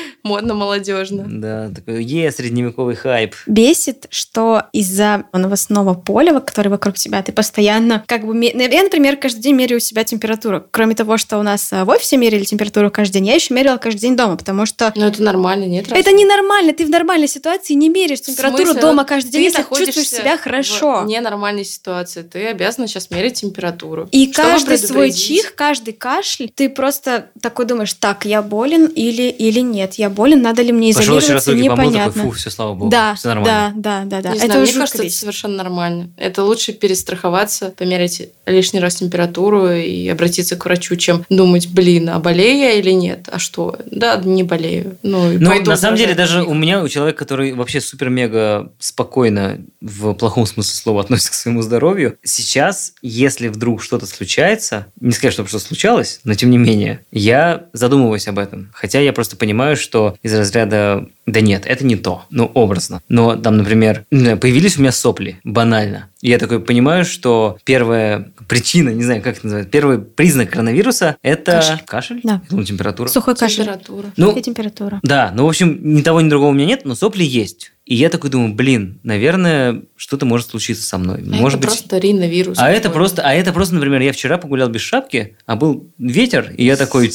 ж 1.05 1.09
да. 1.11 1.69
такой, 1.69 2.03
е, 2.03 2.31
средневековый 2.31 2.95
хайп. 2.95 3.35
Бесит, 3.47 4.07
что 4.09 4.63
из-за 4.71 5.25
новостного 5.33 5.93
поля, 5.93 6.39
который 6.39 6.69
вокруг 6.69 6.95
тебя, 6.95 7.21
ты 7.21 7.31
постоянно 7.31 8.03
как 8.05 8.25
бы... 8.25 8.37
Я, 8.43 8.83
например, 8.83 9.17
каждый 9.17 9.41
день 9.41 9.55
меряю 9.55 9.77
у 9.77 9.79
себя 9.81 10.03
температуру. 10.03 10.30
Кроме 10.71 10.95
того, 10.95 11.17
что 11.17 11.37
у 11.39 11.43
нас 11.43 11.71
э, 11.73 11.83
в 11.83 11.89
офисе 11.89 12.17
мерили 12.17 12.43
температуру 12.43 12.91
каждый 12.91 13.13
день, 13.13 13.27
я 13.27 13.35
еще 13.35 13.53
мерила 13.53 13.77
каждый 13.77 13.99
день 14.01 14.15
дома, 14.15 14.37
потому 14.37 14.65
что 14.65 14.91
Ну, 14.95 15.05
это 15.05 15.21
нормально, 15.23 15.65
нет? 15.65 15.87
разве? 15.87 15.99
это 16.01 16.11
ненормально. 16.11 16.73
Ты 16.73 16.85
в 16.85 16.89
нормальной 16.89 17.27
ситуации 17.27 17.73
не 17.73 17.89
меряешь 17.89 18.21
температуру 18.21 18.73
дома 18.73 19.03
каждый 19.05 19.31
день, 19.31 19.51
ты 19.51 19.61
если 19.61 19.75
чувствуешь 19.85 20.09
себя 20.09 20.37
хорошо. 20.37 21.01
В 21.03 21.07
ненормальной 21.07 21.65
ситуации. 21.65 22.21
Ты 22.21 22.47
обязана 22.47 22.87
сейчас 22.87 23.09
мерить 23.11 23.35
температуру. 23.41 24.07
И 24.11 24.27
каждый 24.27 24.77
свой 24.77 25.11
чих, 25.11 25.55
каждый 25.55 25.93
кашель, 25.93 26.51
ты 26.53 26.69
просто 26.69 27.29
такой 27.41 27.65
думаешь, 27.65 27.93
так, 27.93 28.25
я 28.25 28.41
болен 28.41 28.85
или, 28.87 29.23
или 29.23 29.59
нет, 29.59 29.95
я 29.95 30.09
болен, 30.09 30.41
надо 30.41 30.61
ли 30.61 30.71
мне 30.71 30.93
Пошел 30.93 31.17
еще 31.17 31.33
раз 31.33 31.43
изолироваться, 31.43 31.51
руки 31.51 31.67
помыл, 31.69 31.77
такой, 31.77 31.93
непонятно. 31.93 32.23
фу, 32.23 32.31
все, 32.31 32.49
слава 32.49 32.73
богу, 32.73 32.89
да, 32.91 33.15
все 33.15 33.27
нормально. 33.29 33.73
да, 33.75 34.01
да, 34.03 34.05
да, 34.05 34.21
да. 34.21 34.29
Не 34.31 34.37
это 34.37 34.45
знаю, 34.47 34.61
мне 34.61 34.73
кажется, 34.73 34.97
это 34.97 35.03
бесит. 35.05 35.19
совершенно 35.19 35.55
нормально. 35.57 36.09
Это 36.17 36.43
лучше 36.43 36.73
перестраховаться, 36.73 37.73
померить 37.77 38.29
лишний 38.45 38.79
раз 38.79 38.95
температуру 38.95 39.69
и 39.71 40.09
обратиться 40.21 40.55
к 40.55 40.65
врачу, 40.65 40.95
чем 40.95 41.25
думать, 41.29 41.67
блин, 41.69 42.09
а 42.09 42.19
болею 42.19 42.59
я 42.59 42.71
или 42.73 42.91
нет? 42.91 43.27
А 43.31 43.39
что? 43.39 43.79
Да, 43.89 44.21
не 44.23 44.43
болею. 44.43 44.97
Ну, 45.01 45.31
и 45.31 45.37
Ну, 45.39 45.49
пойду 45.49 45.71
на 45.71 45.77
самом 45.77 45.97
деле, 45.97 46.13
даже 46.13 46.43
у 46.43 46.53
меня, 46.53 46.83
у 46.83 46.87
человека, 46.87 47.17
который 47.17 47.53
вообще 47.53 47.81
супер-мега 47.81 48.71
спокойно, 48.77 49.59
в 49.81 50.13
плохом 50.13 50.45
смысле 50.45 50.75
слова, 50.75 51.01
относится 51.01 51.31
к 51.31 51.33
своему 51.33 51.63
здоровью, 51.63 52.17
сейчас, 52.23 52.93
если 53.01 53.47
вдруг 53.47 53.81
что-то 53.81 54.05
случается, 54.05 54.87
не 54.99 55.11
сказать, 55.11 55.33
чтобы 55.33 55.49
что-то 55.49 55.65
случалось, 55.65 56.19
но 56.23 56.35
тем 56.35 56.51
не 56.51 56.59
менее, 56.59 57.03
я 57.11 57.65
задумываюсь 57.73 58.27
об 58.27 58.37
этом. 58.37 58.69
Хотя 58.73 58.99
я 58.99 59.13
просто 59.13 59.35
понимаю, 59.35 59.75
что 59.75 60.15
из 60.21 60.33
разряда 60.35 61.07
да 61.31 61.41
нет, 61.41 61.63
это 61.65 61.85
не 61.85 61.95
то, 61.95 62.25
ну, 62.29 62.45
образно. 62.45 63.01
Но 63.07 63.35
там, 63.35 63.57
например, 63.57 64.05
появились 64.09 64.77
у 64.77 64.81
меня 64.81 64.91
сопли, 64.91 65.39
банально. 65.43 66.09
И 66.21 66.29
я 66.29 66.37
такой 66.37 66.59
понимаю, 66.59 67.05
что 67.05 67.57
первая 67.63 68.31
причина, 68.47 68.89
не 68.89 69.03
знаю, 69.03 69.21
как 69.21 69.37
это 69.37 69.45
называется, 69.45 69.71
первый 69.71 69.99
признак 70.21 70.49
коронавируса– 70.51 71.17
это 71.23 71.51
Кашель. 71.53 71.79
кашель, 71.85 72.19
Да. 72.23 72.41
ну, 72.49 72.63
температура. 72.63 73.07
Сухой 73.09 73.35
кашель 73.35 73.63
Температура. 73.65 74.07
Ну, 74.17 74.35
и 74.35 74.41
температура. 74.41 74.99
да, 75.03 75.31
ну, 75.35 75.45
в 75.45 75.49
общем, 75.49 75.79
ни 75.81 76.01
того, 76.01 76.21
ни 76.21 76.29
другого 76.29 76.49
у 76.49 76.53
меня 76.53 76.65
нет, 76.65 76.81
но 76.85 76.95
сопли 76.95 77.23
есть. 77.23 77.71
И 77.85 77.95
я 77.95 78.09
такой 78.09 78.29
думаю, 78.29 78.53
блин, 78.53 78.99
наверное, 79.03 79.81
что-то 79.95 80.25
может 80.25 80.49
случиться 80.49 80.83
со 80.83 80.97
мной. 80.97 81.23
А 81.25 81.29
может 81.35 81.59
это 81.59 81.67
быть... 81.67 81.77
просто 81.79 81.97
риновирус. 81.97 82.57
А 82.59 82.69
это 82.71 82.89
просто, 82.89 83.23
а 83.23 83.33
это 83.33 83.51
просто, 83.51 83.75
например, 83.75 84.01
я 84.01 84.13
вчера 84.13 84.37
погулял 84.37 84.69
без 84.69 84.81
шапки, 84.81 85.35
а 85.45 85.55
был 85.55 85.87
ветер, 85.97 86.53
и 86.55 86.63
я 86.65 86.75
такой... 86.77 87.11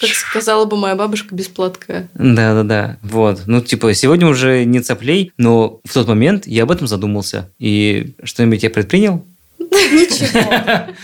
Как 0.00 0.10
сказала 0.10 0.64
бы 0.64 0.76
моя 0.76 0.94
бабушка, 0.94 1.34
без 1.34 1.48
платка. 1.48 2.06
Да-да-да, 2.14 2.98
вот. 3.02 3.42
Ну, 3.46 3.60
типа, 3.60 3.92
сегодня 3.94 4.28
уже 4.28 4.64
нет 4.64 4.86
соплей, 4.86 5.32
но 5.36 5.80
в 5.84 5.92
тот 5.92 6.06
момент 6.06 6.46
я 6.46 6.62
об 6.62 6.70
этом 6.70 6.86
задумался. 6.86 7.50
И 7.58 8.14
что-нибудь 8.22 8.62
я 8.62 8.70
предпринял? 8.70 9.24
Ничего. 9.70 10.94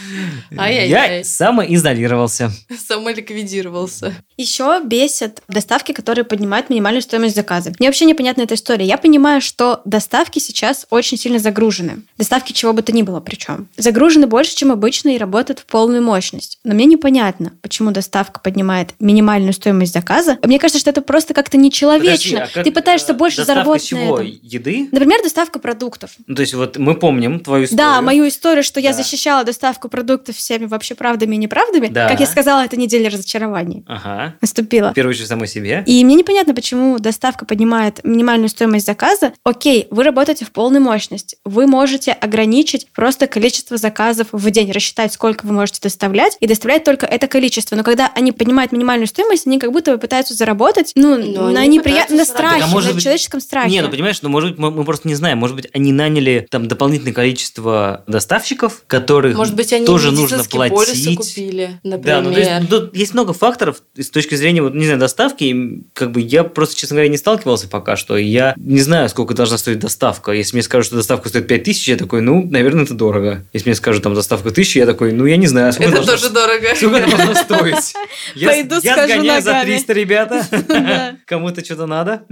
Я 0.64 1.24
самоизолировался. 1.24 2.50
Самоликвидировался. 2.86 4.14
Еще 4.36 4.80
бесят 4.84 5.42
доставки, 5.48 5.92
которые 5.92 6.24
поднимают 6.24 6.70
минимальную 6.70 7.02
стоимость 7.02 7.34
заказа. 7.36 7.72
Мне 7.78 7.88
вообще 7.88 8.04
непонятна 8.04 8.42
эта 8.42 8.54
история. 8.54 8.84
Я 8.84 8.98
понимаю, 8.98 9.40
что 9.40 9.80
доставки 9.84 10.38
сейчас 10.38 10.86
очень 10.90 11.18
сильно 11.18 11.38
загружены. 11.38 12.02
Доставки 12.18 12.52
чего 12.52 12.72
бы 12.72 12.82
то 12.82 12.92
ни 12.92 13.02
было 13.02 13.20
причем. 13.20 13.68
Загружены 13.76 14.26
больше, 14.26 14.54
чем 14.56 14.72
обычно 14.72 15.10
и 15.10 15.18
работают 15.18 15.60
в 15.60 15.66
полную 15.66 16.02
мощность. 16.02 16.58
Но 16.64 16.74
мне 16.74 16.84
непонятно, 16.86 17.52
почему 17.62 17.90
доставка 17.90 18.40
поднимает 18.40 18.94
минимальную 18.98 19.52
стоимость 19.52 19.92
заказа. 19.92 20.38
Мне 20.42 20.58
кажется, 20.58 20.78
что 20.80 20.90
это 20.90 21.02
просто 21.02 21.34
как-то 21.34 21.56
нечеловечно. 21.56 22.14
Подожди, 22.14 22.36
а 22.36 22.46
как, 22.46 22.64
Ты 22.64 22.70
пытаешься 22.72 23.14
больше 23.14 23.38
доставка 23.38 23.60
заработать 23.60 23.86
чего? 23.86 24.18
на 24.18 24.22
этом. 24.22 24.38
Еды? 24.42 24.88
Например, 24.92 25.22
доставка 25.22 25.58
продуктов. 25.58 26.12
Ну, 26.26 26.34
то 26.34 26.42
есть, 26.42 26.54
вот 26.54 26.76
мы 26.76 26.94
помним 26.94 27.40
твою 27.40 27.64
историю. 27.64 27.78
Да, 27.86 28.00
мою 28.02 28.28
историю, 28.28 28.53
что 28.62 28.80
я 28.80 28.90
Да. 28.90 28.96
защищала 28.98 29.44
доставку 29.44 29.88
продуктов 29.88 30.36
всеми 30.36 30.66
вообще 30.66 30.94
правдами 30.94 31.34
и 31.34 31.38
неправдами. 31.38 31.88
Да. 31.88 32.08
Как 32.08 32.20
я 32.20 32.26
сказала, 32.26 32.64
это 32.64 32.76
неделя 32.76 33.10
разочарований 33.10 33.84
Ага. 33.86 34.34
наступила. 34.40 34.90
В 34.90 34.94
первую 34.94 35.12
очередь, 35.14 35.28
самой 35.28 35.48
себе. 35.48 35.82
И 35.86 36.04
мне 36.04 36.14
непонятно, 36.14 36.54
почему 36.54 36.98
доставка 36.98 37.44
поднимает 37.44 38.00
минимальную 38.04 38.48
стоимость 38.48 38.86
заказа. 38.86 39.32
Окей, 39.44 39.88
вы 39.90 40.02
работаете 40.04 40.44
в 40.44 40.52
полную 40.52 40.82
мощность. 40.82 41.36
Вы 41.44 41.66
можете 41.66 42.12
ограничить 42.12 42.86
просто 42.92 43.26
количество 43.26 43.76
заказов 43.76 44.28
в 44.32 44.50
день, 44.50 44.70
рассчитать, 44.72 45.12
сколько 45.12 45.46
вы 45.46 45.52
можете 45.52 45.80
доставлять, 45.82 46.36
и 46.40 46.46
доставлять 46.46 46.84
только 46.84 47.06
это 47.06 47.26
количество. 47.28 47.76
Но 47.76 47.82
когда 47.82 48.10
они 48.14 48.32
поднимают 48.32 48.72
минимальную 48.72 49.06
стоимость, 49.06 49.46
они 49.46 49.58
как 49.58 49.72
будто 49.72 49.92
бы 49.92 49.98
пытаются 49.98 50.34
заработать, 50.34 50.92
ну, 50.94 51.16
Но 51.16 51.50
на 51.50 51.60
они 51.60 51.78
неприятном, 51.78 52.24
страхе, 52.24 52.60
Так, 52.60 52.64
а 52.64 52.66
может 52.72 52.90
на 52.90 52.94
быть- 52.94 53.02
человеческом 53.04 53.40
страхе. 53.40 53.70
Не, 53.70 53.82
ну 53.82 53.88
понимаешь, 53.90 54.20
ну 54.22 54.28
может 54.28 54.50
быть 54.50 54.58
мы, 54.58 54.70
мы 54.70 54.84
просто 54.84 55.08
не 55.08 55.14
знаем, 55.14 55.38
может 55.38 55.56
быть 55.56 55.68
они 55.72 55.92
наняли 55.92 56.46
там 56.50 56.68
дополнительное 56.68 57.12
количество 57.12 58.04
доставщиков, 58.06 58.43
которых 58.86 59.36
Может 59.36 59.54
быть, 59.54 59.72
они 59.72 59.86
тоже 59.86 60.10
нужно 60.10 60.44
платить. 60.44 61.16
купили, 61.16 61.80
Да, 61.82 61.96
например. 61.96 62.22
ну 62.22 62.32
то 62.32 62.38
есть 62.38 62.50
ну, 62.60 62.66
тут 62.66 62.96
есть 62.96 63.14
много 63.14 63.32
факторов 63.32 63.82
с 63.96 64.10
точки 64.10 64.34
зрения, 64.34 64.62
вот, 64.62 64.74
не 64.74 64.84
знаю, 64.84 64.98
доставки. 65.00 65.82
Как 65.92 66.12
бы 66.12 66.20
я 66.20 66.44
просто, 66.44 66.76
честно 66.76 66.94
говоря, 66.96 67.08
не 67.08 67.16
сталкивался 67.16 67.68
пока 67.68 67.96
что. 67.96 68.16
Я 68.16 68.54
не 68.56 68.80
знаю, 68.80 69.08
сколько 69.08 69.34
должна 69.34 69.58
стоить 69.58 69.78
доставка. 69.78 70.32
Если 70.32 70.56
мне 70.56 70.62
скажут, 70.62 70.86
что 70.86 70.96
доставка 70.96 71.28
стоит 71.28 71.46
5000, 71.46 71.88
я 71.88 71.96
такой, 71.96 72.20
ну, 72.20 72.44
наверное, 72.48 72.84
это 72.84 72.94
дорого. 72.94 73.44
Если 73.52 73.68
мне 73.68 73.74
скажут, 73.76 74.02
там, 74.02 74.14
доставка 74.14 74.50
1000, 74.50 74.78
я 74.78 74.86
такой, 74.86 75.12
ну, 75.12 75.26
я 75.26 75.36
не 75.36 75.46
знаю, 75.46 75.72
сколько 75.72 75.90
Это 75.90 76.06
должно 76.06 76.12
тоже 76.16 76.34
дорого. 76.34 76.68
Сколько 76.76 76.96
это 76.98 77.16
должно 77.16 77.34
стоить? 77.42 77.94
Я, 78.34 78.48
Пойду 78.48 78.76
я 78.82 78.92
схожу 78.94 79.12
сгоняю 79.14 79.42
за 79.42 79.52
ногами. 79.52 79.66
300, 79.66 79.92
ребята. 79.92 80.46
Да. 80.68 81.16
Кому-то 81.26 81.64
что-то 81.64 81.86
надо. 81.86 82.24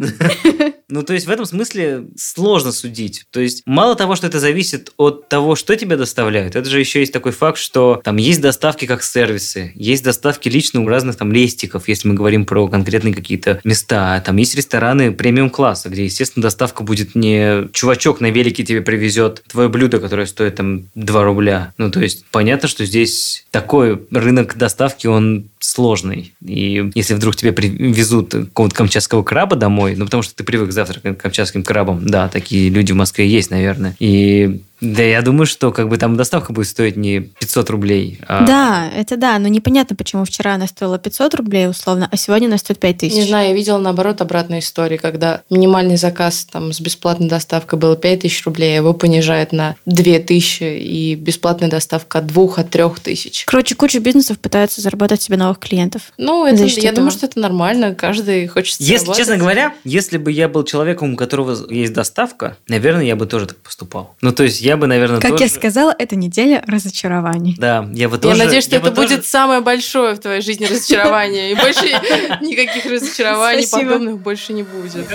Ну, 0.88 1.03
то 1.03 1.14
есть 1.14 1.27
в 1.27 1.31
этом 1.31 1.46
смысле 1.46 2.05
сложно 2.16 2.72
судить. 2.72 3.25
То 3.31 3.40
есть 3.40 3.62
мало 3.66 3.94
того, 3.94 4.14
что 4.16 4.27
это 4.27 4.40
зависит 4.40 4.92
от 4.96 5.29
того, 5.29 5.55
что 5.57 5.75
тебе 5.77 5.96
доставляют, 6.02 6.56
это 6.56 6.68
же 6.68 6.78
еще 6.80 7.00
есть 7.00 7.12
такой 7.12 7.32
факт, 7.32 7.58
что 7.58 8.00
там 8.04 8.16
есть 8.16 8.40
доставки 8.40 8.86
как 8.86 9.02
сервисы, 9.02 9.72
есть 9.74 10.04
доставки 10.04 10.48
лично 10.48 10.82
у 10.82 10.88
разных 10.88 11.16
там 11.16 11.32
лестиков, 11.32 11.88
если 11.88 12.08
мы 12.08 12.14
говорим 12.14 12.44
про 12.44 12.68
конкретные 12.68 13.14
какие-то 13.14 13.60
места. 13.64 14.20
Там 14.24 14.36
есть 14.36 14.54
рестораны 14.54 15.12
премиум-класса, 15.12 15.88
где, 15.88 16.04
естественно, 16.04 16.42
доставка 16.42 16.82
будет 16.82 17.14
не 17.14 17.68
чувачок 17.72 18.20
на 18.20 18.30
велике 18.30 18.64
тебе 18.64 18.82
привезет 18.82 19.42
твое 19.48 19.68
блюдо, 19.68 19.98
которое 19.98 20.26
стоит 20.26 20.56
там 20.56 20.88
2 20.94 21.24
рубля. 21.24 21.72
Ну, 21.79 21.90
то 21.90 22.00
есть 22.00 22.24
понятно, 22.31 22.68
что 22.68 22.85
здесь 22.85 23.46
такой 23.50 24.02
рынок 24.10 24.56
доставки, 24.56 25.06
он 25.06 25.48
сложный. 25.58 26.35
И 26.44 26.90
если 26.94 27.14
вдруг 27.14 27.37
тебе 27.37 27.52
привезут 27.52 28.33
какого-то 28.33 28.74
камчатского 28.74 29.22
краба 29.22 29.56
домой, 29.56 29.94
ну, 29.96 30.04
потому 30.04 30.22
что 30.22 30.35
ты 30.35 30.44
привык 30.44 30.72
завтракать 30.72 31.18
камчатским 31.18 31.62
крабом, 31.62 32.06
да, 32.06 32.29
такие 32.29 32.68
люди 32.68 32.92
в 32.92 32.96
Москве 32.96 33.29
есть, 33.29 33.50
наверное. 33.50 33.94
И 34.00 34.60
да, 34.83 35.04
я 35.04 35.22
думаю, 35.22 35.46
что 35.46 35.70
как 35.70 35.88
бы 35.88 35.96
там 35.96 36.16
доставка 36.16 36.52
будет 36.52 36.66
стоить 36.66 36.96
не 36.96 37.20
500 37.20 37.70
рублей. 37.70 38.18
А... 38.26 38.44
Да, 38.44 38.90
это 38.94 39.16
да, 39.16 39.38
но 39.38 39.46
непонятно, 39.46 39.94
почему 39.94 40.24
вчера 40.24 40.54
она 40.54 40.66
стоила 40.66 40.98
500 40.98 41.35
рублей 41.37 41.68
условно, 41.68 42.08
а 42.10 42.16
сегодня 42.16 42.48
она 42.48 42.58
стоит 42.58 42.80
5000. 42.80 43.14
Не 43.14 43.22
знаю, 43.28 43.50
я 43.50 43.54
видела 43.54 43.78
наоборот 43.78 44.20
обратную 44.20 44.60
историю, 44.60 44.98
когда 45.00 45.42
минимальный 45.50 45.96
заказ 45.96 46.46
там 46.50 46.72
с 46.72 46.80
бесплатной 46.80 47.28
доставкой 47.28 47.78
был 47.78 47.94
5000 47.94 48.44
рублей, 48.44 48.72
а 48.72 48.76
его 48.76 48.92
понижает 48.92 49.52
на 49.52 49.76
2000 49.87 50.64
и 50.64 51.14
бесплатная 51.14 51.70
доставка 51.70 52.18
от 52.18 52.26
2 52.26 52.54
от 52.56 52.70
3000. 52.70 53.44
Короче, 53.46 53.76
куча 53.76 54.00
бизнесов 54.00 54.40
пытаются 54.40 54.80
заработать 54.80 55.22
себе 55.22 55.37
новых 55.37 55.60
клиентов. 55.60 56.02
Ну, 56.18 56.44
это, 56.44 56.64
я 56.64 56.90
этого. 56.90 56.96
думаю, 56.96 57.10
что 57.12 57.26
это 57.26 57.38
нормально, 57.38 57.94
каждый 57.94 58.48
хочет 58.48 58.80
Если, 58.80 58.96
заработать. 58.96 59.18
честно 59.18 59.37
говоря, 59.37 59.74
если 59.85 60.18
бы 60.18 60.33
я 60.33 60.48
был 60.48 60.64
человеком, 60.64 61.14
у 61.14 61.16
которого 61.16 61.72
есть 61.72 61.92
доставка, 61.92 62.56
наверное, 62.66 63.04
я 63.04 63.14
бы 63.14 63.26
тоже 63.26 63.46
так 63.46 63.58
поступал. 63.58 64.16
Ну, 64.20 64.33
то 64.33 64.42
есть 64.42 64.60
я 64.60 64.71
бы, 64.77 64.87
наверное, 64.87 65.20
Как 65.20 65.33
тоже... 65.33 65.44
я 65.44 65.48
сказала, 65.50 65.94
это 65.98 66.16
неделя 66.16 66.62
разочарований. 66.66 67.54
Да, 67.58 67.87
я 67.92 68.08
бы 68.08 68.16
Я 68.16 68.20
тоже... 68.23 68.44
надеюсь, 68.44 68.64
что 68.64 68.75
я 68.77 68.81
это 68.81 68.90
тоже- 68.90 69.08
будет 69.16 69.27
самое 69.27 69.60
большое 69.60 70.14
в 70.14 70.18
твоей 70.20 70.40
жизни 70.42 70.64
разочарование. 70.66 71.52
И 71.52 71.54
больше 71.54 71.85
никаких 72.40 72.87
разочарований 72.87 73.68
подобных 73.70 74.18
больше 74.18 74.52
не 74.52 74.62
будет. 74.62 75.06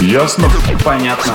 Ясно? 0.00 0.48
Понятно. 0.84 1.34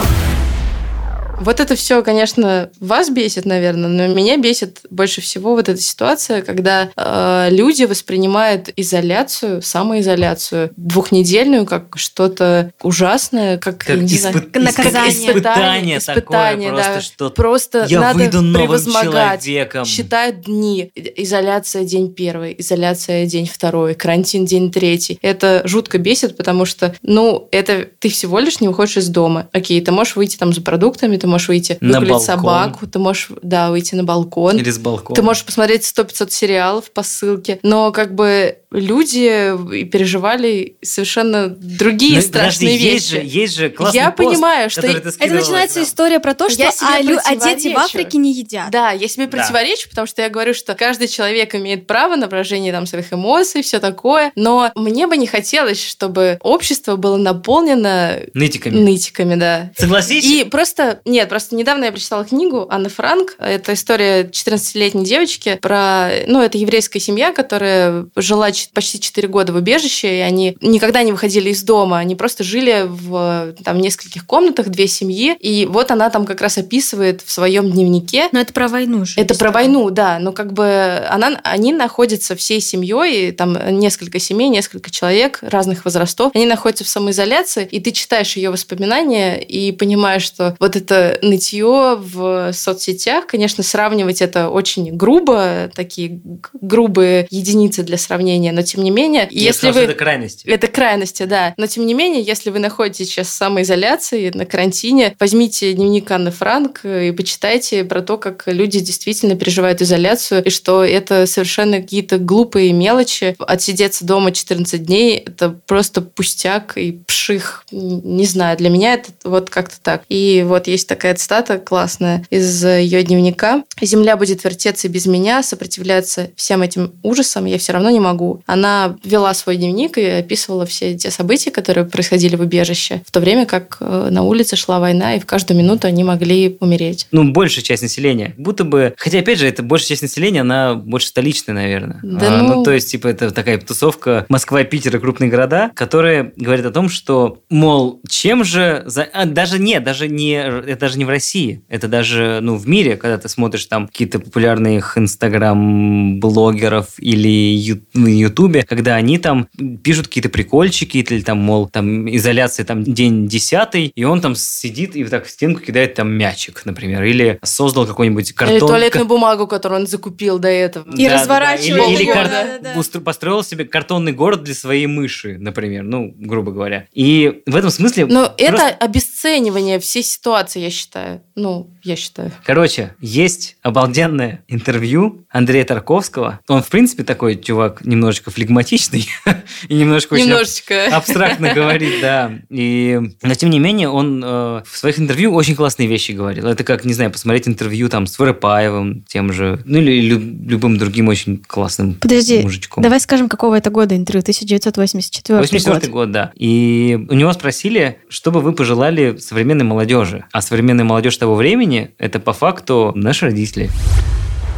Вот 1.43 1.59
это 1.59 1.75
все, 1.75 2.03
конечно, 2.03 2.69
вас 2.79 3.09
бесит, 3.09 3.45
наверное, 3.45 3.89
но 3.89 4.13
меня 4.13 4.37
бесит 4.37 4.81
больше 4.91 5.21
всего 5.21 5.55
вот 5.55 5.69
эта 5.69 5.81
ситуация, 5.81 6.43
когда 6.43 6.89
э, 6.95 7.47
люди 7.49 7.83
воспринимают 7.83 8.69
изоляцию, 8.75 9.63
самоизоляцию 9.63 10.71
двухнедельную 10.77 11.65
как 11.65 11.97
что-то 11.97 12.71
ужасное, 12.83 13.57
как, 13.57 13.79
Как, 13.79 13.97
не 13.97 14.07
знаю, 14.17 14.35
испыт- 14.35 14.59
наказание. 14.59 15.09
испытание, 15.31 15.97
испытание, 15.97 16.69
такое, 16.69 16.83
да. 16.83 16.91
просто 16.93 17.01
что 17.01 17.29
Просто 17.31 17.85
я 17.89 17.99
надо 18.01 18.19
выйду 18.19 18.41
новым 18.41 18.61
превозмогать. 18.67 19.41
человеком. 19.41 19.85
Считают 19.85 20.41
дни. 20.41 20.91
Изоляция 20.95 21.85
день 21.85 22.13
первый, 22.13 22.55
изоляция 22.59 23.25
день 23.25 23.47
второй, 23.51 23.95
карантин 23.95 24.45
день 24.45 24.71
третий. 24.71 25.17
Это 25.23 25.63
жутко 25.65 25.97
бесит, 25.97 26.37
потому 26.37 26.65
что, 26.65 26.93
ну, 27.01 27.47
это 27.51 27.87
ты 27.99 28.09
всего 28.09 28.37
лишь 28.37 28.61
не 28.61 28.67
уходишь 28.67 28.97
из 28.97 29.09
дома. 29.09 29.47
Окей, 29.53 29.81
ты 29.81 29.91
можешь 29.91 30.15
выйти 30.15 30.37
там 30.37 30.53
за 30.53 30.61
продуктами, 30.61 31.17
ты 31.17 31.30
можешь 31.31 31.47
выйти 31.47 31.77
На 31.81 31.99
выгулять 31.99 32.09
балкон. 32.09 32.25
собаку, 32.25 32.87
ты 32.87 32.99
можешь, 32.99 33.29
да, 33.41 33.71
выйти 33.71 33.95
на 33.95 34.03
балкон. 34.03 34.57
Или 34.57 34.69
с 34.69 34.77
балкона. 34.77 35.15
Ты 35.15 35.21
можешь 35.23 35.43
посмотреть 35.43 35.81
100-500 35.83 36.29
сериалов 36.29 36.91
по 36.91 37.01
ссылке, 37.03 37.59
но 37.63 37.91
как 37.91 38.13
бы 38.13 38.57
люди 38.71 39.51
переживали 39.85 40.77
совершенно 40.81 41.47
другие 41.49 42.15
Ну, 42.17 42.21
страшные 42.21 42.69
подожди, 42.69 42.87
есть 42.93 43.11
вещи. 43.11 43.21
же, 43.25 43.39
есть 43.39 43.55
же 43.57 43.69
классный 43.69 43.99
Я 43.99 44.11
пост, 44.11 44.29
понимаю, 44.29 44.69
что 44.69 44.81
ты 44.81 44.87
Это 44.87 45.33
начинается 45.33 45.79
нам. 45.79 45.87
история 45.87 46.19
про 46.19 46.33
то, 46.33 46.49
что 46.49 46.63
а, 46.81 47.01
лю- 47.01 47.19
а 47.23 47.35
дети 47.35 47.73
в. 47.73 47.77
Африке 47.77 48.17
не 48.17 48.31
едят. 48.33 48.69
Да, 48.71 48.91
я 48.91 49.07
себе 49.07 49.25
Да. 49.27 49.37
противоречу, 49.37 49.89
потому 49.89 50.07
что 50.07 50.21
я 50.21 50.29
говорю, 50.29 50.53
что 50.53 50.73
каждый 50.75 51.07
человек 51.07 51.53
имеет 51.55 51.85
право 51.87 52.15
на 52.15 52.27
выражение 52.27 52.71
там, 52.71 52.85
своих 52.85 53.11
эмоций, 53.11 53.61
все 53.61 53.79
такое. 53.79 54.31
Но 54.35 54.71
мне 54.75 55.05
бы 55.07 55.17
не 55.17 55.27
хотелось, 55.27 55.83
чтобы 55.83 56.37
общество 56.41 56.95
было 56.95 57.17
наполнено 57.17 58.19
Нытиками. 58.33 58.77
нытиками, 58.79 59.35
да. 59.35 59.71
Согласись? 59.77 60.23
И 60.25 60.43
просто, 60.45 61.01
нет, 61.05 61.20
просто 61.25 61.55
недавно 61.55 61.85
я 61.85 61.91
прочитала 61.91 62.23
книгу 62.25 62.67
Анны 62.69 62.89
Франк. 62.89 63.35
Это 63.37 63.73
история 63.73 64.23
14-летней 64.23 65.05
девочки 65.05 65.57
про, 65.61 66.09
ну, 66.27 66.41
это 66.41 66.57
еврейская 66.57 66.99
семья, 66.99 67.33
которая 67.33 68.05
жила 68.15 68.49
почти 68.73 68.99
4 68.99 69.27
года 69.27 69.53
в 69.53 69.55
убежище, 69.55 70.17
и 70.17 70.21
они 70.21 70.57
никогда 70.61 71.03
не 71.03 71.11
выходили 71.11 71.49
из 71.49 71.63
дома, 71.63 71.97
они 71.99 72.15
просто 72.15 72.43
жили 72.43 72.85
в 72.87 73.53
там 73.63 73.79
нескольких 73.79 74.25
комнатах, 74.25 74.69
две 74.69 74.87
семьи, 74.87 75.35
и 75.39 75.65
вот 75.65 75.91
она 75.91 76.09
там 76.09 76.25
как 76.25 76.41
раз 76.41 76.57
описывает 76.57 77.21
в 77.21 77.31
своем 77.31 77.71
дневнике, 77.71 78.29
Но 78.31 78.39
это 78.39 78.53
про 78.53 78.67
войну 78.67 79.05
же. 79.05 79.19
это 79.19 79.35
про 79.35 79.51
войну, 79.51 79.89
да, 79.89 80.19
но 80.19 80.31
как 80.31 80.53
бы 80.53 81.05
она, 81.09 81.39
они 81.43 81.73
находятся 81.73 82.35
всей 82.35 82.61
семьей, 82.61 83.31
там 83.31 83.57
несколько 83.79 84.19
семей, 84.19 84.49
несколько 84.49 84.91
человек 84.91 85.39
разных 85.41 85.85
возрастов, 85.85 86.31
они 86.33 86.45
находятся 86.45 86.83
в 86.83 86.89
самоизоляции, 86.89 87.67
и 87.69 87.79
ты 87.79 87.91
читаешь 87.91 88.35
ее 88.35 88.49
воспоминания 88.49 89.41
и 89.41 89.71
понимаешь, 89.71 90.23
что 90.23 90.55
вот 90.59 90.75
это 90.75 91.10
нытье 91.21 91.97
в 91.97 92.51
соцсетях, 92.53 93.27
конечно, 93.27 93.63
сравнивать 93.63 94.21
это 94.21 94.49
очень 94.49 94.95
грубо, 94.95 95.71
такие 95.73 96.21
грубые 96.53 97.27
единицы 97.29 97.83
для 97.83 97.97
сравнения, 97.97 98.51
но 98.51 98.61
тем 98.61 98.83
не 98.83 98.91
менее, 98.91 99.27
Я 99.31 99.47
если 99.47 99.71
вы... 99.71 99.81
Это 99.81 99.93
крайности. 99.93 100.47
Это 100.47 100.67
крайности, 100.67 101.23
да. 101.23 101.53
Но 101.57 101.67
тем 101.67 101.85
не 101.85 101.93
менее, 101.93 102.21
если 102.21 102.49
вы 102.49 102.59
находитесь 102.59 103.09
сейчас 103.09 103.27
в 103.27 103.31
самоизоляции, 103.31 104.31
на 104.33 104.45
карантине, 104.45 105.15
возьмите 105.19 105.73
дневник 105.73 106.09
Анны 106.11 106.31
Франк 106.31 106.85
и 106.85 107.11
почитайте 107.11 107.83
про 107.83 108.01
то, 108.01 108.17
как 108.17 108.43
люди 108.47 108.79
действительно 108.79 109.35
переживают 109.35 109.81
изоляцию, 109.81 110.43
и 110.43 110.49
что 110.49 110.83
это 110.83 111.25
совершенно 111.25 111.81
какие-то 111.81 112.17
глупые 112.17 112.73
мелочи. 112.73 113.35
Отсидеться 113.39 114.05
дома 114.05 114.31
14 114.31 114.83
дней– 114.83 115.17
это 115.25 115.57
просто 115.67 116.01
пустяк 116.01 116.77
и 116.77 116.99
пших. 117.05 117.65
Не 117.71 118.25
знаю, 118.25 118.57
для 118.57 118.69
меня 118.69 118.93
это 118.93 119.11
вот 119.23 119.49
как-то 119.49 119.75
так. 119.81 120.03
И 120.09 120.43
вот 120.47 120.67
есть 120.67 120.87
такая 120.91 121.15
цитата 121.15 121.57
классная 121.57 122.25
из 122.29 122.65
ее 122.65 123.01
дневника. 123.03 123.63
«Земля 123.81 124.17
будет 124.17 124.43
вертеться 124.43 124.89
без 124.89 125.05
меня, 125.05 125.41
сопротивляться 125.41 126.31
всем 126.35 126.61
этим 126.63 126.91
ужасам 127.01 127.45
я 127.45 127.57
все 127.57 127.71
равно 127.71 127.89
не 127.91 128.01
могу». 128.01 128.43
Она 128.45 128.97
вела 129.05 129.33
свой 129.33 129.55
дневник 129.55 129.97
и 129.97 130.03
описывала 130.05 130.65
все 130.65 130.97
те 130.97 131.09
события, 131.09 131.49
которые 131.49 131.85
происходили 131.85 132.35
в 132.35 132.41
убежище, 132.41 133.01
в 133.07 133.11
то 133.11 133.21
время 133.21 133.45
как 133.45 133.77
э, 133.79 134.09
на 134.11 134.23
улице 134.23 134.57
шла 134.57 134.79
война, 134.81 135.15
и 135.15 135.19
в 135.21 135.25
каждую 135.25 135.57
минуту 135.57 135.87
они 135.87 136.03
могли 136.03 136.57
умереть. 136.59 137.07
Ну, 137.11 137.31
большая 137.31 137.63
часть 137.63 137.83
населения. 137.83 138.33
Будто 138.37 138.65
бы... 138.65 138.93
Хотя, 138.97 139.19
опять 139.19 139.39
же, 139.39 139.47
это 139.47 139.63
большая 139.63 139.89
часть 139.89 140.01
населения, 140.01 140.41
она 140.41 140.75
больше 140.75 141.07
столичная, 141.07 141.55
наверное. 141.55 141.99
Да 142.03 142.39
А, 142.39 142.43
ну- 142.43 142.63
то 142.65 142.71
есть, 142.71 142.91
типа, 142.91 143.07
это 143.07 143.31
такая 143.31 143.57
тусовка 143.59 144.25
Москва, 144.27 144.61
Питер 144.65 144.97
и 144.97 144.99
крупные 144.99 145.29
города, 145.29 145.71
которые 145.73 146.33
говорят 146.35 146.65
о 146.65 146.71
том, 146.71 146.89
что, 146.89 147.39
мол, 147.49 148.01
чем 148.09 148.43
же... 148.43 148.83
за- 148.87 149.07
а, 149.13 149.25
даже 149.25 149.57
нет, 149.57 149.85
даже 149.85 150.09
не... 150.09 150.33
Это 150.33 150.80
даже 150.81 150.97
не 150.97 151.05
в 151.05 151.09
России. 151.09 151.61
Это 151.69 151.87
даже, 151.87 152.39
ну, 152.41 152.57
в 152.57 152.67
мире, 152.67 152.97
когда 152.97 153.17
ты 153.17 153.29
смотришь 153.29 153.65
там 153.65 153.87
какие-то 153.87 154.19
популярных 154.19 154.97
инстаграм-блогеров 154.97 156.87
или 156.97 157.29
ю- 157.29 157.81
на 157.93 158.07
ютубе, 158.07 158.63
когда 158.63 158.95
они 158.95 159.17
там 159.17 159.47
пишут 159.83 160.07
какие-то 160.07 160.29
прикольчики, 160.29 160.97
или 160.97 161.21
там, 161.21 161.37
мол, 161.39 161.69
там 161.69 162.13
изоляция 162.13 162.65
там 162.65 162.83
день 162.83 163.27
десятый, 163.27 163.91
и 163.95 164.03
он 164.03 164.21
там 164.21 164.35
сидит 164.35 164.95
и 164.95 165.03
вот 165.03 165.11
так 165.11 165.25
в 165.25 165.29
стенку 165.29 165.61
кидает 165.61 165.93
там 165.93 166.11
мячик, 166.11 166.63
например, 166.65 167.03
или 167.03 167.39
создал 167.43 167.85
какой-нибудь 167.85 168.33
картон... 168.33 168.57
Или 168.57 168.59
туалетную 168.59 169.07
бумагу, 169.07 169.47
которую 169.47 169.81
он 169.81 169.87
закупил 169.87 170.39
до 170.39 170.47
этого. 170.47 170.89
И 170.95 171.07
разворачивает 171.07 171.87
Или, 171.89 171.93
или 171.95 172.03
его, 172.03 172.13
кар- 172.13 172.29
да-да-да. 172.29 172.73
устро- 172.79 173.01
построил 173.01 173.43
себе 173.43 173.65
картонный 173.65 174.11
город 174.11 174.43
для 174.43 174.55
своей 174.55 174.87
мыши, 174.87 175.37
например, 175.39 175.83
ну, 175.83 176.13
грубо 176.17 176.51
говоря. 176.51 176.87
И 176.93 177.41
в 177.45 177.55
этом 177.55 177.69
смысле... 177.69 178.05
Но 178.07 178.25
просто- 178.29 178.43
это 178.43 178.67
обесценивание 178.83 179.79
всей 179.79 180.03
ситуации, 180.03 180.59
я 180.61 180.69
считаю. 180.71 181.21
Ну, 181.35 181.69
я 181.83 181.95
считаю. 181.95 182.31
Короче, 182.45 182.93
есть 182.99 183.57
обалденное 183.61 184.43
интервью 184.47 185.25
Андрея 185.29 185.63
Тарковского. 185.65 186.39
Он, 186.47 186.61
в 186.61 186.69
принципе, 186.69 187.03
такой 187.03 187.35
чувак 187.41 187.83
немножечко 187.85 188.31
флегматичный 188.31 189.07
и 189.67 189.73
немножко 189.75 190.13
очень 190.13 190.25
Немножечко. 190.25 190.87
абстрактно 190.95 191.53
говорит, 191.53 192.01
да. 192.01 192.31
И, 192.49 192.99
но, 193.21 193.33
тем 193.35 193.49
не 193.49 193.59
менее, 193.59 193.89
он 193.89 194.23
э, 194.23 194.27
в 194.65 194.77
своих 194.77 194.99
интервью 194.99 195.33
очень 195.33 195.55
классные 195.55 195.87
вещи 195.87 196.11
говорил. 196.11 196.47
Это 196.47 196.63
как, 196.63 196.85
не 196.85 196.93
знаю, 196.93 197.11
посмотреть 197.11 197.47
интервью 197.47 197.89
там 197.89 198.07
с 198.07 198.17
Воропаевым, 198.19 199.03
тем 199.07 199.31
же, 199.33 199.61
ну 199.65 199.79
или 199.79 200.01
лю- 200.01 200.47
любым 200.49 200.77
другим 200.77 201.07
очень 201.07 201.37
классным 201.45 201.95
Подожди, 201.95 202.41
мужичком. 202.41 202.83
давай 202.83 202.99
скажем, 202.99 203.29
какого 203.29 203.55
это 203.55 203.69
года 203.69 203.95
интервью? 203.95 204.21
1984 204.21 205.39
84 205.39 205.79
год. 205.91 206.07
год, 206.07 206.11
да. 206.11 206.31
И 206.35 206.97
у 207.09 207.13
него 207.13 207.31
спросили, 207.33 207.97
что 208.09 208.31
бы 208.31 208.41
вы 208.41 208.53
пожелали 208.53 209.17
современной 209.17 209.65
молодежи. 209.65 210.25
А 210.31 210.41
современная 210.41 210.85
молодежь 210.85 211.17
того 211.17 211.35
времени– 211.35 211.70
это 211.97 212.19
по 212.19 212.33
факту 212.33 212.91
наши 212.95 213.25
родители. 213.25 213.69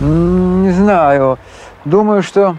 Не 0.02 0.72
знаю. 0.72 1.38
Думаю, 1.86 2.24
что 2.24 2.58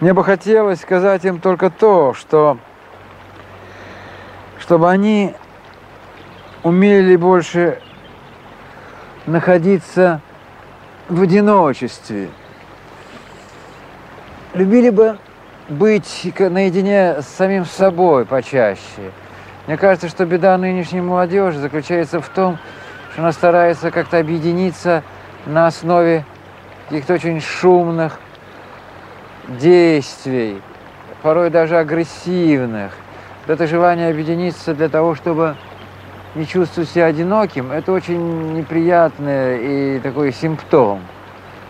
Мне 0.00 0.14
бы 0.14 0.24
хотелось 0.24 0.80
сказать 0.80 1.24
им 1.24 1.38
только 1.40 1.70
то, 1.70 2.12
что 2.12 2.58
чтобы 4.58 4.90
они 4.90 5.32
умели 6.64 7.14
больше 7.14 7.80
находиться 9.26 10.20
в 11.08 11.22
одиночестве. 11.22 12.30
Любили 14.54 14.90
бы 14.90 15.18
быть 15.68 16.32
наедине 16.38 17.22
с 17.22 17.26
самим 17.26 17.64
собой 17.64 18.24
почаще. 18.24 19.12
Мне 19.66 19.76
кажется, 19.76 20.08
что 20.08 20.26
беда 20.26 20.58
нынешней 20.58 21.00
молодежи 21.00 21.58
заключается 21.58 22.20
в 22.20 22.28
том, 22.28 22.58
что 23.12 23.22
она 23.22 23.32
старается 23.32 23.92
как-то 23.92 24.18
объединиться 24.18 25.04
на 25.46 25.68
основе 25.68 26.24
каких-то 26.88 27.14
очень 27.14 27.40
шумных 27.40 28.18
действий, 29.46 30.60
порой 31.22 31.50
даже 31.50 31.78
агрессивных. 31.78 32.92
Это 33.46 33.66
желание 33.66 34.10
объединиться 34.10 34.74
для 34.74 34.88
того, 34.88 35.14
чтобы 35.14 35.56
не 36.34 36.46
чувствовать 36.46 36.90
себя 36.90 37.06
одиноким, 37.06 37.70
это 37.70 37.92
очень 37.92 38.54
неприятный 38.54 39.96
и 39.96 40.00
такой 40.00 40.32
симптом, 40.32 41.00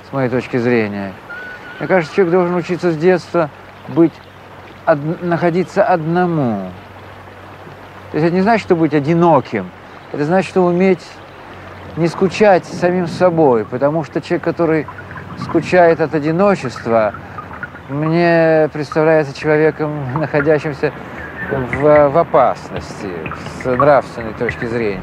с 0.09 0.13
моей 0.13 0.29
точки 0.29 0.57
зрения. 0.57 1.13
Мне 1.79 1.89
кажется, 1.89 2.15
человек 2.15 2.33
должен 2.33 2.55
учиться 2.55 2.93
с 2.93 2.97
детства 2.97 3.51
быть, 3.89 4.13
од- 4.87 5.23
находиться 5.23 5.83
одному. 5.83 6.71
То 8.13 8.19
есть 8.19 8.29
это 8.29 8.37
не 8.37 8.43
значит, 8.43 8.67
что 8.67 8.77
быть 8.77 8.93
одиноким, 8.93 9.71
это 10.13 10.25
значит, 10.27 10.51
что 10.51 10.63
уметь 10.63 11.01
не 11.97 12.09
скучать 12.09 12.65
самим 12.67 13.09
собой, 13.09 13.65
потому 13.65 14.05
что 14.05 14.21
человек, 14.21 14.45
который 14.45 14.87
скучает 15.41 16.01
от 16.01 16.15
одиночества, 16.15 17.15
мне 17.89 18.69
представляется 18.73 19.39
человеком, 19.39 20.13
находящимся 20.21 20.93
в, 21.51 22.09
в 22.11 22.19
опасности 22.19 23.09
с 23.63 23.65
нравственной 23.65 24.35
точки 24.35 24.67
зрения. 24.67 25.03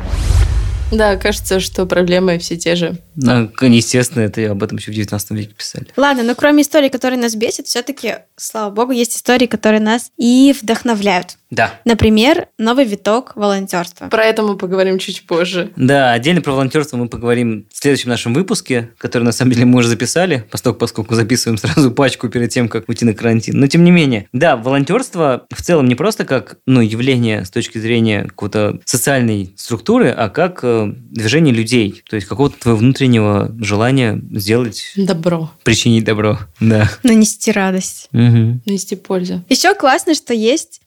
Да, 0.92 1.18
кажется, 1.18 1.60
что 1.60 1.86
проблемы 1.86 2.40
все 2.40 2.58
те 2.58 2.76
же. 2.76 2.98
Ну, 3.16 3.50
естественно, 3.62 4.24
это 4.24 4.52
об 4.52 4.64
этом 4.64 4.78
еще 4.78 4.92
в 4.92 4.96
19 4.96 5.32
веке 5.32 5.54
писали. 5.54 5.88
Ладно, 5.96 6.24
но 6.24 6.36
кроме 6.36 6.64
историй, 6.64 6.90
которые 6.90 7.20
нас 7.20 7.36
бесят, 7.36 7.68
все-таки, 7.68 8.16
слава 8.36 8.72
богу, 8.72 8.92
есть 8.92 9.16
истории, 9.16 9.46
которые 9.46 9.82
нас 9.82 10.12
и 10.18 10.56
вдохновляют. 10.60 11.39
Да. 11.50 11.80
Например, 11.86 12.48
новый 12.58 12.86
виток 12.86 13.36
волонтерства. 13.36 14.08
Про 14.08 14.26
это 14.26 14.44
мы 14.44 14.56
поговорим 14.58 15.00
чуть 15.00 15.26
позже. 15.26 15.72
Да, 15.76 16.14
отдельно 16.14 16.42
про 16.42 16.52
волонтерство 16.52 16.98
мы 16.98 17.08
поговорим 17.08 17.66
в 17.72 17.78
следующем 17.78 18.10
нашем 18.10 18.34
выпуске, 18.34 18.92
который 18.98 19.24
на 19.24 19.32
самом 19.32 19.54
деле 19.54 19.66
мы 19.66 19.80
уже 19.80 19.88
записали, 19.88 20.46
поскольку, 20.52 20.80
поскольку 20.80 21.16
записываем 21.16 21.58
сразу 21.58 21.92
пачку 22.00 22.30
перед 22.30 22.50
тем, 22.52 22.70
как 22.70 22.88
уйти 22.88 23.06
на 23.06 23.14
карантин. 23.14 23.60
Но 23.60 23.68
тем 23.68 23.84
не 23.84 23.92
менее, 23.92 24.28
да, 24.32 24.58
волонтерство 24.58 25.46
в 25.50 25.62
целом 25.62 25.88
не 25.88 25.96
просто 25.96 26.26
как 26.26 26.58
ну, 26.66 26.82
явление 26.82 27.46
с 27.46 27.50
точки 27.50 27.80
зрения 27.80 28.24
какой-то 28.24 28.80
социальной 28.86 29.54
структуры, 29.58 30.10
а 30.12 30.30
как 30.30 30.60
э, 30.64 30.94
движение 31.12 31.54
людей, 31.54 32.04
то 32.08 32.16
есть 32.16 32.28
какого-то 32.28 32.60
твоего 32.60 32.80
внутреннего 32.80 33.52
желания 33.60 34.22
сделать, 34.34 34.94
Добро. 34.96 35.52
причинить 35.64 36.04
добро. 36.04 36.40
Да. 36.60 36.90
Нанести 37.04 37.52
радость. 37.52 38.10
Мгм. 38.12 38.62
Нести 38.66 38.96
пользу. 38.96 39.44
Еще 39.50 39.74
классно, 39.74 40.14
что 40.14 40.34
есть 40.34 40.82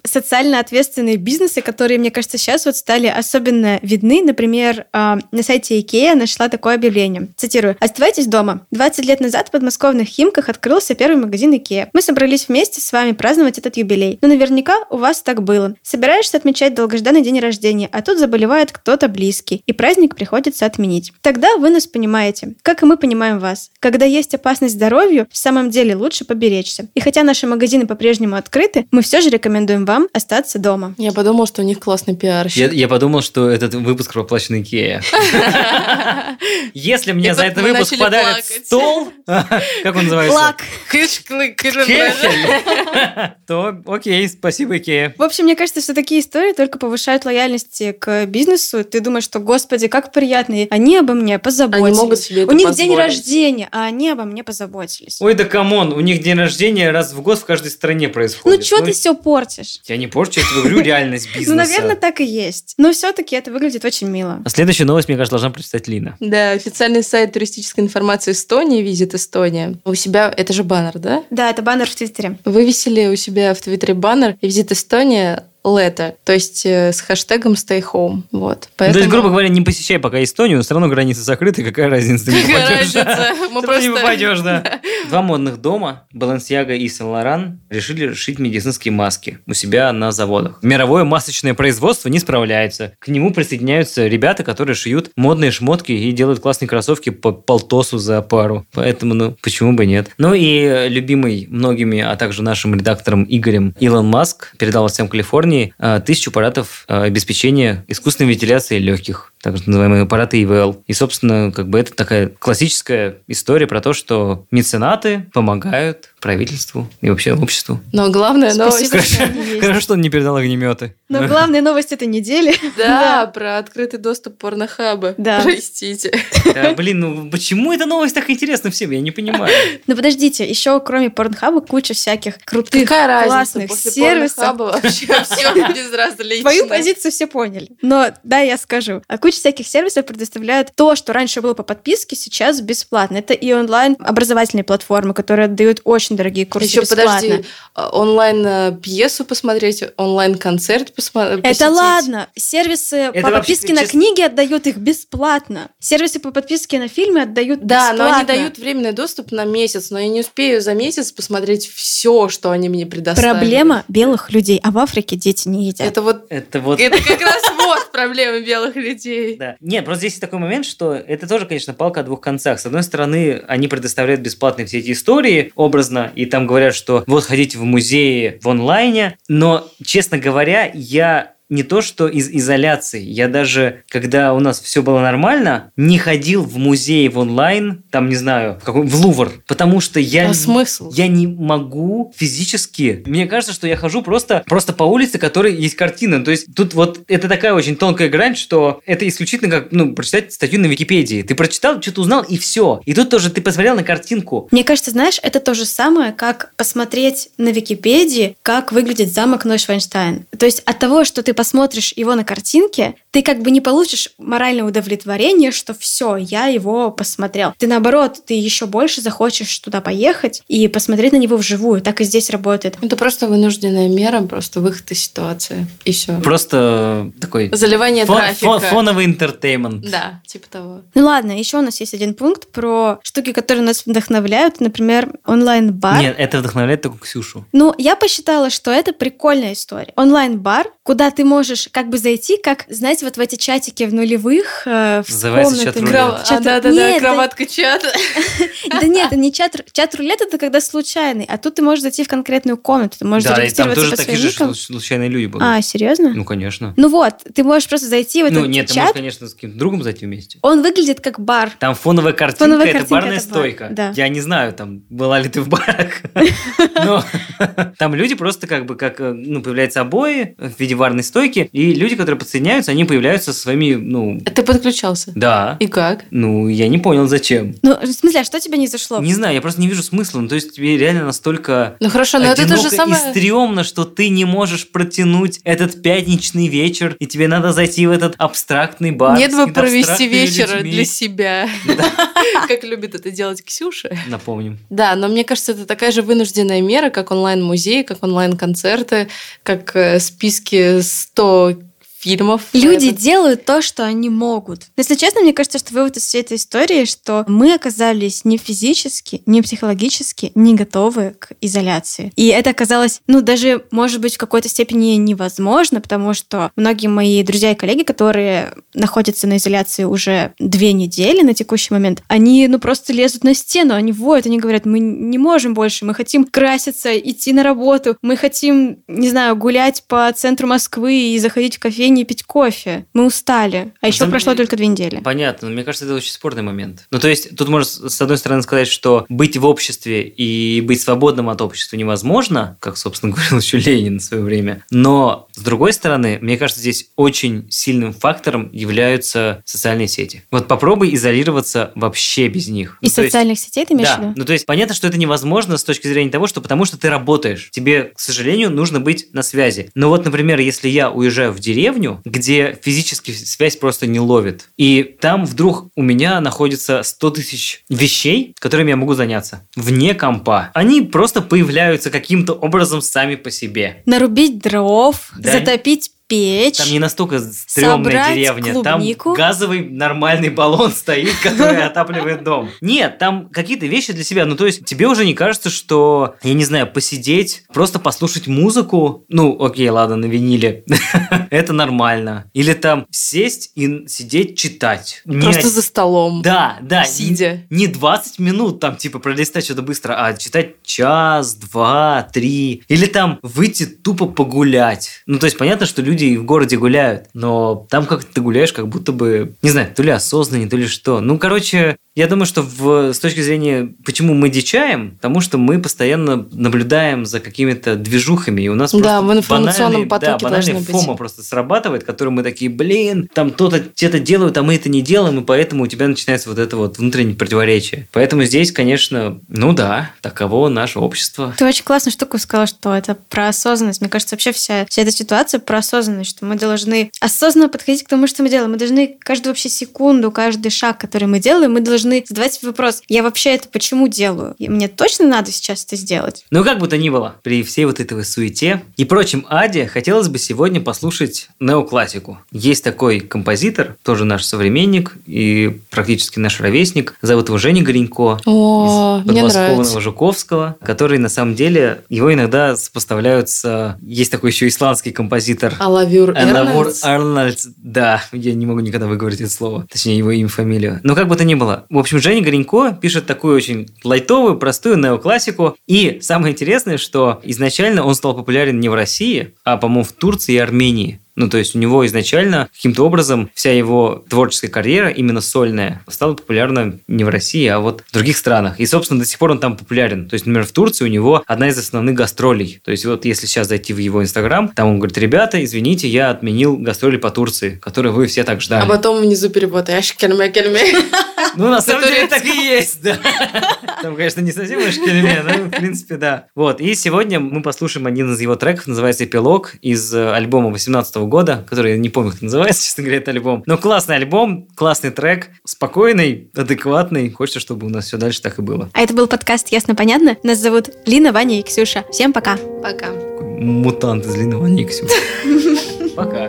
социально 0.52 0.60
ответственные 0.60 1.16
бизнесы, 1.16 1.62
которые, 1.62 1.98
мне 1.98 2.10
кажется, 2.10 2.38
сейчас 2.38 2.66
вот 2.66 2.76
стали 2.76 3.06
особенно 3.06 3.78
видны. 3.82 4.22
Например, 4.22 4.86
а, 4.92 5.18
на 5.30 5.42
сайте 5.42 5.80
IKEA 5.80 6.14
нашла 6.14 6.48
такое 6.48 6.74
объявление. 6.74 7.28
Цитирую. 7.36 7.76
«Оставайтесь 7.80 8.26
дома. 8.26 8.66
20 8.70 9.04
лет 9.06 9.20
назад 9.20 9.48
в 9.48 9.50
подмосковных 9.50 10.08
Химках 10.08 10.48
открылся 10.48 10.94
первый 10.94 11.16
магазин 11.16 11.54
IKEA. 11.54 11.88
Мы 11.92 12.02
собрались 12.02 12.48
вместе 12.48 12.80
с 12.80 12.92
вами 12.92 13.12
праздновать 13.12 13.58
этот 13.58 13.76
юбилей. 13.76 14.18
Но 14.20 14.28
наверняка 14.28 14.74
у 14.90 14.98
вас 14.98 15.22
так 15.22 15.42
было. 15.42 15.74
Собираешься 15.82 16.36
отмечать 16.36 16.74
долгожданный 16.74 17.22
день 17.22 17.40
рождения, 17.40 17.88
а 17.90 18.02
тут 18.02 18.18
заболевает 18.18 18.72
кто-то 18.72 19.08
близкий, 19.08 19.62
и 19.66 19.72
праздник 19.72 20.14
приходится 20.16 20.66
отменить. 20.66 21.12
Тогда 21.22 21.56
вы 21.56 21.70
нас 21.70 21.86
понимаете, 21.86 22.54
как 22.62 22.82
и 22.82 22.86
мы 22.86 22.96
понимаем 22.96 23.38
вас. 23.38 23.70
Когда 23.80 24.04
есть 24.04 24.34
опасность 24.34 24.74
здоровью, 24.74 25.26
в 25.30 25.36
самом 25.36 25.70
деле 25.70 25.94
лучше 25.94 26.24
поберечься. 26.24 26.88
И 26.94 27.00
хотя 27.00 27.22
наши 27.22 27.46
магазины 27.46 27.86
по-прежнему 27.86 28.36
открыты, 28.36 28.86
мы 28.90 29.02
все 29.02 29.20
же 29.20 29.30
рекомендуем 29.30 29.84
вам 29.84 30.08
остаться 30.12 30.41
дома. 30.58 30.94
Я 30.98 31.12
подумал, 31.12 31.46
что 31.46 31.62
у 31.62 31.64
них 31.64 31.80
классный 31.80 32.14
Я, 32.14 32.18
пиарщик. 32.18 32.72
я 32.72 32.88
подумал, 32.88 33.22
что 33.22 33.48
этот 33.48 33.74
выпуск 33.74 34.12
проплачен 34.12 34.60
Икея. 34.60 35.02
Если 36.74 37.12
мне 37.12 37.34
за 37.34 37.44
этот 37.44 37.62
выпуск 37.62 37.98
подарят 37.98 38.44
стол, 38.44 39.12
как 39.26 39.96
он 39.96 40.04
называется? 40.04 40.36
Lack. 40.36 40.62
То 43.46 43.74
окей, 43.86 44.28
спасибо, 44.28 44.78
Икея. 44.78 45.14
В 45.16 45.22
общем, 45.22 45.44
мне 45.44 45.56
кажется, 45.56 45.80
что 45.80 45.94
такие 45.94 46.20
истории 46.20 46.52
только 46.52 46.78
повышают 46.78 47.24
лояльность 47.24 47.82
к 47.98 48.26
бизнесу. 48.26 48.84
Ты 48.84 49.00
думаешь, 49.00 49.24
что, 49.24 49.38
господи, 49.38 49.88
как 49.88 50.12
приятно, 50.12 50.66
они 50.70 50.98
обо 50.98 51.14
мне 51.14 51.38
позаботились. 51.38 51.86
Они 51.86 51.96
могут 51.96 52.18
себе 52.18 52.46
У 52.46 52.52
них 52.52 52.74
день 52.74 52.94
рождения, 52.94 53.68
а 53.72 53.84
они 53.84 54.10
обо 54.10 54.24
мне 54.24 54.44
позаботились. 54.44 55.20
Ой, 55.20 55.34
да 55.34 55.44
come 55.44 55.72
on, 55.72 55.92
у 55.92 56.00
них 56.00 56.22
день 56.22 56.38
рождения 56.38 56.90
раз 56.90 57.12
в 57.12 57.22
год 57.22 57.38
в 57.38 57.44
каждой 57.44 57.70
стране 57.70 58.08
происходит. 58.08 58.60
ну, 58.60 58.64
что 58.64 58.84
ты 58.84 58.92
все 58.92 59.14
портишь? 59.14 59.80
Я 59.86 59.96
не 59.96 60.06
порчу, 60.06 60.31
я 60.40 60.46
тебе 60.46 60.60
говорю 60.60 60.80
реальность 60.82 61.28
бизнеса. 61.34 61.50
Ну, 61.50 61.56
наверное, 61.56 61.96
так 61.96 62.20
и 62.20 62.24
есть. 62.24 62.74
Но 62.78 62.92
все-таки 62.92 63.36
это 63.36 63.50
выглядит 63.50 63.84
очень 63.84 64.08
мило. 64.08 64.40
А 64.44 64.48
следующую 64.48 64.86
новость, 64.86 65.08
мне 65.08 65.16
кажется, 65.16 65.32
должна 65.32 65.50
прочитать 65.50 65.88
Лина. 65.88 66.16
Да, 66.20 66.52
официальный 66.52 67.02
сайт 67.02 67.32
туристической 67.32 67.84
информации 67.84 68.32
Эстонии, 68.32 68.82
Visit 68.82 69.14
Estonia. 69.14 69.74
У 69.84 69.94
себя, 69.94 70.32
это 70.36 70.52
же 70.52 70.64
баннер, 70.64 70.98
да? 70.98 71.24
Да, 71.30 71.50
это 71.50 71.62
баннер 71.62 71.88
в 71.88 71.94
Твиттере. 71.94 72.38
Вывесили 72.44 73.06
у 73.06 73.16
себя 73.16 73.54
в 73.54 73.60
Твиттере 73.60 73.94
баннер 73.94 74.36
Visit 74.42 74.72
Estonia 74.72 75.44
лето, 75.64 76.16
то 76.24 76.32
есть 76.32 76.66
э, 76.66 76.92
с 76.92 77.00
хэштегом 77.00 77.52
Stay 77.52 77.84
Home. 77.92 78.22
Вот. 78.32 78.32
Ну, 78.32 78.76
То 78.76 78.84
есть, 78.84 78.96
Поэтому- 78.96 79.08
грубо 79.10 79.28
говоря, 79.28 79.48
не 79.48 79.60
посещай 79.60 79.98
пока 79.98 80.22
Эстонию, 80.22 80.58
но 80.58 80.64
все 80.64 80.74
равно 80.74 80.88
границы 80.88 81.20
закрыты, 81.20 81.62
какая 81.62 81.88
разница, 81.88 82.26
ты 82.26 82.32
Какая 82.42 82.62
попадешь. 82.62 82.94
разница? 82.94 83.34
Мы 83.52 83.60
Ты 83.60 83.66
просто- 83.66 83.82
не 83.88 83.94
попадешь, 83.94 84.40
да. 84.44 84.80
Два 85.08 85.22
модных 85.22 85.60
дома, 85.60 86.04
Балансиага 86.12 86.74
и 86.74 86.88
Сен-Лоран, 86.88 87.60
решили 87.70 88.12
шить 88.12 88.38
медицинские 88.38 88.92
маски 88.92 89.38
у 89.46 89.54
себя 89.54 89.92
на 89.92 90.10
заводах. 90.10 90.58
Мировое 90.62 91.04
масочное 91.04 91.54
производство 91.54 92.08
не 92.08 92.18
справляется. 92.18 92.94
К 92.98 93.08
нему 93.08 93.32
присоединяются 93.32 94.06
ребята, 94.08 94.42
которые 94.44 94.74
шьют 94.74 95.10
модные 95.16 95.50
шмотки 95.52 95.92
и 95.92 96.10
делают 96.12 96.40
классные 96.40 96.68
кроссовки 96.68 97.10
по 97.10 97.30
полтосу 97.32 97.98
за 97.98 98.20
пару. 98.22 98.66
Поэтому, 98.72 99.14
ну, 99.14 99.36
почему 99.42 99.74
бы 99.74 99.86
нет? 99.86 100.10
Ну 100.18 100.34
и 100.34 100.60
э, 100.64 100.88
любимый 100.88 101.46
многими, 101.48 102.00
а 102.00 102.16
также 102.16 102.42
нашим 102.42 102.74
редактором 102.74 103.24
Игорем 103.28 103.74
Илон 103.78 104.06
Маск 104.06 104.56
передал 104.56 104.88
всем 104.88 105.08
Калифорнии 105.08 105.51
э, 105.78 106.00
тысячу 106.04 106.30
аппаратов 106.30 106.84
э, 106.88 107.02
обеспечения 107.04 107.84
искусственной 107.88 108.30
вентиляции 108.30 108.78
легких, 108.78 109.31
так 109.42 109.66
называемые 109.66 110.02
аппараты 110.02 110.40
ИВЛ. 110.42 110.84
И, 110.86 110.92
собственно, 110.92 111.50
как 111.52 111.68
бы 111.68 111.80
это 111.80 111.92
такая 111.94 112.28
классическая 112.28 113.16
история 113.26 113.66
про 113.66 113.80
то, 113.80 113.92
что 113.92 114.46
меценаты 114.50 115.26
помогают 115.32 116.10
правительству 116.20 116.88
и 117.00 117.10
вообще 117.10 117.34
обществу. 117.34 117.80
Но 117.92 118.10
главная 118.10 118.54
новость... 118.54 118.86
Спасибо, 118.86 119.02
что 119.02 119.24
они 119.24 119.42
есть. 119.44 119.60
Хорошо, 119.60 119.80
что 119.80 119.94
он 119.94 120.00
не 120.00 120.10
передал 120.10 120.36
огнеметы. 120.36 120.94
Но 121.08 121.26
главная 121.26 121.60
новость 121.60 121.92
этой 121.92 122.06
недели. 122.06 122.54
Да, 122.76 123.26
про 123.26 123.58
открытый 123.58 123.98
доступ 123.98 124.38
порнохаба. 124.38 125.14
Да. 125.18 125.40
Простите. 125.42 126.12
Да, 126.54 126.72
блин, 126.74 127.00
ну 127.00 127.30
почему 127.30 127.72
эта 127.72 127.86
новость 127.86 128.14
так 128.14 128.28
интересна 128.30 128.70
всем? 128.70 128.90
Я 128.90 129.00
не 129.00 129.10
понимаю. 129.10 129.52
Но 129.86 129.96
подождите, 129.96 130.48
еще 130.48 130.80
кроме 130.80 131.10
порнхаба 131.10 131.60
куча 131.60 131.94
всяких 131.94 132.38
крутых, 132.44 132.82
Какая 132.82 133.06
разница? 133.06 133.28
классных 133.28 133.68
После 133.68 133.90
сервисов. 133.90 134.36
порнохаба 134.36 134.62
вообще 134.82 135.06
все 135.24 135.72
безразлично. 135.74 136.42
Твою 136.42 136.66
позицию 136.68 137.12
все 137.12 137.26
поняли. 137.26 137.68
Но 137.82 138.12
да, 138.22 138.38
я 138.38 138.56
скажу. 138.56 139.02
А 139.08 139.18
куча 139.18 139.31
всяких 139.34 139.66
сервисов 139.66 140.06
предоставляют 140.06 140.72
то, 140.74 140.96
что 140.96 141.12
раньше 141.12 141.40
было 141.40 141.54
по 141.54 141.62
подписке, 141.62 142.16
сейчас 142.16 142.60
бесплатно. 142.60 143.16
Это 143.18 143.34
и 143.34 143.52
онлайн 143.52 143.96
образовательные 143.98 144.64
платформы, 144.64 145.14
которые 145.14 145.46
отдают 145.46 145.80
очень 145.84 146.16
дорогие 146.16 146.46
курсы 146.46 146.68
Еще 146.68 146.80
бесплатно. 146.82 147.12
подожди, 147.14 147.44
а, 147.74 147.90
онлайн 147.90 148.46
э, 148.46 148.76
пьесу 148.82 149.24
посмотреть, 149.24 149.82
онлайн 149.96 150.36
концерт 150.36 150.94
посмотреть. 150.94 151.44
Это 151.44 151.70
ладно. 151.70 152.28
Сервисы 152.36 152.96
Это 152.96 153.22
по 153.22 153.30
подписке 153.30 153.72
на 153.72 153.86
книги 153.86 154.20
отдают 154.22 154.66
их 154.66 154.76
бесплатно. 154.76 155.70
Сервисы 155.78 156.18
по 156.20 156.30
подписке 156.30 156.78
на 156.78 156.88
фильмы 156.88 157.22
отдают 157.22 157.60
Да, 157.66 157.90
бесплатно. 157.92 158.04
но 158.10 158.16
они 158.16 158.26
дают 158.26 158.58
временный 158.58 158.92
доступ 158.92 159.32
на 159.32 159.44
месяц, 159.44 159.90
но 159.90 159.98
я 159.98 160.08
не 160.08 160.20
успею 160.20 160.60
за 160.60 160.74
месяц 160.74 161.12
посмотреть 161.12 161.66
все, 161.68 162.28
что 162.28 162.50
они 162.50 162.68
мне 162.68 162.86
предоставили. 162.86 163.30
Проблема 163.32 163.84
белых 163.88 164.30
людей, 164.32 164.60
а 164.62 164.70
в 164.70 164.78
Африке 164.78 165.16
дети 165.16 165.48
не 165.48 165.66
едят. 165.66 165.86
Это 165.86 166.02
вот 166.02 166.26
Это 166.28 166.60
вот... 166.60 166.80
это 166.80 166.96
как 167.02 167.20
раз 167.20 167.42
вот 167.56 167.92
проблема 167.92 168.40
белых 168.40 168.76
людей. 168.76 169.21
Да. 169.38 169.56
Нет, 169.60 169.84
просто 169.84 170.08
здесь 170.08 170.18
такой 170.18 170.38
момент, 170.38 170.64
что 170.64 170.94
это 170.94 171.28
тоже, 171.28 171.46
конечно, 171.46 171.74
палка 171.74 172.00
о 172.00 172.02
двух 172.02 172.20
концах. 172.20 172.60
С 172.60 172.66
одной 172.66 172.82
стороны, 172.82 173.42
они 173.48 173.68
предоставляют 173.68 174.20
бесплатные 174.20 174.66
все 174.66 174.78
эти 174.78 174.92
истории 174.92 175.52
образно, 175.54 176.12
и 176.14 176.26
там 176.26 176.46
говорят, 176.46 176.74
что 176.74 177.04
вот 177.06 177.24
ходите 177.24 177.58
в 177.58 177.64
музеи 177.64 178.38
в 178.42 178.48
онлайне, 178.48 179.18
но, 179.28 179.68
честно 179.84 180.18
говоря, 180.18 180.70
я 180.74 181.34
не 181.52 181.62
то, 181.62 181.82
что 181.82 182.08
из 182.08 182.30
изоляции. 182.30 183.02
Я 183.02 183.28
даже, 183.28 183.82
когда 183.88 184.32
у 184.32 184.40
нас 184.40 184.60
все 184.60 184.82
было 184.82 185.00
нормально, 185.00 185.70
не 185.76 185.98
ходил 185.98 186.42
в 186.42 186.56
музей 186.56 187.08
в 187.08 187.18
онлайн, 187.18 187.82
там, 187.90 188.08
не 188.08 188.16
знаю, 188.16 188.58
в, 188.60 188.64
какой, 188.64 188.86
в 188.86 188.94
Лувр, 189.04 189.32
потому 189.46 189.80
что 189.80 190.00
я... 190.00 190.30
А 190.30 190.34
смысл? 190.34 190.90
Я 190.92 191.08
не 191.08 191.26
могу 191.26 192.12
физически. 192.16 193.02
Мне 193.06 193.26
кажется, 193.26 193.52
что 193.52 193.66
я 193.66 193.76
хожу 193.76 194.02
просто, 194.02 194.42
просто 194.46 194.72
по 194.72 194.84
улице, 194.84 195.18
которой 195.18 195.54
есть 195.54 195.76
картина. 195.76 196.24
То 196.24 196.30
есть 196.30 196.54
тут 196.54 196.72
вот 196.72 197.00
это 197.06 197.28
такая 197.28 197.52
очень 197.52 197.76
тонкая 197.76 198.08
грань, 198.08 198.34
что 198.34 198.80
это 198.86 199.06
исключительно 199.06 199.50
как, 199.50 199.72
ну, 199.72 199.94
прочитать 199.94 200.32
статью 200.32 200.58
на 200.58 200.66
Википедии. 200.66 201.22
Ты 201.22 201.34
прочитал, 201.34 201.82
что-то 201.82 202.00
узнал, 202.00 202.22
и 202.22 202.38
все. 202.38 202.80
И 202.86 202.94
тут 202.94 203.10
тоже 203.10 203.30
ты 203.30 203.42
посмотрел 203.42 203.76
на 203.76 203.84
картинку. 203.84 204.48
Мне 204.50 204.64
кажется, 204.64 204.90
знаешь, 204.90 205.20
это 205.22 205.38
то 205.38 205.52
же 205.52 205.66
самое, 205.66 206.12
как 206.12 206.54
посмотреть 206.56 207.28
на 207.36 207.50
Википедии, 207.50 208.36
как 208.42 208.72
выглядит 208.72 209.12
замок 209.12 209.44
Нойшвайнштайн. 209.44 210.24
То 210.38 210.46
есть 210.46 210.60
от 210.64 210.78
того, 210.78 211.04
что 211.04 211.22
ты 211.22 211.34
посмотришь 211.42 211.92
его 211.96 212.14
на 212.14 212.22
картинке, 212.22 212.94
ты 213.12 213.22
как 213.22 213.42
бы 213.42 213.50
не 213.50 213.60
получишь 213.60 214.08
моральное 214.16 214.64
удовлетворение, 214.64 215.50
что 215.52 215.74
все, 215.74 216.16
я 216.16 216.46
его 216.46 216.90
посмотрел. 216.90 217.52
Ты 217.58 217.66
наоборот, 217.66 218.22
ты 218.26 218.32
еще 218.34 218.64
больше 218.64 219.02
захочешь 219.02 219.58
туда 219.58 219.82
поехать 219.82 220.42
и 220.48 220.66
посмотреть 220.66 221.12
на 221.12 221.18
него 221.18 221.36
вживую. 221.36 221.82
Так 221.82 222.00
и 222.00 222.04
здесь 222.04 222.30
работает. 222.30 222.78
Это 222.80 222.96
просто 222.96 223.28
вынужденная 223.28 223.88
мера, 223.90 224.22
просто 224.22 224.60
выход 224.60 224.90
из 224.92 225.04
ситуации. 225.04 225.66
И 225.84 225.92
все. 225.92 226.18
Просто 226.22 227.12
такой 227.20 227.50
Заливание 227.52 228.06
фон- 228.06 228.16
трафика. 228.16 228.46
фон- 228.46 228.60
фоновый 228.60 229.04
entertainment. 229.04 229.82
Да, 229.90 230.22
типа 230.26 230.46
того. 230.48 230.80
Ну 230.94 231.04
ладно, 231.04 231.38
еще 231.38 231.58
у 231.58 231.62
нас 231.62 231.78
есть 231.80 231.92
один 231.92 232.14
пункт 232.14 232.50
про 232.50 232.98
штуки, 233.02 233.32
которые 233.32 233.62
нас 233.62 233.84
вдохновляют. 233.84 234.60
Например, 234.60 235.12
онлайн-бар. 235.26 236.00
Нет, 236.00 236.14
это 236.18 236.38
вдохновляет 236.38 236.80
только 236.80 236.98
Ксюшу. 237.00 237.44
Ну, 237.52 237.74
я 237.76 237.94
посчитала, 237.94 238.48
что 238.48 238.70
это 238.70 238.94
прикольная 238.94 239.52
история. 239.52 239.92
Онлайн-бар, 239.96 240.72
куда 240.82 241.10
ты 241.10 241.26
можешь 241.26 241.68
как 241.70 241.90
бы 241.90 241.98
зайти, 241.98 242.38
как, 242.42 242.64
знаете, 242.70 243.01
вот 243.02 243.16
в 243.16 243.20
эти 243.20 243.36
чатики 243.36 243.84
в 243.84 243.92
нулевых, 243.94 244.62
э, 244.66 245.02
в 245.04 245.08
Называется 245.10 245.54
комнаты. 245.56 245.80
чат-рулет. 245.80 245.94
Кров- 245.94 246.22
Чат- 246.28 246.38
А, 246.38 246.40
да, 246.40 246.60
да, 246.60 246.70
да, 246.70 246.88
Нет, 246.90 247.00
кроватка 247.00 247.46
чата. 247.46 247.88
Да 248.70 248.86
нет, 248.86 249.06
это 249.08 249.16
не 249.16 249.32
чат. 249.32 249.56
Чат-рулет 249.72 250.20
это 250.20 250.38
когда 250.38 250.60
случайный, 250.60 251.24
а 251.28 251.36
тут 251.38 251.56
ты 251.56 251.62
можешь 251.62 251.82
зайти 251.82 252.04
в 252.04 252.08
конкретную 252.08 252.56
комнату, 252.56 252.96
ты 252.98 253.04
можешь 253.06 253.24
да, 253.28 253.32
и 253.44 253.50
там 253.50 253.66
зарегистрироваться 253.74 253.80
тоже 253.82 253.90
по 253.90 253.96
такие 253.96 254.30
своим 254.32 254.54
же 254.54 254.60
случайные 254.60 255.08
люди 255.08 255.26
будут. 255.26 255.46
А, 255.46 255.60
серьезно? 255.62 256.12
Ну, 256.14 256.24
конечно. 256.24 256.72
Ну 256.76 256.88
вот, 256.88 257.14
ты 257.34 257.44
можешь 257.44 257.68
просто 257.68 257.88
зайти 257.88 258.22
в 258.22 258.26
этот 258.26 258.38
Ну, 258.38 258.44
нет, 258.46 258.66
ты 258.68 258.74
чат. 258.74 258.82
можешь, 258.84 258.94
конечно, 258.96 259.28
с 259.28 259.34
каким-то 259.34 259.58
другом 259.58 259.82
зайти 259.82 260.06
вместе. 260.06 260.38
Он 260.42 260.62
выглядит 260.62 261.00
как 261.00 261.20
бар. 261.20 261.50
Там 261.58 261.74
фоновая 261.74 262.12
картинка, 262.12 262.44
Фоновая 262.44 262.66
это 262.68 262.78
картинка, 262.78 262.94
барная 263.02 263.20
стойка. 263.20 263.68
да. 263.70 263.92
Я 263.96 264.08
не 264.08 264.20
знаю, 264.20 264.52
там, 264.52 264.82
была 264.88 265.18
ли 265.20 265.28
ты 265.28 265.40
в 265.42 265.48
барах. 265.48 266.02
Но 266.84 267.04
там 267.78 267.94
люди 267.94 268.14
просто 268.14 268.46
как 268.46 268.66
бы, 268.66 268.76
как, 268.76 269.00
э, 269.00 269.12
ну, 269.12 269.42
появляются 269.42 269.80
обои 269.80 270.34
в 270.38 270.58
виде 270.58 270.74
барной 270.76 271.02
стойки, 271.02 271.48
и 271.52 271.74
люди, 271.74 271.96
которые 271.96 272.18
подсоединяются, 272.18 272.70
они 272.72 272.84
появляются 272.92 273.32
со 273.32 273.40
своими, 273.40 273.72
ну, 273.74 274.20
Ты 274.20 274.42
подключался? 274.42 275.12
да. 275.14 275.56
И 275.60 275.66
как? 275.66 276.04
Ну, 276.10 276.46
я 276.48 276.68
не 276.68 276.76
понял, 276.76 277.08
зачем. 277.08 277.54
Ну, 277.62 277.74
в 277.80 277.86
смысле, 277.90 278.20
а 278.20 278.24
что 278.24 278.38
тебе 278.38 278.58
не 278.58 278.66
зашло? 278.68 279.00
Не 279.00 279.14
знаю, 279.14 279.34
я 279.34 279.40
просто 279.40 279.62
не 279.62 279.66
вижу 279.66 279.82
смысла. 279.82 280.20
Ну, 280.20 280.28
то 280.28 280.34
есть 280.34 280.54
тебе 280.54 280.76
реально 280.76 281.06
настолько 281.06 281.76
Ну 281.80 281.88
хорошо, 281.88 282.18
но 282.18 282.26
это 282.26 282.42
то 282.42 282.48
же 282.48 282.66
одиноко 282.68 282.76
самое... 282.76 283.02
и 283.02 283.10
стрёмно, 283.10 283.64
что 283.64 283.84
ты 283.86 284.10
не 284.10 284.26
можешь 284.26 284.68
протянуть 284.68 285.40
этот 285.44 285.80
пятничный 285.80 286.48
вечер, 286.48 286.94
и 286.98 287.06
тебе 287.06 287.28
надо 287.28 287.54
зайти 287.54 287.86
в 287.86 287.90
этот 287.92 288.14
абстрактный 288.18 288.90
бар. 288.90 289.16
Нет 289.16 289.32
бы 289.32 289.50
провести 289.50 290.06
вечер 290.06 290.54
людьми. 290.56 290.72
для 290.72 290.84
себя, 291.00 291.48
как 292.48 292.62
любит 292.64 292.94
это 292.94 293.10
делать 293.10 293.42
Ксюша. 293.42 293.96
Напомним. 294.08 294.58
Да, 294.68 294.94
но 294.96 295.08
мне 295.08 295.24
кажется, 295.24 295.52
это 295.52 295.64
такая 295.64 295.92
же 295.92 296.02
вынужденная 296.02 296.60
мера, 296.60 296.90
как 296.90 297.10
онлайн-музей, 297.10 297.84
как 297.84 298.02
онлайн-концерты, 298.02 299.08
как 299.44 299.74
э, 299.76 299.98
списки 299.98 300.82
100 300.82 301.54
фильмов. 302.02 302.42
Люди 302.52 302.88
Это- 302.88 303.00
делают 303.00 303.44
то, 303.44 303.62
что 303.62 303.84
они 303.84 304.10
могут. 304.10 304.62
Если 304.76 304.94
честно, 304.96 305.20
мне 305.20 305.32
кажется, 305.32 305.58
что 305.58 305.72
вывод 305.72 305.96
из 305.96 306.04
всей 306.04 306.22
этой 306.22 306.36
истории, 306.36 306.84
что 306.84 307.24
мы 307.28 307.54
оказались 307.54 308.24
не 308.24 308.36
физически, 308.38 309.22
не 309.26 309.40
психологически 309.42 310.32
не 310.34 310.54
готовы 310.54 311.14
к 311.18 311.32
изоляции. 311.40 312.12
И 312.16 312.26
это 312.26 312.50
оказалось, 312.50 313.00
ну, 313.06 313.20
даже, 313.20 313.64
может 313.70 314.00
быть, 314.00 314.14
в 314.14 314.18
какой-то 314.18 314.48
степени 314.48 314.94
невозможно, 314.96 315.80
потому 315.80 316.14
что 316.14 316.50
многие 316.56 316.88
мои 316.88 317.22
друзья 317.22 317.52
и 317.52 317.54
коллеги, 317.54 317.82
которые 317.84 318.54
находятся 318.74 319.26
на 319.26 319.36
изоляции 319.36 319.84
уже 319.84 320.32
две 320.38 320.72
недели 320.72 321.22
на 321.22 321.34
текущий 321.34 321.72
момент, 321.72 322.02
они, 322.08 322.48
ну, 322.48 322.58
просто 322.58 322.92
лезут 322.92 323.24
на 323.24 323.34
стену, 323.34 323.74
они 323.74 323.92
воют, 323.92 324.26
они 324.26 324.38
говорят, 324.38 324.66
мы 324.66 324.80
не 324.80 325.18
можем 325.18 325.54
больше, 325.54 325.84
мы 325.84 325.94
хотим 325.94 326.24
краситься, 326.24 326.96
идти 326.98 327.32
на 327.32 327.42
работу, 327.42 327.96
мы 328.02 328.16
хотим, 328.16 328.78
не 328.88 329.08
знаю, 329.08 329.36
гулять 329.36 329.84
по 329.86 330.10
центру 330.12 330.46
Москвы 330.48 330.94
и 330.94 331.18
заходить 331.18 331.56
в 331.56 331.60
кофейни 331.60 331.91
и 332.00 332.04
пить 332.04 332.22
кофе. 332.24 332.86
Мы 332.94 333.06
устали. 333.06 333.72
А 333.80 333.86
еще 333.88 334.06
прошло 334.06 334.34
только 334.34 334.56
две 334.56 334.66
недели. 334.66 335.00
Понятно, 335.02 335.48
но 335.48 335.54
мне 335.54 335.64
кажется, 335.64 335.84
это 335.84 335.94
очень 335.94 336.12
спорный 336.12 336.42
момент. 336.42 336.86
Ну, 336.90 336.98
то 336.98 337.08
есть, 337.08 337.36
тут 337.36 337.48
можно, 337.48 337.88
с 337.90 338.00
одной 338.00 338.18
стороны, 338.18 338.42
сказать, 338.42 338.68
что 338.68 339.06
быть 339.08 339.36
в 339.36 339.44
обществе 339.46 340.02
и 340.02 340.60
быть 340.60 340.80
свободным 340.80 341.28
от 341.28 341.40
общества 341.42 341.76
невозможно, 341.76 342.56
как, 342.60 342.76
собственно, 342.76 343.12
говорил 343.14 343.38
еще 343.38 343.58
Ленин 343.58 343.98
в 343.98 344.02
свое 344.02 344.22
время. 344.22 344.64
Но, 344.70 345.28
с 345.34 345.40
другой 345.42 345.72
стороны, 345.72 346.18
мне 346.20 346.36
кажется, 346.36 346.60
здесь 346.60 346.88
очень 346.96 347.46
сильным 347.50 347.92
фактором 347.92 348.50
являются 348.52 349.42
социальные 349.44 349.88
сети. 349.88 350.22
Вот 350.30 350.48
попробуй 350.48 350.94
изолироваться 350.94 351.72
вообще 351.74 352.28
без 352.28 352.48
них. 352.48 352.78
Из 352.80 352.90
Ну, 352.90 352.94
то 352.96 353.02
есть- 353.02 353.12
социальных 353.12 353.38
сетей 353.38 353.64
ты 353.66 353.74
имеешь 353.74 353.88
в 353.90 353.96
Да, 353.96 354.02
виду? 354.02 354.14
ну 354.16 354.24
то 354.24 354.32
есть 354.32 354.46
понятно, 354.46 354.74
что 354.74 354.86
это 354.88 354.96
невозможно 354.98 355.56
с 355.56 355.64
точки 355.64 355.86
зрения 355.86 356.10
того, 356.10 356.26
что 356.26 356.40
потому 356.40 356.64
что 356.64 356.78
ты 356.78 356.88
работаешь. 356.88 357.50
Тебе, 357.50 357.92
к 357.94 358.00
сожалению, 358.00 358.50
нужно 358.50 358.80
быть 358.80 359.08
на 359.12 359.22
связи. 359.22 359.70
Но 359.74 359.88
вот, 359.88 360.04
например, 360.04 360.40
если 360.40 360.68
я 360.68 360.90
уезжаю 360.90 361.32
в 361.32 361.38
деревню, 361.40 361.81
где 362.04 362.58
физически 362.62 363.10
связь 363.12 363.56
просто 363.56 363.86
не 363.86 364.00
ловит, 364.00 364.48
и 364.56 364.82
там 365.00 365.24
вдруг 365.24 365.68
у 365.76 365.82
меня 365.82 366.20
находится 366.20 366.82
100 366.82 367.10
тысяч 367.10 367.64
вещей, 367.68 368.34
которыми 368.38 368.70
я 368.70 368.76
могу 368.76 368.94
заняться, 368.94 369.46
вне 369.56 369.94
компа. 369.94 370.50
Они 370.54 370.82
просто 370.82 371.22
появляются 371.22 371.90
каким-то 371.90 372.32
образом 372.34 372.82
сами 372.82 373.14
по 373.14 373.30
себе. 373.30 373.82
Нарубить 373.86 374.38
дров, 374.40 375.10
Да. 375.16 375.32
затопить 375.32 375.91
печь. 376.12 376.58
Там 376.58 376.70
не 376.70 376.78
настолько 376.78 377.20
стрёмная 377.20 378.14
деревня. 378.14 378.52
клубнику. 378.52 379.14
Там 379.14 379.14
газовый 379.14 379.64
нормальный 379.64 380.28
баллон 380.28 380.70
стоит, 380.76 381.14
который 381.22 381.62
отапливает 381.62 382.22
дом. 382.22 382.50
Нет, 382.60 382.98
там 382.98 383.30
какие-то 383.30 383.66
вещи 383.66 383.94
для 383.94 384.04
себя. 384.04 384.26
Ну, 384.26 384.36
то 384.36 384.44
есть, 384.44 384.64
тебе 384.66 384.88
уже 384.88 385.06
не 385.06 385.14
кажется, 385.14 385.48
что, 385.48 386.16
я 386.22 386.34
не 386.34 386.44
знаю, 386.44 386.66
посидеть, 386.66 387.44
просто 387.52 387.78
послушать 387.78 388.26
музыку. 388.26 389.06
Ну, 389.08 389.42
окей, 389.42 389.70
ладно, 389.70 389.96
на 389.96 390.04
виниле. 390.04 390.64
Это 391.30 391.54
нормально. 391.54 392.30
Или 392.34 392.52
там 392.52 392.86
сесть 392.90 393.52
и 393.54 393.86
сидеть 393.88 394.36
читать. 394.36 395.02
Просто 395.04 395.48
за 395.48 395.62
столом. 395.62 396.20
Да, 396.20 396.58
да. 396.60 396.84
Сидя. 396.84 397.44
Не 397.48 397.68
20 397.68 398.18
минут 398.18 398.60
там, 398.60 398.76
типа, 398.76 398.98
пролистать 398.98 399.44
что-то 399.44 399.62
быстро, 399.62 399.94
а 399.94 400.12
читать 400.14 400.62
час, 400.62 401.34
два, 401.36 402.06
три. 402.12 402.64
Или 402.68 402.86
там 402.86 403.18
выйти 403.22 403.64
тупо 403.64 404.06
погулять. 404.06 405.02
Ну, 405.06 405.18
то 405.18 405.24
есть, 405.24 405.38
понятно, 405.38 405.64
что 405.64 405.80
люди 405.80 406.01
и 406.06 406.16
в 406.16 406.24
городе 406.24 406.56
гуляют, 406.56 407.06
но 407.14 407.66
там 407.70 407.86
как 407.86 408.04
ты 408.04 408.20
гуляешь, 408.20 408.52
как 408.52 408.68
будто 408.68 408.92
бы, 408.92 409.34
не 409.42 409.50
знаю, 409.50 409.68
то 409.74 409.82
ли 409.82 409.90
осознаннее, 409.90 410.48
то 410.48 410.56
ли 410.56 410.66
что. 410.66 411.00
Ну, 411.00 411.18
короче, 411.18 411.76
я 411.94 412.06
думаю, 412.06 412.26
что 412.26 412.42
в, 412.42 412.92
с 412.94 412.98
точки 412.98 413.20
зрения, 413.20 413.72
почему 413.84 414.14
мы 414.14 414.30
дичаем, 414.30 414.92
потому 414.92 415.20
что 415.20 415.36
мы 415.38 415.58
постоянно 415.60 416.26
наблюдаем 416.32 417.04
за 417.04 417.20
какими-то 417.20 417.76
движухами, 417.76 418.42
и 418.42 418.48
у 418.48 418.54
нас 418.54 418.72
Да, 418.72 418.78
просто 418.78 419.02
в 419.02 419.12
информационном 419.18 419.72
банальный- 419.82 419.86
потоке 419.88 420.12
да, 420.12 420.18
банальный 420.18 420.52
быть. 420.54 420.66
фома 420.68 420.96
просто 420.96 421.22
срабатывает, 421.22 421.84
который 421.84 422.08
мы 422.08 422.22
такие, 422.22 422.50
блин, 422.50 423.08
там 423.12 423.30
кто-то 423.30 423.60
те-то 423.60 423.98
делают, 423.98 424.36
а 424.38 424.42
мы 424.42 424.54
это 424.54 424.68
не 424.70 424.80
делаем, 424.82 425.20
и 425.20 425.24
поэтому 425.24 425.64
у 425.64 425.66
тебя 425.66 425.86
начинается 425.86 426.28
вот 426.30 426.38
это 426.38 426.56
вот 426.56 426.78
внутреннее 426.78 427.14
противоречие. 427.14 427.88
Поэтому 427.92 428.24
здесь, 428.24 428.52
конечно, 428.52 429.20
ну 429.28 429.52
да, 429.52 429.90
таково 430.00 430.48
наше 430.48 430.78
общество. 430.78 431.34
Ты 431.36 431.44
очень 431.44 431.64
классную 431.64 431.92
штуку 431.92 432.18
сказала, 432.18 432.46
что 432.46 432.72
это 432.74 432.96
про 433.10 433.28
осознанность. 433.28 433.80
Мне 433.82 433.90
кажется, 433.90 434.14
вообще 434.14 434.32
вся, 434.32 434.64
вся 434.68 434.82
эта 434.82 434.90
ситуация 434.92 435.40
про 435.40 435.58
осознанность, 435.58 435.82
что 436.04 436.24
мы 436.24 436.36
должны 436.36 436.90
осознанно 437.00 437.48
подходить 437.48 437.84
к 437.84 437.88
тому, 437.88 438.06
что 438.06 438.22
мы 438.22 438.28
делаем. 438.28 438.52
Мы 438.52 438.56
должны 438.56 438.96
каждую 438.98 439.32
вообще 439.32 439.48
секунду, 439.48 440.10
каждый 440.10 440.50
шаг, 440.50 440.78
который 440.78 441.06
мы 441.06 441.18
делаем, 441.18 441.52
мы 441.52 441.60
должны 441.60 442.04
задавать 442.08 442.34
себе 442.34 442.48
вопрос, 442.48 442.82
я 442.88 443.02
вообще 443.02 443.34
это 443.34 443.48
почему 443.48 443.88
делаю? 443.88 444.34
И 444.38 444.48
Мне 444.48 444.68
точно 444.68 445.06
надо 445.06 445.30
сейчас 445.30 445.64
это 445.64 445.76
сделать? 445.76 446.24
Ну, 446.30 446.44
как 446.44 446.58
бы 446.58 446.68
то 446.68 446.78
ни 446.78 446.88
было, 446.88 447.16
при 447.22 447.42
всей 447.42 447.64
вот 447.64 447.80
этой 447.80 448.04
суете 448.04 448.62
и 448.76 448.84
прочем 448.84 449.26
аде, 449.28 449.66
хотелось 449.66 450.08
бы 450.08 450.18
сегодня 450.18 450.60
послушать 450.60 451.28
неоклассику. 451.40 452.18
Есть 452.30 452.64
такой 452.64 453.00
композитор, 453.00 453.76
тоже 453.82 454.04
наш 454.04 454.24
современник 454.24 454.96
и 455.06 455.60
практически 455.70 456.18
наш 456.18 456.40
ровесник, 456.40 456.94
зовут 457.02 457.28
его 457.28 457.38
Женя 457.38 457.62
Горенько. 457.62 458.20
О, 458.24 459.00
из 459.00 459.10
мне 459.10 459.22
подмосковного. 459.22 459.80
Жуковского, 459.80 460.56
который 460.62 460.98
на 460.98 461.08
самом 461.08 461.34
деле, 461.34 461.82
его 461.88 462.12
иногда 462.12 462.56
сопоставляют 462.56 463.28
с... 463.28 463.76
Есть 463.82 464.10
такой 464.10 464.30
еще 464.30 464.48
исландский 464.48 464.92
композитор. 464.92 465.54
Алавюр 465.58 465.81
Эннавур 466.10 466.66
Эрнольдс. 466.66 466.84
Арнольдс, 466.84 467.46
да, 467.56 468.02
я 468.12 468.34
не 468.34 468.46
могу 468.46 468.60
никогда 468.60 468.86
выговорить 468.86 469.20
это 469.20 469.30
слово, 469.30 469.66
точнее 469.70 469.98
его 469.98 470.10
имя, 470.10 470.28
фамилию. 470.28 470.80
Но 470.82 470.94
как 470.94 471.08
бы 471.08 471.16
то 471.16 471.24
ни 471.24 471.34
было. 471.34 471.66
В 471.68 471.78
общем, 471.78 472.00
Женя 472.00 472.22
Горенько 472.22 472.72
пишет 472.72 473.06
такую 473.06 473.36
очень 473.36 473.68
лайтовую, 473.84 474.38
простую 474.38 474.78
неоклассику. 474.78 475.56
И 475.66 475.98
самое 476.00 476.32
интересное, 476.32 476.78
что 476.78 477.20
изначально 477.22 477.84
он 477.84 477.94
стал 477.94 478.14
популярен 478.14 478.60
не 478.60 478.68
в 478.68 478.74
России, 478.74 479.34
а, 479.44 479.56
по-моему, 479.56 479.84
в 479.84 479.92
Турции 479.92 480.34
и 480.34 480.38
Армении. 480.38 481.00
Ну, 481.16 481.28
то 481.28 481.38
есть 481.38 481.54
у 481.54 481.58
него 481.58 481.84
изначально 481.86 482.48
каким-то 482.54 482.84
образом 482.84 483.30
вся 483.34 483.52
его 483.52 484.04
творческая 484.08 484.48
карьера, 484.48 484.88
именно 484.88 485.20
сольная, 485.20 485.82
стала 485.88 486.14
популярна 486.14 486.78
не 486.88 487.04
в 487.04 487.08
России, 487.08 487.46
а 487.46 487.60
вот 487.60 487.82
в 487.86 487.92
других 487.92 488.16
странах. 488.16 488.58
И, 488.58 488.66
собственно, 488.66 489.00
до 489.00 489.06
сих 489.06 489.18
пор 489.18 489.32
он 489.32 489.40
там 489.40 489.56
популярен. 489.56 490.08
То 490.08 490.14
есть, 490.14 490.26
например, 490.26 490.46
в 490.46 490.52
Турции 490.52 490.84
у 490.84 490.88
него 490.88 491.22
одна 491.26 491.48
из 491.48 491.58
основных 491.58 491.94
гастролей. 491.94 492.60
То 492.64 492.70
есть, 492.70 492.84
вот 492.86 493.04
если 493.04 493.26
сейчас 493.26 493.48
зайти 493.48 493.72
в 493.72 493.78
его 493.78 494.02
Инстаграм, 494.02 494.48
там 494.48 494.68
он 494.68 494.78
говорит, 494.78 494.98
ребята, 494.98 495.42
извините, 495.44 495.88
я 495.88 496.10
отменил 496.10 496.56
гастроли 496.56 496.96
по 496.96 497.10
Турции, 497.10 497.58
которые 497.60 497.92
вы 497.92 498.06
все 498.06 498.24
так 498.24 498.40
ждали. 498.40 498.62
А 498.62 498.66
потом 498.66 499.00
внизу 499.00 499.28
перевод. 499.28 499.68
«Яш 499.68 499.94
кельме 499.94 500.30
кельме». 500.30 500.60
Ну, 501.36 501.48
на 501.48 501.60
самом 501.60 501.84
деле 501.84 502.06
так 502.06 502.24
и 502.24 502.28
есть, 502.28 502.82
да. 502.82 502.98
Там, 503.82 503.96
конечно, 503.96 504.20
не 504.20 504.32
совсем 504.32 504.60
шкельме, 504.70 505.22
но, 505.24 505.32
в 505.44 505.50
принципе, 505.50 505.96
да. 505.96 506.26
Вот, 506.34 506.60
и 506.60 506.74
сегодня 506.74 507.20
мы 507.20 507.42
послушаем 507.42 507.86
один 507.86 508.12
из 508.12 508.20
его 508.20 508.36
треков, 508.36 508.66
называется 508.66 509.04
«Эпилог», 509.04 509.54
из 509.60 509.92
э, 509.94 510.12
альбома 510.12 510.50
18 510.50 510.96
года, 510.96 511.44
который 511.48 511.72
я 511.72 511.78
не 511.78 511.88
помню, 511.88 512.12
как 512.12 512.22
называется, 512.22 512.62
честно 512.66 512.82
говоря, 512.82 512.98
этот 512.98 513.08
альбом. 513.08 513.42
Но 513.46 513.58
классный 513.58 513.96
альбом, 513.96 514.48
классный 514.54 514.90
трек, 514.90 515.30
спокойный, 515.44 516.30
адекватный. 516.34 517.10
Хочется, 517.10 517.40
чтобы 517.40 517.66
у 517.66 517.70
нас 517.70 517.86
все 517.86 517.96
дальше 517.96 518.22
так 518.22 518.38
и 518.38 518.42
было. 518.42 518.70
А 518.72 518.82
это 518.82 518.94
был 518.94 519.06
подкаст 519.06 519.48
«Ясно-понятно». 519.48 520.16
Нас 520.22 520.38
зовут 520.38 520.70
Лина, 520.86 521.12
Ваня 521.12 521.38
и 521.38 521.42
Ксюша. 521.42 521.84
Всем 521.90 522.12
пока. 522.12 522.36
Пока. 522.62 522.92
Мутант 522.92 524.06
из 524.06 524.14
длинного 524.14 524.46
Никсиуса. 524.46 524.94
Пока, 525.96 526.28